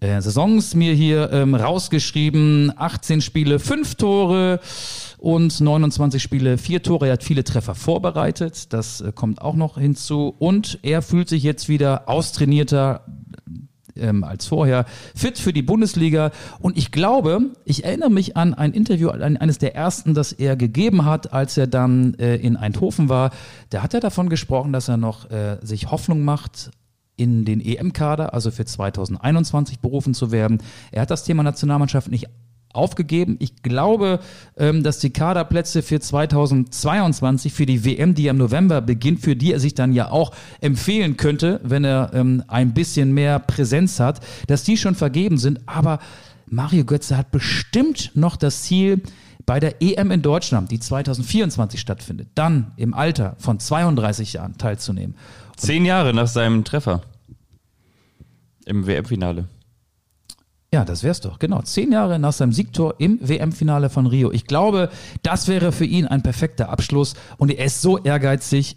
äh, 0.00 0.20
Saisons 0.20 0.74
mir 0.74 0.94
hier 0.94 1.30
ähm, 1.32 1.54
rausgeschrieben. 1.54 2.72
18 2.76 3.20
Spiele, 3.20 3.58
5 3.58 3.94
Tore 3.96 4.60
und 5.18 5.60
29 5.60 6.22
Spiele, 6.22 6.58
vier 6.58 6.82
Tore. 6.82 7.06
Er 7.06 7.14
hat 7.14 7.24
viele 7.24 7.44
Treffer 7.44 7.74
vorbereitet. 7.74 8.72
Das 8.72 9.00
äh, 9.00 9.12
kommt 9.12 9.40
auch 9.40 9.54
noch 9.56 9.78
hinzu. 9.78 10.34
Und 10.38 10.78
er 10.82 11.02
fühlt 11.02 11.28
sich 11.28 11.42
jetzt 11.42 11.68
wieder 11.68 12.08
austrainierter 12.08 13.04
ähm, 13.96 14.24
als 14.24 14.46
vorher, 14.46 14.86
fit 15.14 15.38
für 15.38 15.52
die 15.52 15.62
Bundesliga. 15.62 16.30
Und 16.60 16.76
ich 16.76 16.90
glaube, 16.90 17.52
ich 17.64 17.84
erinnere 17.84 18.10
mich 18.10 18.36
an 18.36 18.54
ein 18.54 18.72
Interview, 18.72 19.10
an 19.10 19.36
eines 19.36 19.58
der 19.58 19.74
ersten, 19.74 20.14
das 20.14 20.32
er 20.32 20.56
gegeben 20.56 21.04
hat, 21.04 21.32
als 21.32 21.56
er 21.56 21.66
dann 21.66 22.14
äh, 22.14 22.36
in 22.36 22.56
Eindhoven 22.56 23.08
war. 23.08 23.30
Da 23.70 23.82
hat 23.82 23.94
er 23.94 24.00
davon 24.00 24.28
gesprochen, 24.28 24.72
dass 24.72 24.88
er 24.88 24.96
noch 24.96 25.30
äh, 25.30 25.58
sich 25.62 25.90
Hoffnung 25.90 26.22
macht 26.24 26.70
in 27.16 27.44
den 27.44 27.60
EM-Kader, 27.60 28.34
also 28.34 28.50
für 28.50 28.64
2021 28.64 29.78
berufen 29.80 30.14
zu 30.14 30.32
werden. 30.32 30.58
Er 30.90 31.02
hat 31.02 31.10
das 31.10 31.24
Thema 31.24 31.42
Nationalmannschaft 31.42 32.10
nicht 32.10 32.28
aufgegeben. 32.74 33.36
Ich 33.38 33.62
glaube, 33.62 34.20
ähm, 34.56 34.82
dass 34.82 34.98
die 34.98 35.10
Kaderplätze 35.10 35.82
für 35.82 36.00
2022 36.00 37.52
für 37.52 37.66
die 37.66 37.84
WM, 37.84 38.14
die 38.14 38.26
im 38.26 38.36
November 38.36 38.80
beginnt, 38.80 39.20
für 39.20 39.36
die 39.36 39.52
er 39.52 39.60
sich 39.60 39.74
dann 39.74 39.92
ja 39.92 40.10
auch 40.10 40.32
empfehlen 40.60 41.16
könnte, 41.16 41.60
wenn 41.62 41.84
er 41.84 42.10
ähm, 42.14 42.42
ein 42.48 42.74
bisschen 42.74 43.12
mehr 43.14 43.38
Präsenz 43.38 44.00
hat, 44.00 44.20
dass 44.46 44.64
die 44.64 44.76
schon 44.76 44.94
vergeben 44.94 45.38
sind. 45.38 45.60
Aber 45.66 45.98
Mario 46.46 46.84
Götze 46.84 47.16
hat 47.16 47.30
bestimmt 47.30 48.10
noch 48.14 48.36
das 48.36 48.62
Ziel, 48.62 49.02
bei 49.46 49.60
der 49.60 49.82
EM 49.82 50.10
in 50.10 50.22
Deutschland, 50.22 50.70
die 50.70 50.80
2024 50.80 51.78
stattfindet, 51.78 52.28
dann 52.34 52.72
im 52.76 52.94
Alter 52.94 53.36
von 53.38 53.60
32 53.60 54.34
Jahren 54.34 54.56
teilzunehmen. 54.56 55.16
Zehn 55.56 55.84
Jahre 55.84 56.14
nach 56.14 56.26
seinem 56.26 56.64
Treffer 56.64 57.02
im 58.64 58.86
WM-Finale. 58.86 59.46
Ja, 60.74 60.84
das 60.84 61.04
wär's 61.04 61.20
doch. 61.20 61.38
Genau. 61.38 61.62
Zehn 61.62 61.92
Jahre 61.92 62.18
nach 62.18 62.32
seinem 62.32 62.50
Siegtor 62.50 62.96
im 62.98 63.20
WM-Finale 63.22 63.90
von 63.90 64.08
Rio. 64.08 64.32
Ich 64.32 64.44
glaube, 64.44 64.88
das 65.22 65.46
wäre 65.46 65.70
für 65.70 65.84
ihn 65.84 66.04
ein 66.04 66.24
perfekter 66.24 66.68
Abschluss. 66.68 67.14
Und 67.38 67.52
er 67.52 67.66
ist 67.66 67.80
so 67.80 67.98
ehrgeizig 67.98 68.76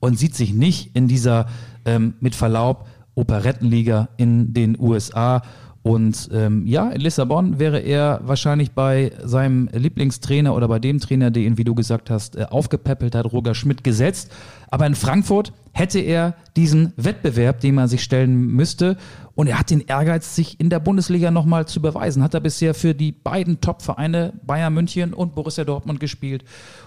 und 0.00 0.18
sieht 0.18 0.34
sich 0.34 0.54
nicht 0.54 0.96
in 0.96 1.08
dieser, 1.08 1.44
ähm, 1.84 2.14
mit 2.20 2.34
Verlaub, 2.34 2.86
Operettenliga 3.16 4.08
in 4.16 4.54
den 4.54 4.80
USA. 4.80 5.42
Und 5.82 6.30
ähm, 6.32 6.66
ja, 6.66 6.88
in 6.88 7.02
Lissabon 7.02 7.58
wäre 7.58 7.80
er 7.80 8.22
wahrscheinlich 8.24 8.70
bei 8.70 9.12
seinem 9.22 9.68
Lieblingstrainer 9.74 10.54
oder 10.54 10.68
bei 10.68 10.78
dem 10.78 11.00
Trainer, 11.00 11.30
der 11.30 11.42
ihn, 11.42 11.58
wie 11.58 11.64
du 11.64 11.74
gesagt 11.74 12.08
hast, 12.08 12.36
äh, 12.36 12.46
aufgepäppelt 12.48 13.14
hat, 13.14 13.30
Roger 13.30 13.54
Schmidt, 13.54 13.84
gesetzt. 13.84 14.32
Aber 14.70 14.86
in 14.86 14.94
Frankfurt 14.94 15.52
hätte 15.76 16.00
er 16.00 16.34
diesen 16.56 16.94
Wettbewerb, 16.96 17.60
den 17.60 17.74
man 17.74 17.86
sich 17.86 18.02
stellen 18.02 18.34
müsste. 18.34 18.96
Und 19.34 19.46
er 19.46 19.58
hat 19.58 19.68
den 19.68 19.82
Ehrgeiz, 19.82 20.34
sich 20.34 20.58
in 20.58 20.70
der 20.70 20.80
Bundesliga 20.80 21.30
nochmal 21.30 21.68
zu 21.68 21.82
beweisen. 21.82 22.22
Hat 22.22 22.32
er 22.32 22.40
bisher 22.40 22.72
für 22.72 22.94
die 22.94 23.12
beiden 23.12 23.60
Top-Vereine 23.60 24.32
Bayern 24.42 24.72
München 24.72 25.12
und 25.12 25.34
Borussia 25.34 25.64
Dortmund 25.64 26.00
gespielt. 26.00 26.44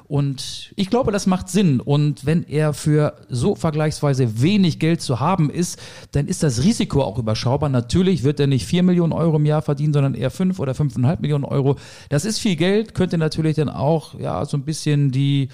Und 0.07 0.73
ich 0.75 0.89
glaube, 0.89 1.11
das 1.11 1.27
macht 1.27 1.49
Sinn. 1.49 1.81
Und 1.81 2.25
wenn 2.25 2.41
er 2.41 2.73
für 2.73 3.13
so 3.29 3.53
vergleichsweise 3.53 4.41
wenig 4.41 4.79
Geld 4.79 5.01
zu 5.01 5.19
haben 5.19 5.51
ist, 5.51 5.79
dann 6.13 6.27
ist 6.27 6.41
das 6.41 6.63
Risiko 6.63 7.03
auch 7.03 7.19
überschaubar. 7.19 7.69
Natürlich 7.69 8.23
wird 8.23 8.39
er 8.39 8.47
nicht 8.47 8.65
vier 8.65 8.81
Millionen 8.81 9.13
Euro 9.13 9.35
im 9.35 9.45
Jahr 9.45 9.61
verdienen, 9.61 9.93
sondern 9.93 10.15
eher 10.15 10.31
fünf 10.31 10.57
oder 10.57 10.73
fünfeinhalb 10.73 11.19
Millionen 11.19 11.43
Euro. 11.43 11.75
Das 12.09 12.25
ist 12.25 12.39
viel 12.39 12.55
Geld, 12.55 12.95
könnte 12.95 13.19
natürlich 13.19 13.55
dann 13.55 13.69
auch, 13.69 14.19
ja, 14.19 14.43
so 14.45 14.57
ein 14.57 14.65
bisschen 14.65 15.11
die, 15.11 15.49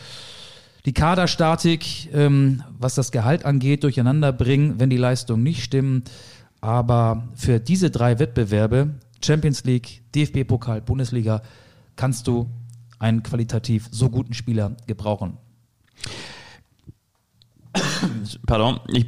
die 0.86 0.94
Kaderstatik, 0.94 2.14
ähm, 2.14 2.64
was 2.78 2.96
das 2.96 3.12
Gehalt 3.12 3.44
angeht, 3.46 3.84
durcheinander 3.84 4.32
bringen, 4.32 4.80
wenn 4.80 4.90
die 4.90 4.98
Leistungen 4.98 5.44
nicht 5.44 5.64
stimmen. 5.64 6.04
Aber 6.62 7.28
für 7.36 7.60
diese 7.60 7.90
drei 7.92 8.20
Wettbewerbe, 8.20 8.96
Champions 9.24 9.64
League, 9.64 10.04
DFB-Pokal, 10.14 10.82
Bundesliga, 10.82 11.42
kannst 11.96 12.28
du 12.28 12.50
einen 13.00 13.24
qualitativ 13.24 13.88
so 13.92 14.10
guten 14.10 14.34
Spieler 14.34 14.76
gebrauchen. 14.88 15.38
Pardon, 18.46 18.80
ich 18.88 19.06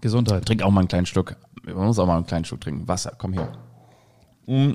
Gesundheit. 0.00 0.46
trinke 0.46 0.64
auch 0.64 0.70
mal 0.70 0.80
einen 0.80 0.88
kleinen 0.88 1.06
Schluck. 1.06 1.36
Man 1.64 1.86
muss 1.86 1.98
auch 1.98 2.06
mal 2.06 2.16
einen 2.16 2.26
kleinen 2.26 2.44
Schluck 2.44 2.60
trinken. 2.60 2.86
Wasser, 2.88 3.12
komm 3.18 3.32
her. 3.32 3.52
Mm, 4.46 4.72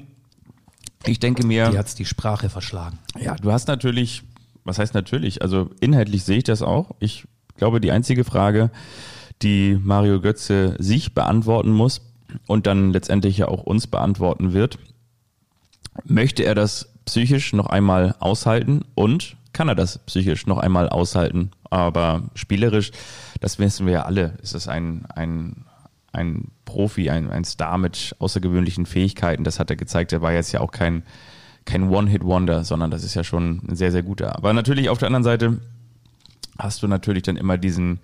Ich 1.05 1.19
denke 1.19 1.45
mir. 1.45 1.69
Die 1.71 1.77
hat's 1.77 1.95
die 1.95 2.05
Sprache 2.05 2.49
verschlagen. 2.49 2.99
Ja, 3.19 3.35
du 3.35 3.51
hast 3.51 3.67
natürlich, 3.67 4.23
was 4.63 4.79
heißt 4.79 4.93
natürlich? 4.93 5.41
Also 5.41 5.69
inhaltlich 5.79 6.23
sehe 6.23 6.37
ich 6.37 6.43
das 6.43 6.61
auch. 6.61 6.91
Ich 6.99 7.27
glaube, 7.57 7.81
die 7.81 7.91
einzige 7.91 8.23
Frage, 8.23 8.71
die 9.41 9.77
Mario 9.81 10.21
Götze 10.21 10.75
sich 10.79 11.13
beantworten 11.13 11.71
muss 11.71 12.01
und 12.47 12.67
dann 12.67 12.91
letztendlich 12.93 13.37
ja 13.37 13.47
auch 13.47 13.63
uns 13.63 13.87
beantworten 13.87 14.53
wird, 14.53 14.77
möchte 16.05 16.43
er 16.43 16.55
das 16.55 16.93
psychisch 17.05 17.53
noch 17.53 17.67
einmal 17.67 18.15
aushalten 18.19 18.85
und 18.95 19.35
kann 19.53 19.67
er 19.67 19.75
das 19.75 19.99
psychisch 19.99 20.47
noch 20.47 20.59
einmal 20.59 20.89
aushalten? 20.89 21.51
Aber 21.69 22.29
spielerisch, 22.35 22.91
das 23.39 23.59
wissen 23.59 23.85
wir 23.85 23.93
ja 23.93 24.01
alle, 24.03 24.37
ist 24.41 24.55
es 24.55 24.67
ein, 24.67 25.05
ein, 25.13 25.65
ein 26.13 26.51
Profi, 26.65 27.09
ein, 27.09 27.29
ein 27.29 27.43
Star 27.43 27.77
mit 27.77 28.15
außergewöhnlichen 28.19 28.85
Fähigkeiten. 28.85 29.43
Das 29.43 29.59
hat 29.59 29.69
er 29.69 29.75
gezeigt. 29.75 30.13
Er 30.13 30.21
war 30.21 30.31
jetzt 30.31 30.51
ja 30.51 30.61
auch 30.61 30.71
kein, 30.71 31.03
kein 31.65 31.89
One-Hit-Wonder, 31.89 32.63
sondern 32.63 32.91
das 32.91 33.03
ist 33.03 33.15
ja 33.15 33.23
schon 33.23 33.61
ein 33.67 33.75
sehr, 33.75 33.91
sehr 33.91 34.03
guter. 34.03 34.35
Aber 34.35 34.53
natürlich 34.53 34.89
auf 34.89 34.97
der 34.97 35.07
anderen 35.07 35.23
Seite 35.23 35.59
hast 36.57 36.83
du 36.83 36.87
natürlich 36.87 37.23
dann 37.23 37.37
immer 37.37 37.57
diesen, 37.57 37.99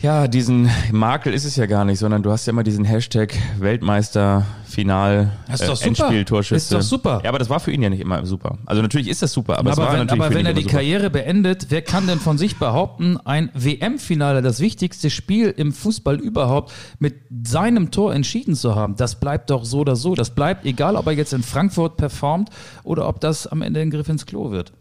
ja, 0.00 0.26
diesen 0.26 0.68
Makel 0.90 1.32
ist 1.32 1.44
es 1.44 1.54
ja 1.56 1.66
gar 1.66 1.84
nicht, 1.84 1.98
sondern 1.98 2.22
du 2.22 2.32
hast 2.32 2.46
ja 2.46 2.50
immer 2.50 2.64
diesen 2.64 2.84
Hashtag 2.84 3.34
Weltmeister, 3.60 4.44
Final, 4.64 5.30
Das 5.48 5.60
ist 5.60 5.68
doch 5.68 5.76
super. 5.76 5.86
Endspieltorschütze. 5.88 6.56
Ist 6.56 6.72
doch 6.72 6.82
super. 6.82 7.20
Ja, 7.22 7.28
aber 7.28 7.38
das 7.38 7.50
war 7.50 7.60
für 7.60 7.70
ihn 7.70 7.82
ja 7.82 7.90
nicht 7.90 8.00
immer 8.00 8.24
super. 8.26 8.58
Also 8.66 8.82
natürlich 8.82 9.06
ist 9.06 9.22
das 9.22 9.32
super, 9.32 9.58
aber, 9.58 9.72
Aber 9.72 9.82
war 9.82 9.92
wenn, 9.92 9.98
natürlich 10.00 10.22
aber 10.24 10.34
wenn 10.34 10.46
er 10.46 10.54
die 10.54 10.62
super. 10.62 10.76
Karriere 10.76 11.10
beendet, 11.10 11.66
wer 11.68 11.82
kann 11.82 12.06
denn 12.06 12.18
von 12.18 12.38
sich 12.38 12.56
behaupten, 12.56 13.18
ein 13.18 13.50
WM-Finale, 13.54 14.42
das 14.42 14.60
wichtigste 14.60 15.10
Spiel 15.10 15.54
im 15.56 15.72
Fußball 15.72 16.18
überhaupt, 16.18 16.72
mit 16.98 17.16
seinem 17.44 17.90
Tor 17.90 18.14
entschieden 18.14 18.56
zu 18.56 18.74
haben? 18.74 18.96
Das 18.96 19.20
bleibt 19.20 19.50
doch 19.50 19.64
so 19.64 19.80
oder 19.80 19.94
so. 19.94 20.14
Das 20.14 20.30
bleibt 20.30 20.64
egal, 20.64 20.96
ob 20.96 21.06
er 21.06 21.12
jetzt 21.12 21.32
in 21.32 21.42
Frankfurt 21.42 21.96
performt 21.96 22.48
oder 22.82 23.06
ob 23.08 23.20
das 23.20 23.46
am 23.46 23.62
Ende 23.62 23.80
ein 23.80 23.90
Griff 23.90 24.08
ins 24.08 24.26
Klo 24.26 24.50
wird. 24.50 24.72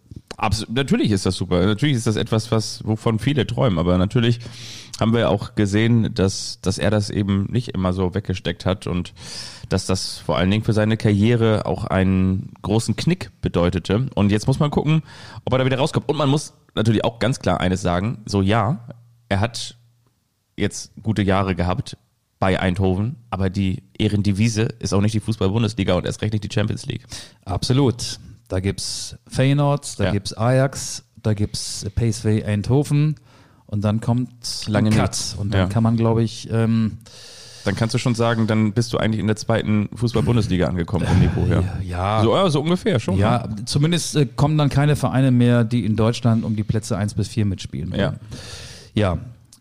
Absolut, 0.42 0.74
natürlich 0.74 1.12
ist 1.12 1.28
das 1.28 1.36
super. 1.36 1.64
Natürlich 1.64 1.96
ist 1.96 2.08
das 2.08 2.16
etwas, 2.16 2.52
was, 2.52 2.84
wovon 2.84 3.20
viele 3.20 3.46
träumen. 3.46 3.78
Aber 3.78 4.00
natürlich 4.00 4.39
haben 5.00 5.14
wir 5.14 5.30
auch 5.30 5.54
gesehen, 5.54 6.16
dass, 6.16 6.60
dass 6.62 6.80
er 6.80 6.89
das 6.89 7.12
eben 7.12 7.46
nicht 7.52 7.70
immer 7.70 7.94
so 7.94 8.16
weggesteckt 8.16 8.66
hat 8.66 8.88
und 8.88 9.14
dass 9.70 9.86
das 9.86 10.18
vor 10.18 10.39
allen 10.39 10.50
Dingen 10.50 10.64
für 10.64 10.74
seine 10.74 10.98
Karriere 10.98 11.68
auch 11.68 11.86
einen 11.86 12.54
großen 12.64 12.96
Knick 12.96 13.30
bedeutete. 13.42 14.08
Und 14.16 14.32
jetzt 14.32 14.48
muss 14.48 14.58
man 14.58 14.72
gucken, 14.72 15.04
ob 15.46 15.54
er 15.54 15.60
da 15.60 15.66
wieder 15.66 15.78
rauskommt. 15.78 16.10
Und 16.10 16.18
man 16.18 16.28
muss 16.28 16.54
natürlich 16.74 17.06
auch 17.06 17.20
ganz 17.20 17.39
klar 17.39 17.62
eines 17.62 17.84
sagen. 17.84 18.24
So 18.26 18.42
ja, 18.42 18.88
er 19.30 19.42
hat 19.42 19.78
jetzt 20.58 20.92
gute 21.04 21.22
Jahre 21.22 21.54
gehabt 21.54 21.98
bei 22.39 22.60
Eindhoven, 22.60 23.18
aber 23.30 23.52
die 23.52 23.84
Ehrendivise 23.96 24.64
ist 24.80 24.92
auch 24.96 25.02
nicht 25.02 25.14
die 25.14 25.20
Fußball-Bundesliga 25.20 25.94
und 25.94 26.08
erst 26.08 26.24
recht 26.24 26.34
nicht 26.34 26.44
die 26.44 26.52
Champions 26.52 26.88
League. 26.88 27.06
Absolut. 27.46 28.20
Da 28.52 28.60
gibt's 28.60 29.16
Feyenoord, 29.28 29.97
da 29.97 30.04
Ja. 30.06 30.12
gibt's 30.12 30.34
Ajax, 30.38 31.06
da 31.24 31.34
gibt's 31.34 31.86
PSV 31.95 32.43
Eindhoven 32.45 33.16
und 33.66 33.82
dann 33.86 34.02
kommt 34.02 34.30
Lange 34.68 34.89
ein 34.89 34.95
Cut. 34.97 35.36
Und 35.38 35.54
dann 35.54 35.62
Ja. 35.62 35.68
kann 35.68 35.84
man, 35.84 35.95
glaube 35.95 36.22
ich, 36.22 36.49
ähm, 36.52 36.97
Dann 37.64 37.76
kannst 37.76 37.93
du 37.93 37.97
schon 37.99 38.14
sagen, 38.16 38.47
dann 38.47 38.74
bist 38.74 38.91
du 38.91 38.97
eigentlich 38.97 39.20
in 39.22 39.28
der 39.28 39.36
zweiten 39.38 39.88
Fußball-Bundesliga 39.95 40.68
angekommen 40.68 41.06
vom 41.06 41.20
Niveau 41.20 41.45
her. 41.45 41.64
ja, 41.82 42.22
So, 42.24 42.36
ja, 42.36 42.49
so 42.49 42.60
ungefähr 42.60 42.99
schon. 42.99 43.16
ne? 43.16 43.22
ja, 43.22 43.47
zumindest 43.66 44.16
äh, 44.18 44.26
kommen 44.26 44.58
dann 44.58 44.70
keine 44.70 44.95
Vereine 44.97 45.32
mehr, 45.32 45.64
die 45.64 45.86
in 45.86 45.95
Deutschland 45.95 46.43
um 46.43 46.56
die 46.58 46.64
Plätze 46.64 46.97
1 46.97 47.14
bis 47.14 47.30
4 47.30 47.45
mitspielen. 47.45 47.93
Ja. 47.95 48.16
Ja. 48.95 49.18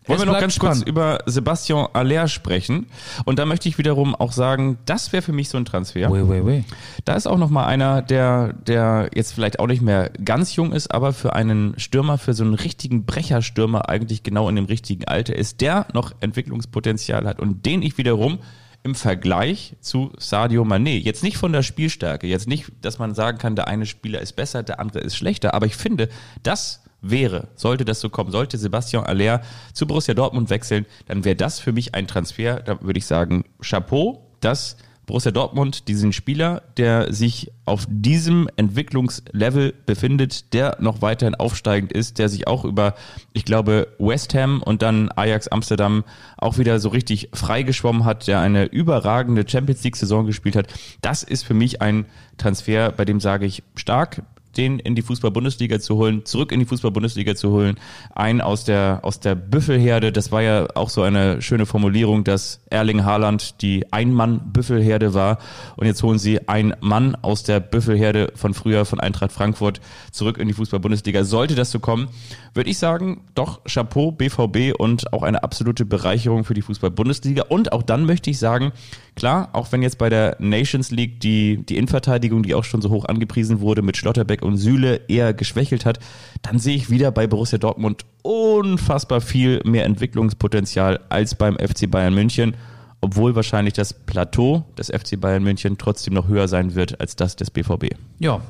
Wollen 0.07 0.19
Es 0.19 0.25
wir 0.25 0.31
noch 0.31 0.39
ganz 0.39 0.57
kurz 0.57 0.77
spannend. 0.77 0.89
über 0.89 1.19
Sebastian 1.27 1.87
Aller 1.93 2.27
sprechen? 2.27 2.87
Und 3.25 3.37
da 3.37 3.45
möchte 3.45 3.69
ich 3.69 3.77
wiederum 3.77 4.15
auch 4.15 4.31
sagen, 4.31 4.79
das 4.85 5.13
wäre 5.13 5.21
für 5.21 5.31
mich 5.31 5.49
so 5.49 5.57
ein 5.57 5.65
Transfer. 5.65 6.09
Wait, 6.11 6.27
wait, 6.27 6.45
wait. 6.45 6.65
Da 7.05 7.13
ist 7.13 7.27
auch 7.27 7.37
noch 7.37 7.51
mal 7.51 7.65
einer, 7.67 8.01
der, 8.01 8.53
der 8.53 9.11
jetzt 9.13 9.33
vielleicht 9.33 9.59
auch 9.59 9.67
nicht 9.67 9.83
mehr 9.83 10.09
ganz 10.25 10.55
jung 10.55 10.71
ist, 10.73 10.91
aber 10.91 11.13
für 11.13 11.33
einen 11.33 11.75
Stürmer, 11.77 12.17
für 12.17 12.33
so 12.33 12.43
einen 12.43 12.55
richtigen 12.55 13.05
Brecherstürmer 13.05 13.89
eigentlich 13.89 14.23
genau 14.23 14.49
in 14.49 14.55
dem 14.55 14.65
richtigen 14.65 15.05
Alter 15.05 15.35
ist, 15.35 15.61
der 15.61 15.85
noch 15.93 16.13
Entwicklungspotenzial 16.19 17.27
hat 17.27 17.39
und 17.39 17.65
den 17.67 17.83
ich 17.83 17.97
wiederum 17.99 18.39
im 18.83 18.95
Vergleich 18.95 19.75
zu 19.81 20.11
Sadio 20.17 20.63
Mané, 20.63 20.97
jetzt 20.97 21.21
nicht 21.21 21.37
von 21.37 21.53
der 21.53 21.61
Spielstärke, 21.61 22.25
jetzt 22.25 22.47
nicht, 22.47 22.71
dass 22.81 22.97
man 22.97 23.13
sagen 23.13 23.37
kann, 23.37 23.55
der 23.55 23.67
eine 23.67 23.85
Spieler 23.85 24.19
ist 24.21 24.33
besser, 24.35 24.63
der 24.63 24.79
andere 24.79 25.01
ist 25.01 25.15
schlechter, 25.15 25.53
aber 25.53 25.67
ich 25.67 25.75
finde, 25.75 26.09
das 26.41 26.81
wäre, 27.01 27.49
sollte 27.55 27.85
das 27.85 27.99
so 27.99 28.09
kommen, 28.09 28.31
sollte 28.31 28.57
Sebastian 28.57 29.05
Aller 29.05 29.41
zu 29.73 29.87
Borussia 29.87 30.13
Dortmund 30.13 30.49
wechseln, 30.49 30.85
dann 31.07 31.25
wäre 31.25 31.35
das 31.35 31.59
für 31.59 31.71
mich 31.71 31.95
ein 31.95 32.07
Transfer, 32.07 32.59
da 32.61 32.81
würde 32.81 32.99
ich 32.99 33.05
sagen, 33.05 33.43
Chapeau, 33.61 34.27
dass 34.39 34.77
Borussia 35.11 35.31
Dortmund 35.31 35.87
diesen 35.87 36.13
Spieler, 36.13 36.61
der 36.77 37.11
sich 37.11 37.51
auf 37.65 37.85
diesem 37.89 38.47
Entwicklungslevel 38.55 39.73
befindet, 39.85 40.53
der 40.53 40.77
noch 40.79 41.01
weiterhin 41.01 41.35
aufsteigend 41.35 41.91
ist, 41.91 42.17
der 42.17 42.29
sich 42.29 42.47
auch 42.47 42.63
über, 42.63 42.93
ich 43.33 43.43
glaube, 43.43 43.89
West 43.97 44.33
Ham 44.35 44.61
und 44.61 44.81
dann 44.81 45.11
Ajax 45.13 45.47
Amsterdam 45.49 46.05
auch 46.37 46.59
wieder 46.59 46.79
so 46.79 46.89
richtig 46.89 47.29
freigeschwommen 47.33 48.05
hat, 48.05 48.27
der 48.27 48.39
eine 48.39 48.65
überragende 48.65 49.43
Champions 49.45 49.83
League 49.83 49.97
Saison 49.97 50.25
gespielt 50.27 50.55
hat. 50.55 50.67
Das 51.01 51.23
ist 51.23 51.43
für 51.43 51.55
mich 51.55 51.81
ein 51.81 52.05
Transfer, 52.37 52.91
bei 52.91 53.03
dem 53.03 53.19
sage 53.19 53.45
ich 53.45 53.63
stark, 53.75 54.23
den 54.57 54.79
in 54.79 54.95
die 54.95 55.01
Fußball-Bundesliga 55.01 55.79
zu 55.79 55.95
holen, 55.95 56.25
zurück 56.25 56.51
in 56.51 56.59
die 56.59 56.65
Fußball-Bundesliga 56.65 57.35
zu 57.35 57.51
holen, 57.51 57.77
einen 58.13 58.41
aus 58.41 58.63
der, 58.63 58.99
aus 59.03 59.19
der 59.19 59.35
Büffelherde. 59.35 60.11
Das 60.11 60.31
war 60.31 60.41
ja 60.41 60.67
auch 60.75 60.89
so 60.89 61.01
eine 61.01 61.41
schöne 61.41 61.65
Formulierung, 61.65 62.23
dass 62.23 62.61
Erling 62.69 63.03
Haaland 63.05 63.61
die 63.61 63.91
Ein-Mann-Büffelherde 63.91 65.13
war. 65.13 65.39
Und 65.75 65.87
jetzt 65.87 66.03
holen 66.03 66.19
sie 66.19 66.47
einen 66.47 66.73
Mann 66.81 67.15
aus 67.21 67.43
der 67.43 67.59
Büffelherde 67.59 68.31
von 68.35 68.53
früher, 68.53 68.85
von 68.85 68.99
Eintracht 68.99 69.31
Frankfurt, 69.31 69.81
zurück 70.11 70.37
in 70.37 70.47
die 70.47 70.53
Fußball-Bundesliga. 70.53 71.23
Sollte 71.23 71.55
das 71.55 71.71
so 71.71 71.79
kommen, 71.79 72.09
würde 72.53 72.69
ich 72.69 72.77
sagen, 72.77 73.21
doch 73.35 73.63
Chapeau, 73.65 74.11
BVB 74.11 74.77
und 74.77 75.13
auch 75.13 75.23
eine 75.23 75.43
absolute 75.43 75.85
Bereicherung 75.85 76.43
für 76.43 76.53
die 76.53 76.61
Fußball-Bundesliga. 76.61 77.43
Und 77.49 77.71
auch 77.71 77.83
dann 77.83 78.05
möchte 78.05 78.29
ich 78.29 78.39
sagen, 78.39 78.71
klar, 79.15 79.49
auch 79.53 79.71
wenn 79.71 79.81
jetzt 79.81 79.97
bei 79.97 80.09
der 80.09 80.35
Nations 80.39 80.91
League 80.91 81.19
die, 81.21 81.57
die 81.57 81.77
Innenverteidigung, 81.77 82.43
die 82.43 82.55
auch 82.55 82.63
schon 82.63 82.81
so 82.81 82.89
hoch 82.89 83.05
angepriesen 83.05 83.61
wurde, 83.61 83.81
mit 83.81 83.97
Schlotterbeck 83.97 84.40
und 84.41 84.57
Süle 84.57 85.01
eher 85.07 85.33
geschwächelt 85.33 85.85
hat, 85.85 85.99
dann 86.41 86.59
sehe 86.59 86.75
ich 86.75 86.89
wieder 86.89 87.11
bei 87.11 87.27
Borussia 87.27 87.57
Dortmund 87.57 88.05
unfassbar 88.21 89.21
viel 89.21 89.61
mehr 89.63 89.85
Entwicklungspotenzial 89.85 90.99
als 91.09 91.35
beim 91.35 91.55
FC 91.57 91.89
Bayern 91.89 92.13
München, 92.13 92.55
obwohl 93.01 93.35
wahrscheinlich 93.35 93.73
das 93.73 93.93
Plateau 93.93 94.65
des 94.77 94.87
FC 94.87 95.19
Bayern 95.19 95.43
München 95.43 95.77
trotzdem 95.77 96.13
noch 96.13 96.27
höher 96.27 96.47
sein 96.47 96.75
wird 96.75 96.99
als 97.01 97.15
das 97.15 97.35
des 97.35 97.49
BVB. 97.51 97.95
Ja, 98.19 98.41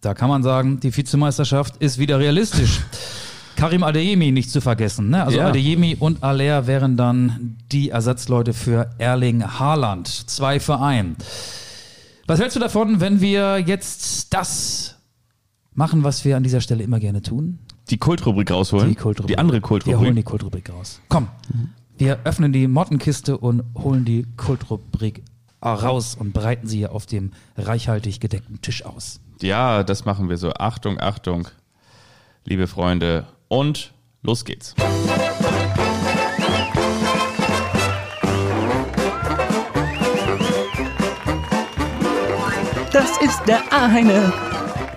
da 0.00 0.14
kann 0.14 0.28
man 0.28 0.42
sagen, 0.42 0.80
die 0.80 0.94
Vizemeisterschaft 0.94 1.76
ist 1.78 1.98
wieder 1.98 2.18
realistisch. 2.18 2.80
Karim 3.56 3.84
Adeyemi 3.84 4.32
nicht 4.32 4.50
zu 4.50 4.60
vergessen. 4.60 5.10
Ne? 5.10 5.24
Also 5.24 5.38
Ja. 5.38 5.46
Adeyemi 5.48 5.96
und 5.98 6.22
Aller 6.24 6.66
wären 6.66 6.96
dann 6.96 7.56
die 7.70 7.90
Ersatzleute 7.90 8.52
für 8.52 8.90
Erling 8.98 9.44
Haaland. 9.44 10.08
Zwei 10.08 10.58
für 10.58 10.80
ein. 10.80 11.16
Was 12.26 12.40
hältst 12.40 12.56
du 12.56 12.60
davon, 12.60 13.00
wenn 13.00 13.20
wir 13.20 13.58
jetzt 13.60 14.34
das 14.34 14.96
machen, 15.74 16.04
was 16.04 16.24
wir 16.24 16.36
an 16.36 16.42
dieser 16.42 16.60
Stelle 16.60 16.82
immer 16.82 17.00
gerne 17.00 17.22
tun? 17.22 17.58
Die 17.90 17.98
Kultrubrik 17.98 18.50
rausholen. 18.50 18.88
Die 18.88 18.94
Kultrubrik. 18.94 19.28
Die 19.28 19.38
andere 19.38 19.58
Wir 19.58 19.62
holen 19.62 19.80
Kultrubrik. 19.82 20.14
die 20.16 20.22
Kultrubrik 20.22 20.70
raus. 20.72 21.00
Komm, 21.08 21.28
wir 21.98 22.20
öffnen 22.24 22.52
die 22.52 22.66
Mottenkiste 22.66 23.36
und 23.38 23.62
holen 23.76 24.04
die 24.04 24.26
Kultrubrik 24.36 25.22
raus 25.62 26.14
und 26.18 26.32
breiten 26.32 26.66
sie 26.66 26.78
hier 26.78 26.92
auf 26.92 27.06
dem 27.06 27.32
reichhaltig 27.56 28.20
gedeckten 28.20 28.60
Tisch 28.62 28.84
aus. 28.84 29.20
Ja, 29.40 29.82
das 29.82 30.04
machen 30.04 30.28
wir 30.28 30.36
so. 30.36 30.52
Achtung, 30.54 30.98
Achtung, 31.00 31.48
liebe 32.44 32.66
Freunde. 32.66 33.26
Und 33.48 33.92
los 34.22 34.44
geht's. 34.44 34.74
Das 42.92 43.18
ist 43.20 43.40
der 43.48 43.60
eine, 43.72 44.32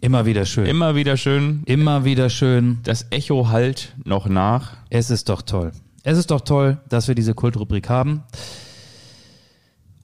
Immer 0.00 0.26
wieder 0.26 0.44
schön. 0.44 0.66
Immer 0.66 0.94
wieder 0.94 1.16
schön. 1.16 1.62
Immer 1.64 2.04
wieder 2.04 2.28
schön. 2.30 2.80
Das 2.82 3.06
Echo 3.10 3.48
halt 3.48 3.94
noch 4.04 4.28
nach. 4.28 4.76
Es 4.90 5.10
ist 5.10 5.28
doch 5.28 5.42
toll. 5.42 5.72
Es 6.02 6.18
ist 6.18 6.30
doch 6.30 6.42
toll, 6.42 6.78
dass 6.88 7.08
wir 7.08 7.14
diese 7.14 7.34
Kultrubrik 7.34 7.88
haben. 7.88 8.22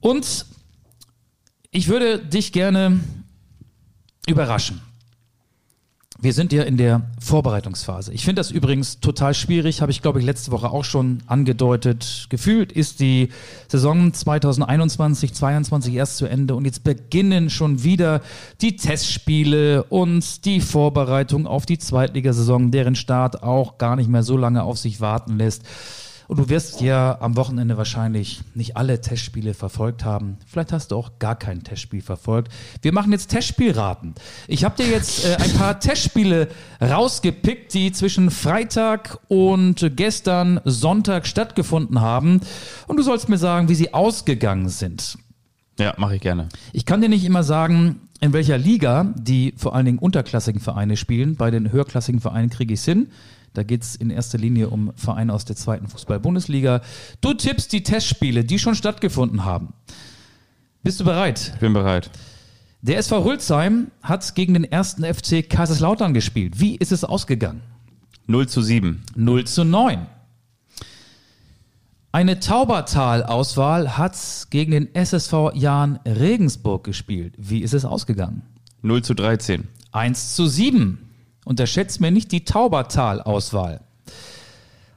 Und 0.01 0.45
ich 1.71 1.87
würde 1.87 2.19
dich 2.19 2.51
gerne 2.51 2.99
überraschen. 4.27 4.81
Wir 6.23 6.31
sind 6.31 6.53
ja 6.53 6.63
in 6.63 6.77
der 6.77 7.01
Vorbereitungsphase. 7.19 8.13
Ich 8.13 8.23
finde 8.23 8.39
das 8.39 8.49
übrigens 8.49 9.01
total 9.01 9.33
schwierig, 9.33 9.81
habe 9.81 9.91
ich 9.91 10.01
glaube 10.01 10.19
ich 10.19 10.25
letzte 10.25 10.51
Woche 10.51 10.69
auch 10.69 10.85
schon 10.85 11.21
angedeutet. 11.27 12.27
Gefühlt 12.29 12.71
ist 12.71 13.01
die 13.01 13.27
Saison 13.67 14.13
2021, 14.13 15.33
22 15.33 15.93
erst 15.93 16.15
zu 16.15 16.25
Ende 16.25 16.55
und 16.55 16.63
jetzt 16.63 16.85
beginnen 16.85 17.49
schon 17.49 17.83
wieder 17.83 18.21
die 18.61 18.77
Testspiele 18.77 19.83
und 19.83 20.45
die 20.45 20.61
Vorbereitung 20.61 21.45
auf 21.45 21.65
die 21.65 21.77
Zweitligasaison, 21.77 22.71
deren 22.71 22.95
Start 22.95 23.43
auch 23.43 23.77
gar 23.77 23.97
nicht 23.97 24.09
mehr 24.09 24.23
so 24.23 24.37
lange 24.37 24.63
auf 24.63 24.77
sich 24.77 25.01
warten 25.01 25.35
lässt. 25.37 25.63
Und 26.33 26.39
du 26.39 26.49
wirst 26.49 26.81
ja 26.81 27.21
am 27.21 27.35
Wochenende 27.35 27.77
wahrscheinlich 27.77 28.41
nicht 28.55 28.75
alle 28.75 28.99
Testspiele 28.99 29.53
verfolgt 29.53 30.03
haben. 30.03 30.37
Vielleicht 30.47 30.71
hast 30.73 30.89
du 30.89 30.95
auch 30.95 31.19
gar 31.19 31.35
kein 31.35 31.61
Testspiel 31.61 32.01
verfolgt. 32.01 32.51
Wir 32.81 32.91
machen 32.91 33.11
jetzt 33.11 33.27
Testspielraten. 33.27 34.15
Ich 34.47 34.63
habe 34.63 34.75
dir 34.75 34.89
jetzt 34.89 35.25
äh, 35.25 35.35
ein 35.35 35.53
paar 35.53 35.79
Testspiele 35.79 36.47
rausgepickt, 36.81 37.71
die 37.75 37.91
zwischen 37.91 38.31
Freitag 38.31 39.19
und 39.27 39.91
gestern 39.95 40.59
Sonntag 40.65 41.27
stattgefunden 41.27 42.01
haben. 42.01 42.41
Und 42.87 42.97
du 42.97 43.03
sollst 43.03 43.29
mir 43.29 43.37
sagen, 43.37 43.69
wie 43.69 43.75
sie 43.75 43.93
ausgegangen 43.93 44.69
sind. 44.69 45.19
Ja, 45.77 45.93
mache 45.97 46.15
ich 46.15 46.21
gerne. 46.21 46.49
Ich 46.71 46.87
kann 46.87 46.99
dir 46.99 47.09
nicht 47.09 47.25
immer 47.25 47.43
sagen, 47.43 48.09
in 48.21 48.33
welcher 48.33 48.57
Liga 48.57 49.13
die 49.15 49.53
vor 49.55 49.75
allen 49.75 49.85
Dingen 49.85 49.99
unterklassigen 49.99 50.61
Vereine 50.61 50.97
spielen. 50.97 51.35
Bei 51.35 51.51
den 51.51 51.71
höherklassigen 51.71 52.21
Vereinen 52.21 52.49
kriege 52.49 52.73
ich 52.73 52.79
es 52.79 52.85
hin. 52.85 53.09
Da 53.53 53.63
geht 53.63 53.83
es 53.83 53.95
in 53.95 54.09
erster 54.09 54.37
Linie 54.37 54.69
um 54.69 54.91
Vereine 54.95 55.33
aus 55.33 55.45
der 55.45 55.55
zweiten 55.55 55.87
Fußball-Bundesliga. 55.87 56.81
Du 57.21 57.33
tippst 57.33 57.71
die 57.71 57.83
Testspiele, 57.83 58.43
die 58.43 58.59
schon 58.59 58.75
stattgefunden 58.75 59.45
haben. 59.45 59.73
Bist 60.81 60.99
du 60.99 61.05
bereit? 61.05 61.51
Ich 61.53 61.59
bin 61.59 61.73
bereit. 61.73 62.09
Der 62.81 62.97
SV 62.97 63.23
Hülsheim 63.23 63.91
hat 64.01 64.35
gegen 64.35 64.55
den 64.55 64.65
ersten 64.65 65.05
FC 65.05 65.47
Kaiserslautern 65.47 66.13
gespielt. 66.13 66.59
Wie 66.59 66.75
ist 66.75 66.91
es 66.91 67.03
ausgegangen? 67.03 67.61
0 68.27 68.47
zu 68.47 68.61
7. 68.61 69.03
0 69.15 69.45
zu 69.45 69.63
9. 69.63 70.05
Eine 72.11 72.39
Taubertal-Auswahl 72.39 73.97
hat 73.97 74.17
gegen 74.49 74.71
den 74.71 74.93
SSV 74.93 75.53
Jahn 75.53 75.99
Regensburg 76.05 76.83
gespielt. 76.83 77.33
Wie 77.37 77.61
ist 77.61 77.73
es 77.73 77.85
ausgegangen? 77.85 78.43
0 78.81 79.01
zu 79.01 79.13
13. 79.13 79.67
1 79.93 80.35
zu 80.35 80.47
7. 80.47 80.97
Unterschätzt 81.45 81.99
mir 82.01 82.11
nicht 82.11 82.31
die 82.31 82.45
Taubertal-Auswahl. 82.45 83.81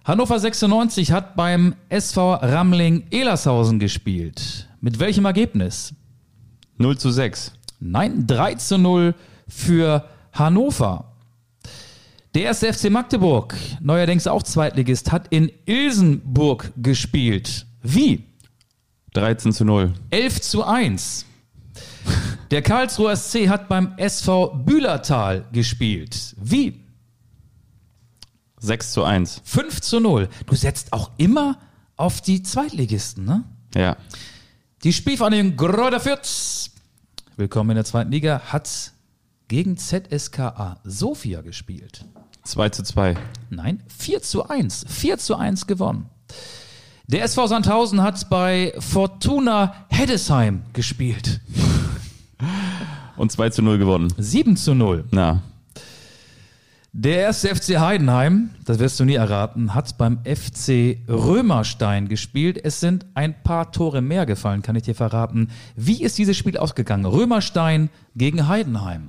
Hannover 0.05 0.38
96 0.38 1.11
hat 1.11 1.34
beim 1.34 1.74
SV 1.88 2.34
Ramling 2.34 3.05
Elershausen 3.11 3.80
gespielt. 3.80 4.68
Mit 4.80 5.01
welchem 5.01 5.24
Ergebnis? 5.24 5.94
0 6.78 6.97
zu 6.99 7.11
6. 7.11 7.53
Nein, 7.80 8.26
3 8.26 8.55
zu 8.55 8.78
0 8.78 9.14
für 9.49 10.05
Hannover. 10.32 11.12
Der 12.34 12.42
erste 12.42 12.72
FC 12.72 12.90
Magdeburg, 12.90 13.57
neuerdings 13.80 14.26
auch 14.26 14.42
Zweitligist, 14.42 15.11
hat 15.11 15.26
in 15.30 15.51
Ilsenburg 15.64 16.70
gespielt. 16.76 17.66
Wie? 17.82 18.24
13 19.14 19.53
zu 19.53 19.64
0. 19.64 19.94
11 20.11 20.40
zu 20.42 20.62
1. 20.62 21.24
Der 22.51 22.62
Karlsruher 22.62 23.16
SC 23.16 23.49
hat 23.49 23.68
beim 23.68 23.94
SV 23.97 24.55
Bühlertal 24.55 25.47
gespielt. 25.53 26.34
Wie? 26.40 26.80
6 28.61 28.92
zu 28.92 29.03
1. 29.03 29.42
5 29.44 29.80
zu 29.80 30.01
0. 30.01 30.28
Du 30.47 30.55
setzt 30.55 30.92
auch 30.92 31.11
immer 31.16 31.59
auf 31.97 32.20
die 32.20 32.42
Zweitligisten, 32.42 33.24
ne? 33.24 33.44
Ja. 33.74 33.97
Die 34.84 34.92
Spielvereinigung 34.92 35.57
Gräuter 35.57 35.99
Fürth, 35.99 36.70
willkommen 37.36 37.70
in 37.70 37.76
der 37.76 37.84
zweiten 37.84 38.12
Liga, 38.12 38.40
hat 38.47 38.92
gegen 39.49 39.76
ZSKA 39.76 40.78
Sofia 40.84 41.40
gespielt. 41.40 42.05
2 42.44 42.68
zu 42.68 42.84
2. 42.84 43.16
Nein, 43.51 43.82
4 43.99 44.22
zu 44.22 44.49
1. 44.49 44.86
4 44.88 45.18
zu 45.18 45.34
1 45.34 45.66
gewonnen. 45.66 46.09
Der 47.09 47.24
SV 47.24 47.49
Sandhausen 47.49 48.03
hat 48.03 48.28
bei 48.30 48.72
Fortuna 48.78 49.86
Heddesheim 49.88 50.62
gespielt. 50.72 51.40
Und 53.16 53.32
2 53.32 53.51
zu 53.51 53.62
0 53.62 53.78
gewonnen. 53.78 54.12
7 54.18 54.57
zu 54.57 54.74
0. 54.74 55.05
Na, 55.11 55.43
Der 56.93 57.18
erste 57.18 57.55
FC 57.55 57.78
Heidenheim, 57.78 58.51
das 58.64 58.78
wirst 58.78 58.99
du 59.01 59.05
nie 59.05 59.14
erraten, 59.14 59.74
hat 59.74 59.97
beim 59.99 60.18
FC 60.24 60.99
Römerstein 61.09 62.09
gespielt. 62.09 62.59
Es 62.62 62.80
sind 62.80 63.07
ein 63.14 63.43
paar 63.43 63.72
Tore 63.72 64.01
mehr 64.03 64.26
gefallen, 64.26 64.62
kann 64.62 64.76
ich 64.76 64.84
dir 64.84 64.95
verraten. 64.95 65.49
Wie 65.76 66.03
ist 66.03 66.18
dieses 66.18 66.37
Spiel 66.37 66.57
ausgegangen? 66.57 67.05
Römerstein 67.07 67.91
gegen 68.14 68.49
Heidenheim. 68.49 69.09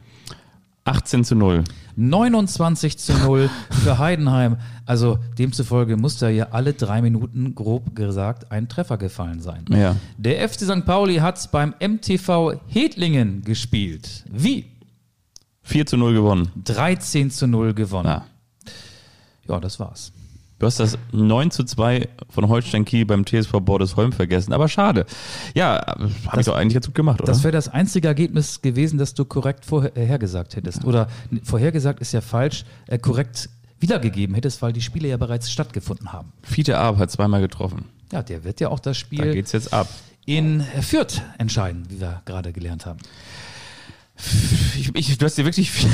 18 0.88 1.24
zu 1.24 1.36
0. 1.36 1.64
29 1.96 2.98
zu 2.98 3.14
0 3.14 3.50
für 3.84 3.98
Heidenheim. 4.00 4.58
Also 4.86 5.20
demzufolge 5.38 5.98
muss 5.98 6.18
da 6.18 6.30
ja 6.30 6.50
alle 6.52 6.74
drei 6.74 7.02
Minuten 7.02 7.56
grob 7.56 7.96
gesagt 7.96 8.52
ein 8.52 8.70
Treffer 8.70 8.98
gefallen 8.98 9.42
sein. 9.42 9.66
Ja. 9.70 9.96
Der 10.18 10.48
FC 10.48 10.62
St. 10.62 10.86
Pauli 10.86 11.16
hat 11.18 11.52
beim 11.52 11.74
MTV 11.80 12.54
Hedlingen 12.68 13.42
gespielt. 13.44 14.24
Wie? 14.32 14.66
4 15.64 15.86
zu 15.86 15.98
0 15.98 16.14
gewonnen. 16.14 16.50
13 16.64 17.30
zu 17.32 17.48
0 17.48 17.74
gewonnen. 17.74 18.08
Na, 18.08 18.26
Ja, 19.48 19.60
das 19.60 19.80
war's. 19.80 20.14
Du 20.60 20.66
hast 20.66 20.80
das 20.80 20.98
9 21.12 21.52
zu 21.52 21.64
2 21.64 22.10
von 22.30 22.50
Holstein 22.50 22.84
Kiel 22.84 23.06
beim 23.06 23.26
TSV 23.26 23.52
Bordesholm 23.62 24.12
vergessen. 24.12 24.54
Aber 24.54 24.68
schade. 24.68 25.06
Ja, 25.54 25.96
habe 26.28 26.40
ich 26.40 26.46
doch 26.48 26.56
eigentlich 26.56 26.74
ganz 26.74 26.88
gut 26.88 26.96
gemacht, 26.96 27.22
oder? 27.22 27.32
Das 27.32 27.44
wäre 27.44 27.52
das 27.52 27.70
einzige 27.70 28.08
Ergebnis 28.08 28.62
gewesen, 28.62 28.98
das 28.98 29.14
du 29.14 29.24
korrekt 29.26 29.66
vorhergesagt 29.66 30.56
hättest. 30.56 30.84
Oder 30.84 31.10
vorhergesagt 31.44 32.00
ist 32.02 32.12
ja 32.12 32.22
falsch, 32.22 32.66
äh, 32.88 32.98
korrekt 32.98 33.50
wiedergegeben 33.80 34.34
hättest, 34.34 34.64
weil 34.64 34.74
die 34.74 34.82
Spiele 34.82 35.08
ja 35.10 35.18
bereits 35.18 35.52
stattgefunden 35.52 36.12
haben. 36.12 36.34
Fiete 36.42 36.78
Ab 36.80 36.98
hat 36.98 37.12
zweimal 37.12 37.42
getroffen. 37.42 37.86
Ja, 38.12 38.24
der 38.24 38.44
wird 38.44 38.60
ja 38.60 38.70
auch 38.70 38.80
das 38.80 38.98
Da 38.98 39.00
Spiel 39.00 39.34
geht's 39.34 39.52
jetzt 39.52 39.72
ab. 39.74 39.88
in 40.26 40.62
Fürth 40.82 41.22
entscheiden, 41.38 41.84
wie 41.90 42.02
wir 42.02 42.24
gerade 42.26 42.52
gelernt 42.52 42.88
haben. 42.88 42.98
Ich, 44.76 44.90
ich, 44.96 45.18
du 45.20 45.26
hast 45.26 45.38
dir 45.38 45.46
wirklich 45.46 45.70
viel, 45.70 45.90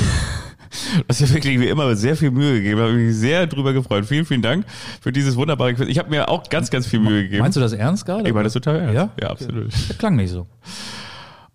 du 0.98 1.04
hast 1.08 1.20
dir 1.20 1.30
wirklich 1.30 1.60
wie 1.60 1.68
immer 1.68 1.94
sehr 1.96 2.16
viel 2.16 2.30
Mühe 2.30 2.54
gegeben. 2.54 2.78
Da 2.78 2.86
habe 2.86 3.00
ich 3.00 3.06
mich 3.08 3.16
sehr 3.16 3.46
drüber 3.46 3.72
gefreut. 3.72 4.06
Vielen, 4.06 4.24
vielen 4.24 4.42
Dank 4.42 4.66
für 5.00 5.12
dieses 5.12 5.36
wunderbare 5.36 5.74
Quiz. 5.74 5.88
Ich 5.88 5.98
habe 5.98 6.10
mir 6.10 6.28
auch 6.28 6.48
ganz, 6.48 6.70
ganz 6.70 6.86
viel 6.86 7.00
Mühe 7.00 7.24
gegeben. 7.24 7.42
Meinst 7.42 7.56
du 7.56 7.60
das 7.60 7.72
ernst 7.72 8.06
gerade? 8.06 8.26
ich 8.26 8.34
meine 8.34 8.44
das 8.44 8.52
total 8.52 8.76
ernst. 8.76 8.94
Ja? 8.94 9.10
Ja, 9.20 9.30
absolut. 9.30 9.72
Das 9.72 9.98
klang 9.98 10.16
nicht 10.16 10.30
so. 10.30 10.46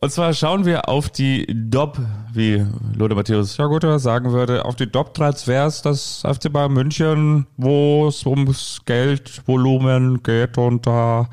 Und 0.01 0.11
zwar 0.13 0.33
schauen 0.33 0.65
wir 0.65 0.87
auf 0.87 1.09
die 1.09 1.45
DOP, 1.49 1.99
wie 2.33 2.65
Lothar 2.95 3.17
Matthäus 3.17 3.57
Jagutter 3.57 3.99
sagen 3.99 4.31
würde, 4.31 4.63
auf 4.63 4.77
die 4.77 4.89
DOP-Transfers 4.89 5.81
des 5.81 6.23
FC 6.25 6.51
Bayern 6.53 6.71
München, 6.71 7.47
wo 7.57 8.07
es 8.07 8.25
ums 8.25 8.81
Geldvolumen 8.85 10.23
geht. 10.23 10.57
Und 10.57 10.87
da 10.87 11.27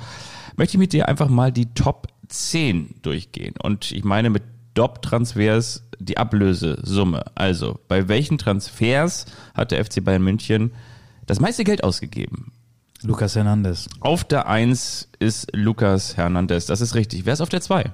möchte 0.57 0.77
ich 0.77 0.81
mit 0.81 0.93
dir 0.93 1.09
einfach 1.09 1.29
mal 1.29 1.53
die 1.53 1.73
Top 1.75 2.09
10 2.27 2.97
durchgehen. 3.03 3.55
Und 3.63 3.93
ich 3.93 4.03
meine 4.03 4.31
mit 4.31 4.43
DOP-Transfers 4.77 5.83
die 5.99 6.19
Ablösesumme. 6.19 7.25
Also, 7.35 7.81
bei 7.89 8.09
welchen 8.09 8.39
Transfers 8.39 9.27
hat 9.55 9.71
der 9.71 9.85
FC 9.85 10.05
Bayern 10.05 10.23
München 10.23 10.73
das 11.27 11.41
meiste 11.41 11.65
Geld 11.65 11.83
ausgegeben? 11.85 12.53
Lukas 13.03 13.35
Hernandez. 13.37 13.89
Auf 14.01 14.25
der 14.25 14.47
1 14.49 15.09
ist 15.19 15.49
Lukas 15.55 16.17
Hernandez. 16.17 16.67
Das 16.67 16.81
ist 16.81 16.95
richtig. 16.95 17.27
Wer 17.27 17.35
ist 17.35 17.41
auf 17.41 17.49
der 17.49 17.61
2? 17.61 17.85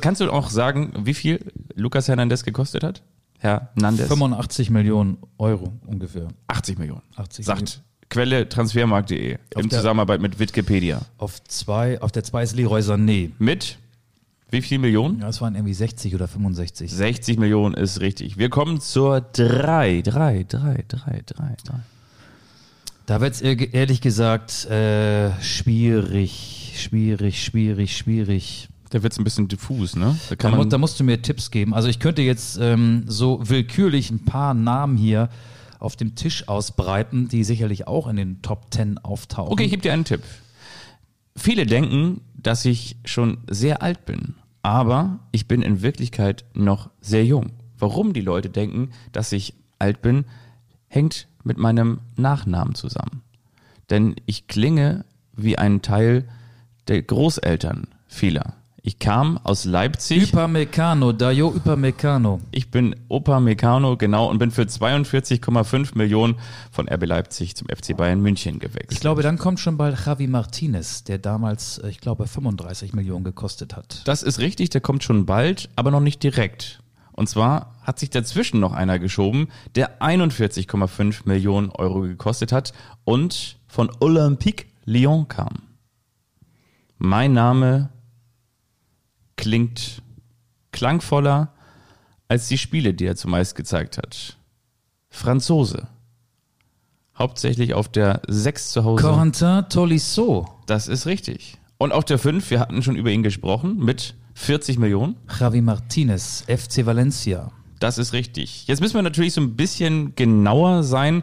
Kannst 0.00 0.20
du 0.20 0.30
auch 0.30 0.48
sagen, 0.50 0.92
wie 1.04 1.14
viel 1.14 1.44
Lukas 1.74 2.08
Hernandez 2.08 2.42
gekostet 2.44 2.82
hat? 2.82 3.02
Herr 3.38 3.70
Hernandez? 3.74 4.08
85 4.08 4.70
Millionen 4.70 5.18
Euro 5.38 5.72
ungefähr. 5.86 6.28
80 6.48 6.78
Millionen. 6.78 7.02
80 7.16 7.44
Sagt 7.44 7.60
Millionen. 7.60 7.82
Quelle 8.08 8.48
transfermarkt.de 8.48 9.32
in 9.56 9.68
der- 9.68 9.78
Zusammenarbeit 9.78 10.20
mit 10.20 10.38
Wikipedia. 10.38 11.00
Auf 11.18 11.42
zwei, 11.44 12.00
auf 12.00 12.12
der 12.12 12.22
zwei 12.24 12.44
ist 12.44 12.54
Leroy 12.54 12.80
Sané. 12.80 13.32
Mit 13.38 13.78
wie 14.50 14.62
viel 14.62 14.78
Millionen? 14.78 15.20
Ja, 15.20 15.28
es 15.28 15.40
waren 15.40 15.54
irgendwie 15.54 15.74
60 15.74 16.14
oder 16.14 16.28
65. 16.28 16.92
60 16.92 17.38
Millionen 17.38 17.74
ist 17.74 18.00
richtig. 18.00 18.38
Wir 18.38 18.48
kommen 18.48 18.80
zur 18.80 19.20
3. 19.20 20.02
3, 20.02 20.44
3, 20.48 20.84
3, 20.88 21.22
3, 21.26 21.56
3. 21.64 21.74
Da 23.06 23.20
wird 23.20 23.34
es 23.34 23.40
ehrlich 23.40 24.00
gesagt 24.00 24.66
äh, 24.66 25.30
schwierig, 25.40 26.72
schwierig, 26.76 27.42
schwierig, 27.42 27.96
schwierig. 27.96 28.68
Da 28.90 29.02
wird's 29.02 29.18
ein 29.18 29.24
bisschen 29.24 29.48
diffus, 29.48 29.96
ne? 29.96 30.16
Da 30.28 30.36
Da, 30.36 30.50
man, 30.50 30.70
da 30.70 30.78
musst 30.78 30.98
du 31.00 31.04
mir 31.04 31.20
Tipps 31.22 31.50
geben. 31.50 31.74
Also 31.74 31.88
ich 31.88 31.98
könnte 31.98 32.22
jetzt 32.22 32.58
ähm, 32.60 33.04
so 33.06 33.40
willkürlich 33.42 34.10
ein 34.10 34.24
paar 34.24 34.54
Namen 34.54 34.96
hier 34.96 35.28
auf 35.78 35.96
dem 35.96 36.14
Tisch 36.14 36.48
ausbreiten, 36.48 37.28
die 37.28 37.44
sicherlich 37.44 37.86
auch 37.86 38.06
in 38.06 38.16
den 38.16 38.42
Top 38.42 38.66
10 38.70 38.98
auftauchen. 38.98 39.52
Okay, 39.52 39.64
ich 39.64 39.70
gebe 39.70 39.82
dir 39.82 39.92
einen 39.92 40.04
Tipp. 40.04 40.22
Viele 41.36 41.66
denken, 41.66 42.22
dass 42.46 42.64
ich 42.64 42.96
schon 43.04 43.38
sehr 43.50 43.82
alt 43.82 44.04
bin, 44.04 44.36
aber 44.62 45.18
ich 45.32 45.48
bin 45.48 45.62
in 45.62 45.82
Wirklichkeit 45.82 46.44
noch 46.54 46.90
sehr 47.00 47.24
jung. 47.24 47.50
Warum 47.76 48.12
die 48.12 48.20
Leute 48.20 48.50
denken, 48.50 48.90
dass 49.10 49.32
ich 49.32 49.54
alt 49.80 50.00
bin, 50.00 50.26
hängt 50.86 51.26
mit 51.42 51.58
meinem 51.58 51.98
Nachnamen 52.16 52.76
zusammen. 52.76 53.22
Denn 53.90 54.14
ich 54.26 54.46
klinge 54.46 55.04
wie 55.32 55.58
ein 55.58 55.82
Teil 55.82 56.28
der 56.86 57.02
Großeltern 57.02 57.88
vieler. 58.06 58.54
Ich 58.86 59.00
kam 59.00 59.38
aus 59.38 59.64
Leipzig. 59.64 60.32
Upamecano, 60.32 61.10
Dayo 61.10 61.48
Upamecano. 61.48 62.40
Ich 62.52 62.70
bin 62.70 62.94
Opa 63.08 63.40
Meccano, 63.40 63.96
genau, 63.96 64.30
und 64.30 64.38
bin 64.38 64.52
für 64.52 64.62
42,5 64.62 65.98
Millionen 65.98 66.36
von 66.70 66.88
RB 66.88 67.04
Leipzig 67.04 67.56
zum 67.56 67.66
FC 67.66 67.96
Bayern 67.96 68.20
München 68.20 68.60
gewechselt. 68.60 68.92
Ich 68.92 69.00
glaube, 69.00 69.22
dann 69.22 69.38
kommt 69.38 69.58
schon 69.58 69.76
bald 69.76 69.98
Javi 70.06 70.28
Martinez, 70.28 71.02
der 71.02 71.18
damals, 71.18 71.78
äh, 71.78 71.88
ich 71.88 72.00
glaube, 72.00 72.28
35 72.28 72.92
Millionen 72.92 73.24
gekostet 73.24 73.74
hat. 73.74 74.02
Das 74.04 74.22
ist 74.22 74.38
richtig, 74.38 74.70
der 74.70 74.82
kommt 74.82 75.02
schon 75.02 75.26
bald, 75.26 75.68
aber 75.74 75.90
noch 75.90 75.98
nicht 75.98 76.22
direkt. 76.22 76.78
Und 77.10 77.28
zwar 77.28 77.74
hat 77.82 77.98
sich 77.98 78.10
dazwischen 78.10 78.60
noch 78.60 78.72
einer 78.72 79.00
geschoben, 79.00 79.48
der 79.74 80.00
41,5 80.00 81.22
Millionen 81.24 81.70
Euro 81.70 82.02
gekostet 82.02 82.52
hat 82.52 82.72
und 83.02 83.58
von 83.66 83.90
Olympique 83.98 84.66
Lyon 84.84 85.26
kam. 85.26 85.54
Mein 86.98 87.32
Name 87.32 87.90
klingt 89.36 90.02
klangvoller 90.72 91.52
als 92.28 92.48
die 92.48 92.58
Spiele, 92.58 92.94
die 92.94 93.06
er 93.06 93.16
zumeist 93.16 93.54
gezeigt 93.54 93.98
hat. 93.98 94.36
Franzose. 95.10 95.88
Hauptsächlich 97.16 97.72
auf 97.72 97.88
der 97.88 98.20
6 98.28 98.72
zu 98.72 98.84
Hause. 98.84 99.02
Corentin 99.02 99.64
Tolisso, 99.70 100.46
Das 100.66 100.88
ist 100.88 101.06
richtig. 101.06 101.58
Und 101.78 101.92
auf 101.92 102.04
der 102.04 102.18
5, 102.18 102.50
wir 102.50 102.60
hatten 102.60 102.82
schon 102.82 102.96
über 102.96 103.10
ihn 103.10 103.22
gesprochen, 103.22 103.78
mit 103.78 104.14
40 104.34 104.78
Millionen. 104.78 105.16
Javi 105.38 105.62
Martinez, 105.62 106.44
FC 106.46 106.84
Valencia. 106.84 107.50
Das 107.80 107.98
ist 107.98 108.12
richtig. 108.12 108.66
Jetzt 108.66 108.80
müssen 108.80 108.94
wir 108.94 109.02
natürlich 109.02 109.34
so 109.34 109.40
ein 109.40 109.56
bisschen 109.56 110.14
genauer 110.14 110.82
sein. 110.82 111.22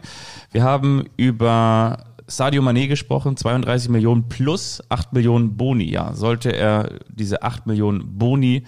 Wir 0.52 0.62
haben 0.62 1.04
über 1.16 2.04
Sadio 2.26 2.62
Mané 2.62 2.86
gesprochen, 2.88 3.36
32 3.36 3.90
Millionen 3.90 4.28
plus 4.28 4.82
8 4.88 5.12
Millionen 5.12 5.56
Boni. 5.56 5.90
Ja, 5.90 6.14
sollte 6.14 6.54
er 6.54 7.00
diese 7.08 7.42
8 7.42 7.66
Millionen 7.66 8.18
Boni 8.18 8.64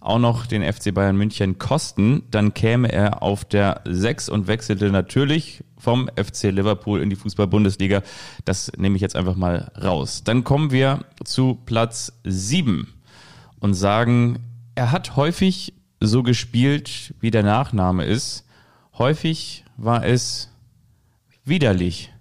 auch 0.00 0.18
noch 0.18 0.46
den 0.46 0.62
FC 0.62 0.94
Bayern 0.94 1.16
München 1.16 1.58
kosten, 1.58 2.22
dann 2.30 2.54
käme 2.54 2.90
er 2.92 3.22
auf 3.22 3.44
der 3.44 3.82
6 3.84 4.28
und 4.28 4.46
wechselte 4.46 4.90
natürlich 4.90 5.64
vom 5.76 6.08
FC 6.16 6.44
Liverpool 6.44 7.02
in 7.02 7.10
die 7.10 7.16
Fußball-Bundesliga. 7.16 8.02
Das 8.44 8.72
nehme 8.76 8.96
ich 8.96 9.02
jetzt 9.02 9.16
einfach 9.16 9.36
mal 9.36 9.70
raus. 9.82 10.22
Dann 10.24 10.44
kommen 10.44 10.70
wir 10.70 11.04
zu 11.24 11.58
Platz 11.66 12.12
7 12.24 12.88
und 13.60 13.74
sagen, 13.74 14.38
er 14.74 14.92
hat 14.92 15.16
häufig 15.16 15.74
so 16.00 16.22
gespielt, 16.22 17.14
wie 17.20 17.30
der 17.30 17.42
Nachname 17.42 18.04
ist. 18.04 18.44
Häufig 18.96 19.64
war 19.76 20.06
es 20.06 20.50
widerlich. 21.44 22.12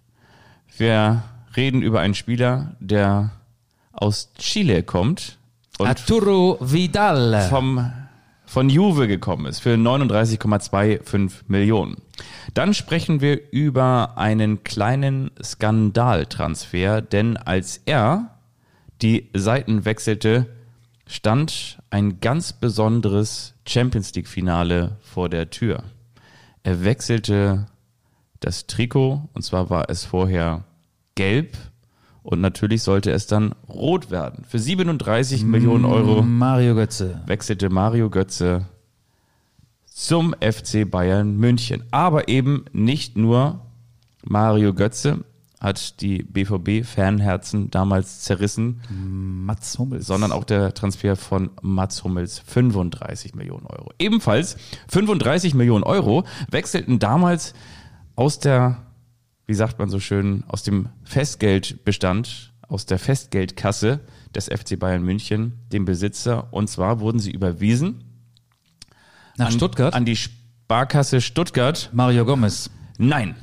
Wir 0.77 1.23
reden 1.55 1.81
über 1.81 2.01
einen 2.01 2.13
Spieler, 2.13 2.75
der 2.79 3.31
aus 3.91 4.31
Chile 4.37 4.83
kommt 4.83 5.39
und 5.79 5.87
Arturo 5.87 6.57
Vidal. 6.61 7.47
vom, 7.49 7.91
von 8.45 8.69
Juve 8.69 9.07
gekommen 9.07 9.47
ist 9.47 9.59
für 9.59 9.73
39,25 9.73 11.31
Millionen. 11.47 11.97
Dann 12.53 12.75
sprechen 12.75 13.21
wir 13.21 13.51
über 13.51 14.17
einen 14.17 14.63
kleinen 14.63 15.31
Skandaltransfer, 15.41 17.01
denn 17.01 17.37
als 17.37 17.81
er 17.85 18.37
die 19.01 19.29
Seiten 19.33 19.83
wechselte, 19.85 20.47
stand 21.07 21.79
ein 21.89 22.19
ganz 22.19 22.53
besonderes 22.53 23.55
Champions 23.67 24.13
League 24.13 24.27
Finale 24.27 24.97
vor 25.01 25.29
der 25.29 25.49
Tür. 25.49 25.83
Er 26.61 26.83
wechselte 26.83 27.65
das 28.39 28.67
Trikot 28.67 29.27
und 29.33 29.41
zwar 29.41 29.69
war 29.69 29.89
es 29.89 30.05
vorher 30.05 30.63
gelb 31.17 31.57
und 32.23 32.39
natürlich 32.39 32.83
sollte 32.83 33.11
es 33.11 33.27
dann 33.27 33.53
rot 33.67 34.09
werden. 34.11 34.45
Für 34.47 34.59
37 34.59 35.43
Millionen 35.43 35.83
Euro 35.83 36.21
Mario 36.21 36.75
Götze. 36.75 37.21
wechselte 37.25 37.69
Mario 37.69 38.09
Götze 38.09 38.65
zum 39.85 40.35
FC 40.39 40.89
Bayern 40.89 41.37
München. 41.37 41.83
Aber 41.91 42.29
eben 42.29 42.65
nicht 42.71 43.17
nur 43.17 43.61
Mario 44.23 44.73
Götze 44.73 45.25
hat 45.59 46.01
die 46.01 46.21
BVB-Fanherzen 46.21 47.71
damals 47.71 48.21
zerrissen, 48.21 48.81
Mats 48.89 49.79
Hummels. 49.79 50.05
sondern 50.05 50.31
auch 50.31 50.43
der 50.43 50.73
Transfer 50.75 51.15
von 51.15 51.49
Mats 51.61 52.03
Hummels 52.03 52.39
35 52.39 53.33
Millionen 53.33 53.65
Euro. 53.65 53.91
Ebenfalls 53.97 54.57
35 54.89 55.55
Millionen 55.55 55.83
Euro 55.83 56.25
wechselten 56.51 56.99
damals 56.99 57.55
aus 58.15 58.39
der, 58.39 58.83
wie 59.47 59.53
sagt 59.53 59.79
man 59.79 59.89
so 59.89 59.99
schön, 59.99 60.43
aus 60.47 60.63
dem 60.63 60.89
Festgeldbestand, 61.03 62.53
aus 62.67 62.85
der 62.85 62.99
Festgeldkasse 62.99 64.01
des 64.35 64.45
FC 64.45 64.77
Bayern 64.77 65.03
München, 65.03 65.53
dem 65.71 65.85
Besitzer. 65.85 66.51
Und 66.51 66.69
zwar 66.69 66.99
wurden 66.99 67.19
sie 67.19 67.31
überwiesen 67.31 68.03
Nach 69.37 69.47
an, 69.47 69.51
Stuttgart. 69.53 69.93
an 69.93 70.05
die 70.05 70.17
Sparkasse 70.17 71.21
Stuttgart. 71.21 71.89
Mario 71.93 72.25
Gomez. 72.25 72.69
Nein. 72.97 73.35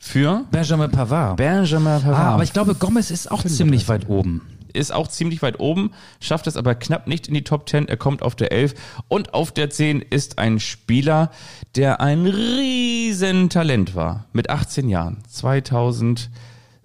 Für 0.00 0.44
Benjamin 0.50 0.90
Pavard. 0.90 1.36
Benjamin 1.36 2.00
Pavard. 2.02 2.16
ah, 2.18 2.34
aber 2.34 2.42
ich 2.42 2.52
glaube, 2.52 2.74
Gomez 2.74 3.10
ist 3.10 3.30
auch 3.30 3.44
ziemlich 3.44 3.88
weit 3.88 4.08
oben. 4.08 4.42
Ist 4.72 4.92
auch 4.92 5.08
ziemlich 5.08 5.42
weit 5.42 5.60
oben, 5.60 5.92
schafft 6.20 6.46
es 6.46 6.56
aber 6.56 6.74
knapp 6.74 7.06
nicht 7.06 7.28
in 7.28 7.34
die 7.34 7.44
Top 7.44 7.68
10. 7.68 7.88
Er 7.88 7.96
kommt 7.96 8.22
auf 8.22 8.34
der 8.34 8.52
11 8.52 8.74
und 9.08 9.34
auf 9.34 9.52
der 9.52 9.70
10 9.70 10.02
ist 10.02 10.38
ein 10.38 10.60
Spieler, 10.60 11.30
der 11.76 12.00
ein 12.00 12.26
riesen 12.26 13.50
Talent 13.50 13.94
war. 13.94 14.26
Mit 14.32 14.50
18 14.50 14.88
Jahren, 14.88 15.18
2000 15.28 16.30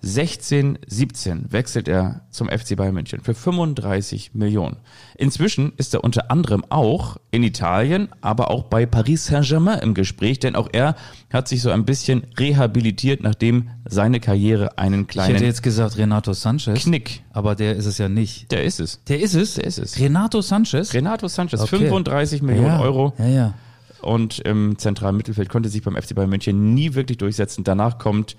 16, 0.05 0.79
17 0.85 1.53
wechselt 1.53 1.87
er 1.87 2.25
zum 2.29 2.49
FC 2.49 2.75
Bayern 2.75 2.93
München 2.93 3.21
für 3.21 3.33
35 3.33 4.33
Millionen. 4.33 4.75
Inzwischen 5.17 5.71
ist 5.77 5.93
er 5.93 6.03
unter 6.03 6.29
anderem 6.29 6.65
auch 6.69 7.15
in 7.31 7.41
Italien, 7.41 8.09
aber 8.19 8.51
auch 8.51 8.63
bei 8.63 8.85
Paris 8.85 9.27
Saint-Germain 9.27 9.79
im 9.79 9.93
Gespräch, 9.93 10.39
denn 10.39 10.57
auch 10.57 10.67
er 10.73 10.95
hat 11.31 11.47
sich 11.47 11.61
so 11.61 11.69
ein 11.71 11.85
bisschen 11.85 12.23
rehabilitiert, 12.37 13.23
nachdem 13.23 13.69
seine 13.85 14.19
Karriere 14.19 14.77
einen 14.77 15.03
Ich 15.03 15.07
kleinen 15.07 15.35
hätte 15.35 15.45
jetzt 15.45 15.63
gesagt 15.63 15.97
Renato 15.97 16.33
Sanchez. 16.33 16.83
Knick. 16.83 17.23
Aber 17.31 17.55
der 17.55 17.77
ist 17.77 17.85
es 17.85 17.97
ja 17.97 18.09
nicht. 18.09 18.51
Der 18.51 18.65
ist 18.65 18.81
es. 18.81 19.01
Der 19.05 19.21
ist 19.21 19.35
es? 19.35 19.53
Der 19.55 19.63
ist 19.63 19.77
es. 19.79 19.97
Renato 19.99 20.41
Sanchez? 20.41 20.93
Renato 20.93 21.29
Sanchez, 21.29 21.61
Okay. 21.61 21.77
35 21.77 22.41
Millionen 22.41 22.67
ja. 22.67 22.81
Euro 22.81 23.13
Ja, 23.17 23.27
ja. 23.27 23.53
und 24.01 24.39
im 24.39 24.77
zentralen 24.77 25.15
Mittelfeld 25.15 25.47
konnte 25.47 25.69
sich 25.69 25.81
beim 25.81 25.95
FC 25.95 26.13
Bayern 26.13 26.29
München 26.29 26.73
nie 26.73 26.93
wirklich 26.93 27.19
durchsetzen. 27.19 27.63
Danach 27.63 27.99
kommt 27.99 28.35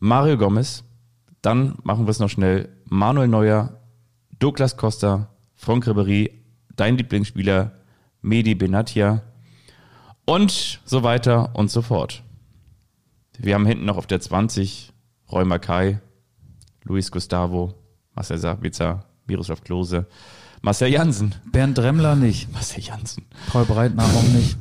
Mario 0.00 0.38
Gomez, 0.38 0.82
dann 1.44 1.76
machen 1.82 2.06
wir 2.06 2.10
es 2.10 2.20
noch 2.20 2.30
schnell, 2.30 2.68
Manuel 2.86 3.28
Neuer, 3.28 3.80
Douglas 4.38 4.76
Costa, 4.76 5.28
Franck 5.54 5.86
Ribéry, 5.86 6.30
dein 6.76 6.96
Lieblingsspieler, 6.96 7.72
Medi 8.22 8.54
Benatia 8.54 9.22
und 10.24 10.80
so 10.84 11.02
weiter 11.02 11.50
und 11.54 11.70
so 11.70 11.82
fort. 11.82 12.22
Wir 13.38 13.54
haben 13.54 13.66
hinten 13.66 13.84
noch 13.84 13.96
auf 13.96 14.06
der 14.06 14.20
20 14.20 14.92
Roy 15.30 15.44
Mackay, 15.44 15.98
Luis 16.84 17.10
Gustavo, 17.10 17.74
Marcel 18.14 18.38
Sabitzer, 18.38 19.04
Miroslav 19.26 19.62
Klose, 19.62 20.06
Marcel 20.62 20.88
Jansen. 20.88 21.34
Bernd 21.52 21.76
Dremmler 21.76 22.16
nicht. 22.16 22.50
Marcel 22.52 22.82
Jansen. 22.82 23.26
Paul 23.52 23.66
Breitner 23.66 24.04
auch 24.04 24.22
nicht. 24.22 24.56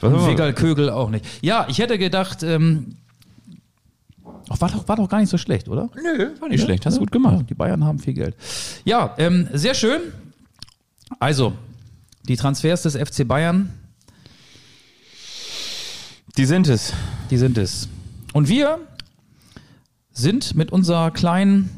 Und 0.00 0.26
Wigal 0.28 0.52
Kögel 0.52 0.90
auch 0.90 1.10
nicht. 1.10 1.24
Ja, 1.40 1.66
ich 1.68 1.78
hätte 1.78 1.98
gedacht, 1.98 2.42
ähm, 2.44 2.98
ach, 4.48 4.60
war, 4.60 4.70
doch, 4.70 4.88
war 4.88 4.96
doch 4.96 5.08
gar 5.08 5.20
nicht 5.20 5.30
so 5.30 5.38
schlecht, 5.38 5.68
oder? 5.68 5.90
Nö, 5.94 6.30
war 6.40 6.48
nicht 6.48 6.62
schlecht, 6.62 6.86
hast 6.86 6.96
du 6.96 7.00
gut 7.00 7.12
gemacht. 7.12 7.36
Ja, 7.38 7.42
die 7.42 7.54
Bayern 7.54 7.84
haben 7.84 7.98
viel 7.98 8.14
Geld. 8.14 8.36
Ja, 8.84 9.14
ähm, 9.18 9.48
sehr 9.52 9.74
schön. 9.74 10.00
Also, 11.18 11.52
die 12.28 12.36
Transfers 12.36 12.82
des 12.82 12.96
FC 12.96 13.26
Bayern, 13.26 13.72
Die 16.36 16.46
sind 16.46 16.68
es. 16.68 16.92
die 17.30 17.36
sind 17.36 17.58
es. 17.58 17.88
Und 18.32 18.48
wir 18.48 18.78
sind 20.12 20.54
mit 20.54 20.72
unserer 20.72 21.10
kleinen 21.10 21.68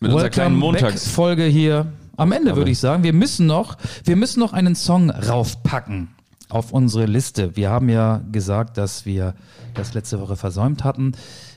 Mit 0.00 0.12
unserer 0.12 0.30
kleinen 0.30 0.56
Montags. 0.56 1.06
Folge 1.08 1.44
hier 1.44 1.92
am 2.16 2.32
Ende, 2.32 2.56
würde 2.56 2.70
ich 2.70 2.78
sagen. 2.78 3.02
Wir 3.02 3.12
müssen 3.12 3.46
noch, 3.46 3.76
wir 4.04 4.16
müssen 4.16 4.40
noch 4.40 4.52
einen 4.52 4.74
Song 4.74 5.10
raufpacken 5.10 6.08
auf 6.50 6.72
unsere 6.72 7.06
Liste. 7.06 7.56
Wir 7.56 7.70
haben 7.70 7.88
ja 7.88 8.22
gesagt, 8.30 8.76
dass 8.76 9.06
wir 9.06 9.34
das 9.74 9.94
letzte 9.94 10.20
Woche 10.20 10.36
versäumt 10.36 10.84
hatten. 10.84 11.12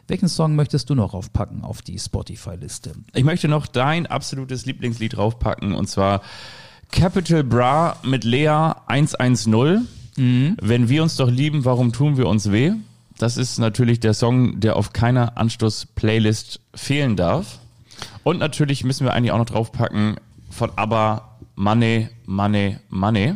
Welchen 0.08 0.28
Song 0.28 0.56
möchtest 0.56 0.90
du 0.90 0.96
noch 0.96 1.14
raufpacken 1.14 1.64
auf 1.64 1.82
die 1.82 1.98
Spotify-Liste? 1.98 2.94
Ich 3.14 3.24
möchte 3.24 3.48
noch 3.48 3.68
dein 3.68 4.06
absolutes 4.06 4.66
Lieblingslied 4.66 5.16
draufpacken 5.16 5.74
und 5.74 5.90
zwar 5.90 6.22
Capital 6.92 7.44
Bra 7.44 7.98
mit 8.04 8.24
Lea 8.24 8.74
110. 8.88 9.88
Wenn 10.16 10.90
wir 10.90 11.02
uns 11.02 11.16
doch 11.16 11.30
lieben, 11.30 11.66
warum 11.66 11.92
tun 11.92 12.18
wir 12.18 12.28
uns 12.28 12.52
weh? 12.52 12.74
Das 13.18 13.38
ist 13.38 13.58
natürlich 13.60 14.00
der 14.00 14.14
Song, 14.14 14.60
der 14.60 14.76
auf 14.76 14.94
keiner 14.94 15.38
Anstoß-Playlist 15.38 16.60
fehlen 16.76 17.16
darf. 17.16 17.60
Und 18.24 18.40
natürlich 18.40 18.84
müssen 18.84 19.06
wir 19.06 19.14
eigentlich 19.14 19.32
auch 19.32 19.38
noch 19.38 19.46
draufpacken 19.46 20.18
von 20.50 20.72
ABBA 20.76 21.38
Money, 21.56 22.10
Money, 22.26 22.78
Money. 22.90 23.36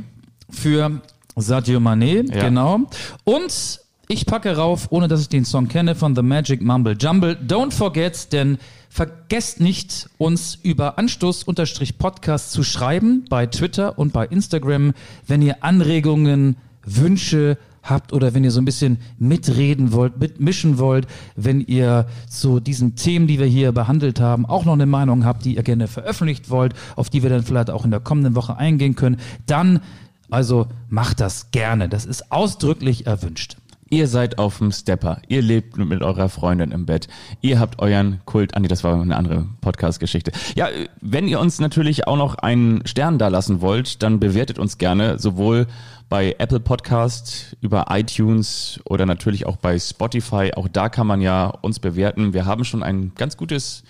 Für 0.50 1.02
Sadio 1.42 1.80
Mané, 1.80 2.30
Ja. 2.34 2.44
genau. 2.46 2.82
Und 3.24 3.80
ich 4.10 4.26
packe 4.26 4.56
rauf, 4.56 4.88
ohne 4.92 5.08
dass 5.08 5.22
ich 5.22 5.30
den 5.30 5.44
Song 5.46 5.68
kenne, 5.68 5.94
von 5.96 6.16
The 6.16 6.22
Magic 6.22 6.62
Mumble 6.62 6.96
Jumble. 7.00 7.38
Don't 7.46 7.74
forget, 7.74 8.32
denn 8.32 8.58
vergesst 8.90 9.60
nicht, 9.60 10.10
uns 10.18 10.58
über 10.64 10.98
Anstoß-Podcast 10.98 12.52
zu 12.52 12.64
schreiben 12.64 13.26
bei 13.30 13.46
Twitter 13.48 13.98
und 14.00 14.14
bei 14.14 14.26
Instagram, 14.26 14.94
wenn 15.28 15.42
ihr 15.42 15.64
Anregungen, 15.64 16.56
Wünsche 16.86 17.58
habt 17.84 18.14
oder 18.14 18.34
wenn 18.34 18.44
ihr 18.44 18.52
so 18.52 18.62
ein 18.62 18.66
bisschen 18.66 18.98
mitreden 19.20 19.92
wollt, 19.92 20.20
mitmischen 20.20 20.78
wollt, 20.78 21.06
wenn 21.36 21.62
ihr 21.62 22.06
zu 22.30 22.60
diesen 22.60 22.96
Themen, 22.96 23.28
die 23.28 23.40
wir 23.40 23.46
hier 23.46 23.72
behandelt 23.74 24.20
haben, 24.22 24.46
auch 24.46 24.66
noch 24.66 24.74
eine 24.74 24.86
Meinung 24.86 25.26
habt, 25.26 25.44
die 25.46 25.56
ihr 25.56 25.64
gerne 25.64 25.88
veröffentlicht 25.88 26.50
wollt, 26.50 26.74
auf 26.96 27.10
die 27.10 27.24
wir 27.24 27.30
dann 27.30 27.44
vielleicht 27.44 27.70
auch 27.70 27.84
in 27.86 27.92
der 27.92 28.00
kommenden 28.00 28.36
Woche 28.36 28.58
eingehen 28.58 28.96
können, 28.96 29.18
dann 29.46 29.82
also 30.30 30.68
macht 30.90 31.20
das 31.20 31.52
gerne. 31.52 31.90
Das 31.90 32.06
ist 32.06 32.32
ausdrücklich 32.32 33.08
erwünscht. 33.08 33.58
Ihr 33.90 34.08
seid 34.08 34.38
auf 34.38 34.58
dem 34.58 34.74
Stepper. 34.74 35.22
Ihr 35.30 35.42
lebt 35.42 35.78
mit 35.78 36.02
eurer 36.02 36.28
Freundin 36.28 36.72
im 36.72 36.86
Bett. 36.86 37.08
Ihr 37.40 37.58
habt 37.60 37.80
euren 37.80 38.20
Kult. 38.26 38.54
Andi, 38.54 38.68
das 38.68 38.84
war 38.84 39.00
eine 39.00 39.16
andere 39.16 39.48
Podcast-Geschichte. 39.62 40.34
Ja, 40.56 40.68
wenn 41.00 41.28
ihr 41.30 41.40
uns 41.40 41.60
natürlich 41.60 42.06
auch 42.06 42.18
noch 42.18 42.36
einen 42.36 42.86
Stern 42.86 43.18
da 43.18 43.30
lassen 43.30 43.62
wollt, 43.62 44.04
dann 44.04 44.20
bewertet 44.20 44.60
uns 44.60 44.78
gerne 44.78 45.20
sowohl 45.20 45.68
bei 46.10 46.36
Apple 46.38 46.60
Podcast, 46.60 47.56
über 47.62 47.86
iTunes 47.90 48.82
oder 48.86 49.06
natürlich 49.06 49.46
auch 49.46 49.58
bei 49.58 49.80
Spotify. 49.80 50.52
Auch 50.56 50.68
da 50.68 50.90
kann 50.90 51.08
man 51.08 51.22
ja 51.22 51.48
uns 51.48 51.80
bewerten. 51.80 52.34
Wir 52.34 52.46
haben 52.46 52.66
schon 52.66 52.84
ein 52.84 53.14
ganz 53.16 53.38
gutes 53.38 53.84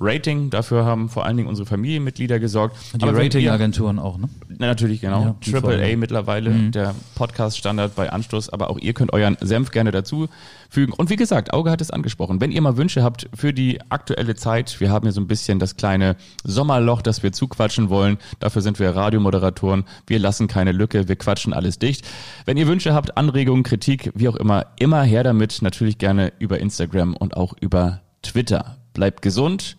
Rating. 0.00 0.48
Dafür 0.50 0.84
haben 0.84 1.08
vor 1.10 1.26
allen 1.26 1.36
Dingen 1.36 1.48
unsere 1.48 1.66
Familienmitglieder 1.66 2.38
gesorgt. 2.40 2.76
Die 2.94 3.04
Ratingagenturen 3.04 3.98
auch, 3.98 4.16
ne? 4.18 4.28
na, 4.48 4.66
natürlich, 4.66 5.00
genau. 5.02 5.22
Ja, 5.22 5.36
Triple 5.40 5.82
A 5.92 5.96
mittlerweile, 5.96 6.50
Mhm. 6.50 6.72
der 6.72 6.94
Podcast-Standard 7.14 7.94
bei 7.94 8.10
Anstoß. 8.10 8.48
Aber 8.50 8.70
auch 8.70 8.78
ihr 8.78 8.94
könnt 8.94 9.12
euren 9.12 9.36
Senf 9.40 9.70
gerne 9.70 9.90
dazufügen. 9.90 10.92
Und 10.96 11.10
wie 11.10 11.16
gesagt, 11.16 11.52
Auge 11.52 11.70
hat 11.70 11.80
es 11.80 11.90
angesprochen. 11.90 12.40
Wenn 12.40 12.50
ihr 12.50 12.60
mal 12.62 12.76
Wünsche 12.76 13.02
habt 13.02 13.28
für 13.34 13.52
die 13.52 13.78
aktuelle 13.90 14.34
Zeit, 14.34 14.80
wir 14.80 14.90
haben 14.90 15.04
hier 15.04 15.12
so 15.12 15.20
ein 15.20 15.26
bisschen 15.26 15.58
das 15.58 15.76
kleine 15.76 16.16
Sommerloch, 16.44 17.02
das 17.02 17.22
wir 17.22 17.32
zuquatschen 17.32 17.90
wollen. 17.90 18.16
Dafür 18.38 18.62
sind 18.62 18.78
wir 18.78 18.90
Radiomoderatoren. 18.96 19.84
Wir 20.06 20.18
lassen 20.18 20.48
keine 20.48 20.72
Lücke, 20.72 21.08
wir 21.08 21.16
quatschen 21.16 21.52
alles 21.52 21.78
dicht. 21.78 22.06
Wenn 22.46 22.56
ihr 22.56 22.66
Wünsche 22.66 22.94
habt, 22.94 23.16
Anregungen, 23.16 23.62
Kritik, 23.64 24.10
wie 24.14 24.28
auch 24.28 24.36
immer, 24.36 24.66
immer 24.78 25.02
her 25.02 25.24
damit. 25.24 25.60
Natürlich 25.62 25.98
gerne 25.98 26.32
über 26.38 26.58
Instagram 26.58 27.14
und 27.16 27.36
auch 27.36 27.54
über 27.60 28.00
Twitter. 28.22 28.76
Bleibt 28.94 29.22
gesund, 29.22 29.76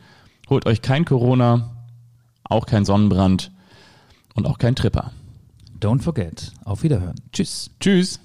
holt 0.51 0.65
euch 0.67 0.83
kein 0.83 1.05
Corona, 1.05 1.71
auch 2.43 2.67
kein 2.67 2.85
Sonnenbrand 2.85 3.51
und 4.35 4.45
auch 4.45 4.59
kein 4.59 4.75
Tripper. 4.75 5.11
Don't 5.79 6.01
forget. 6.01 6.51
Auf 6.63 6.83
Wiederhören. 6.83 7.15
Tschüss. 7.31 7.71
Tschüss. 7.79 8.19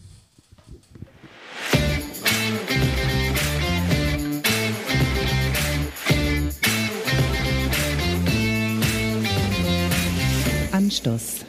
Anstoß, 10.73 11.47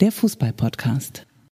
der 0.00 0.12
Fußball-Podcast. 0.12 1.26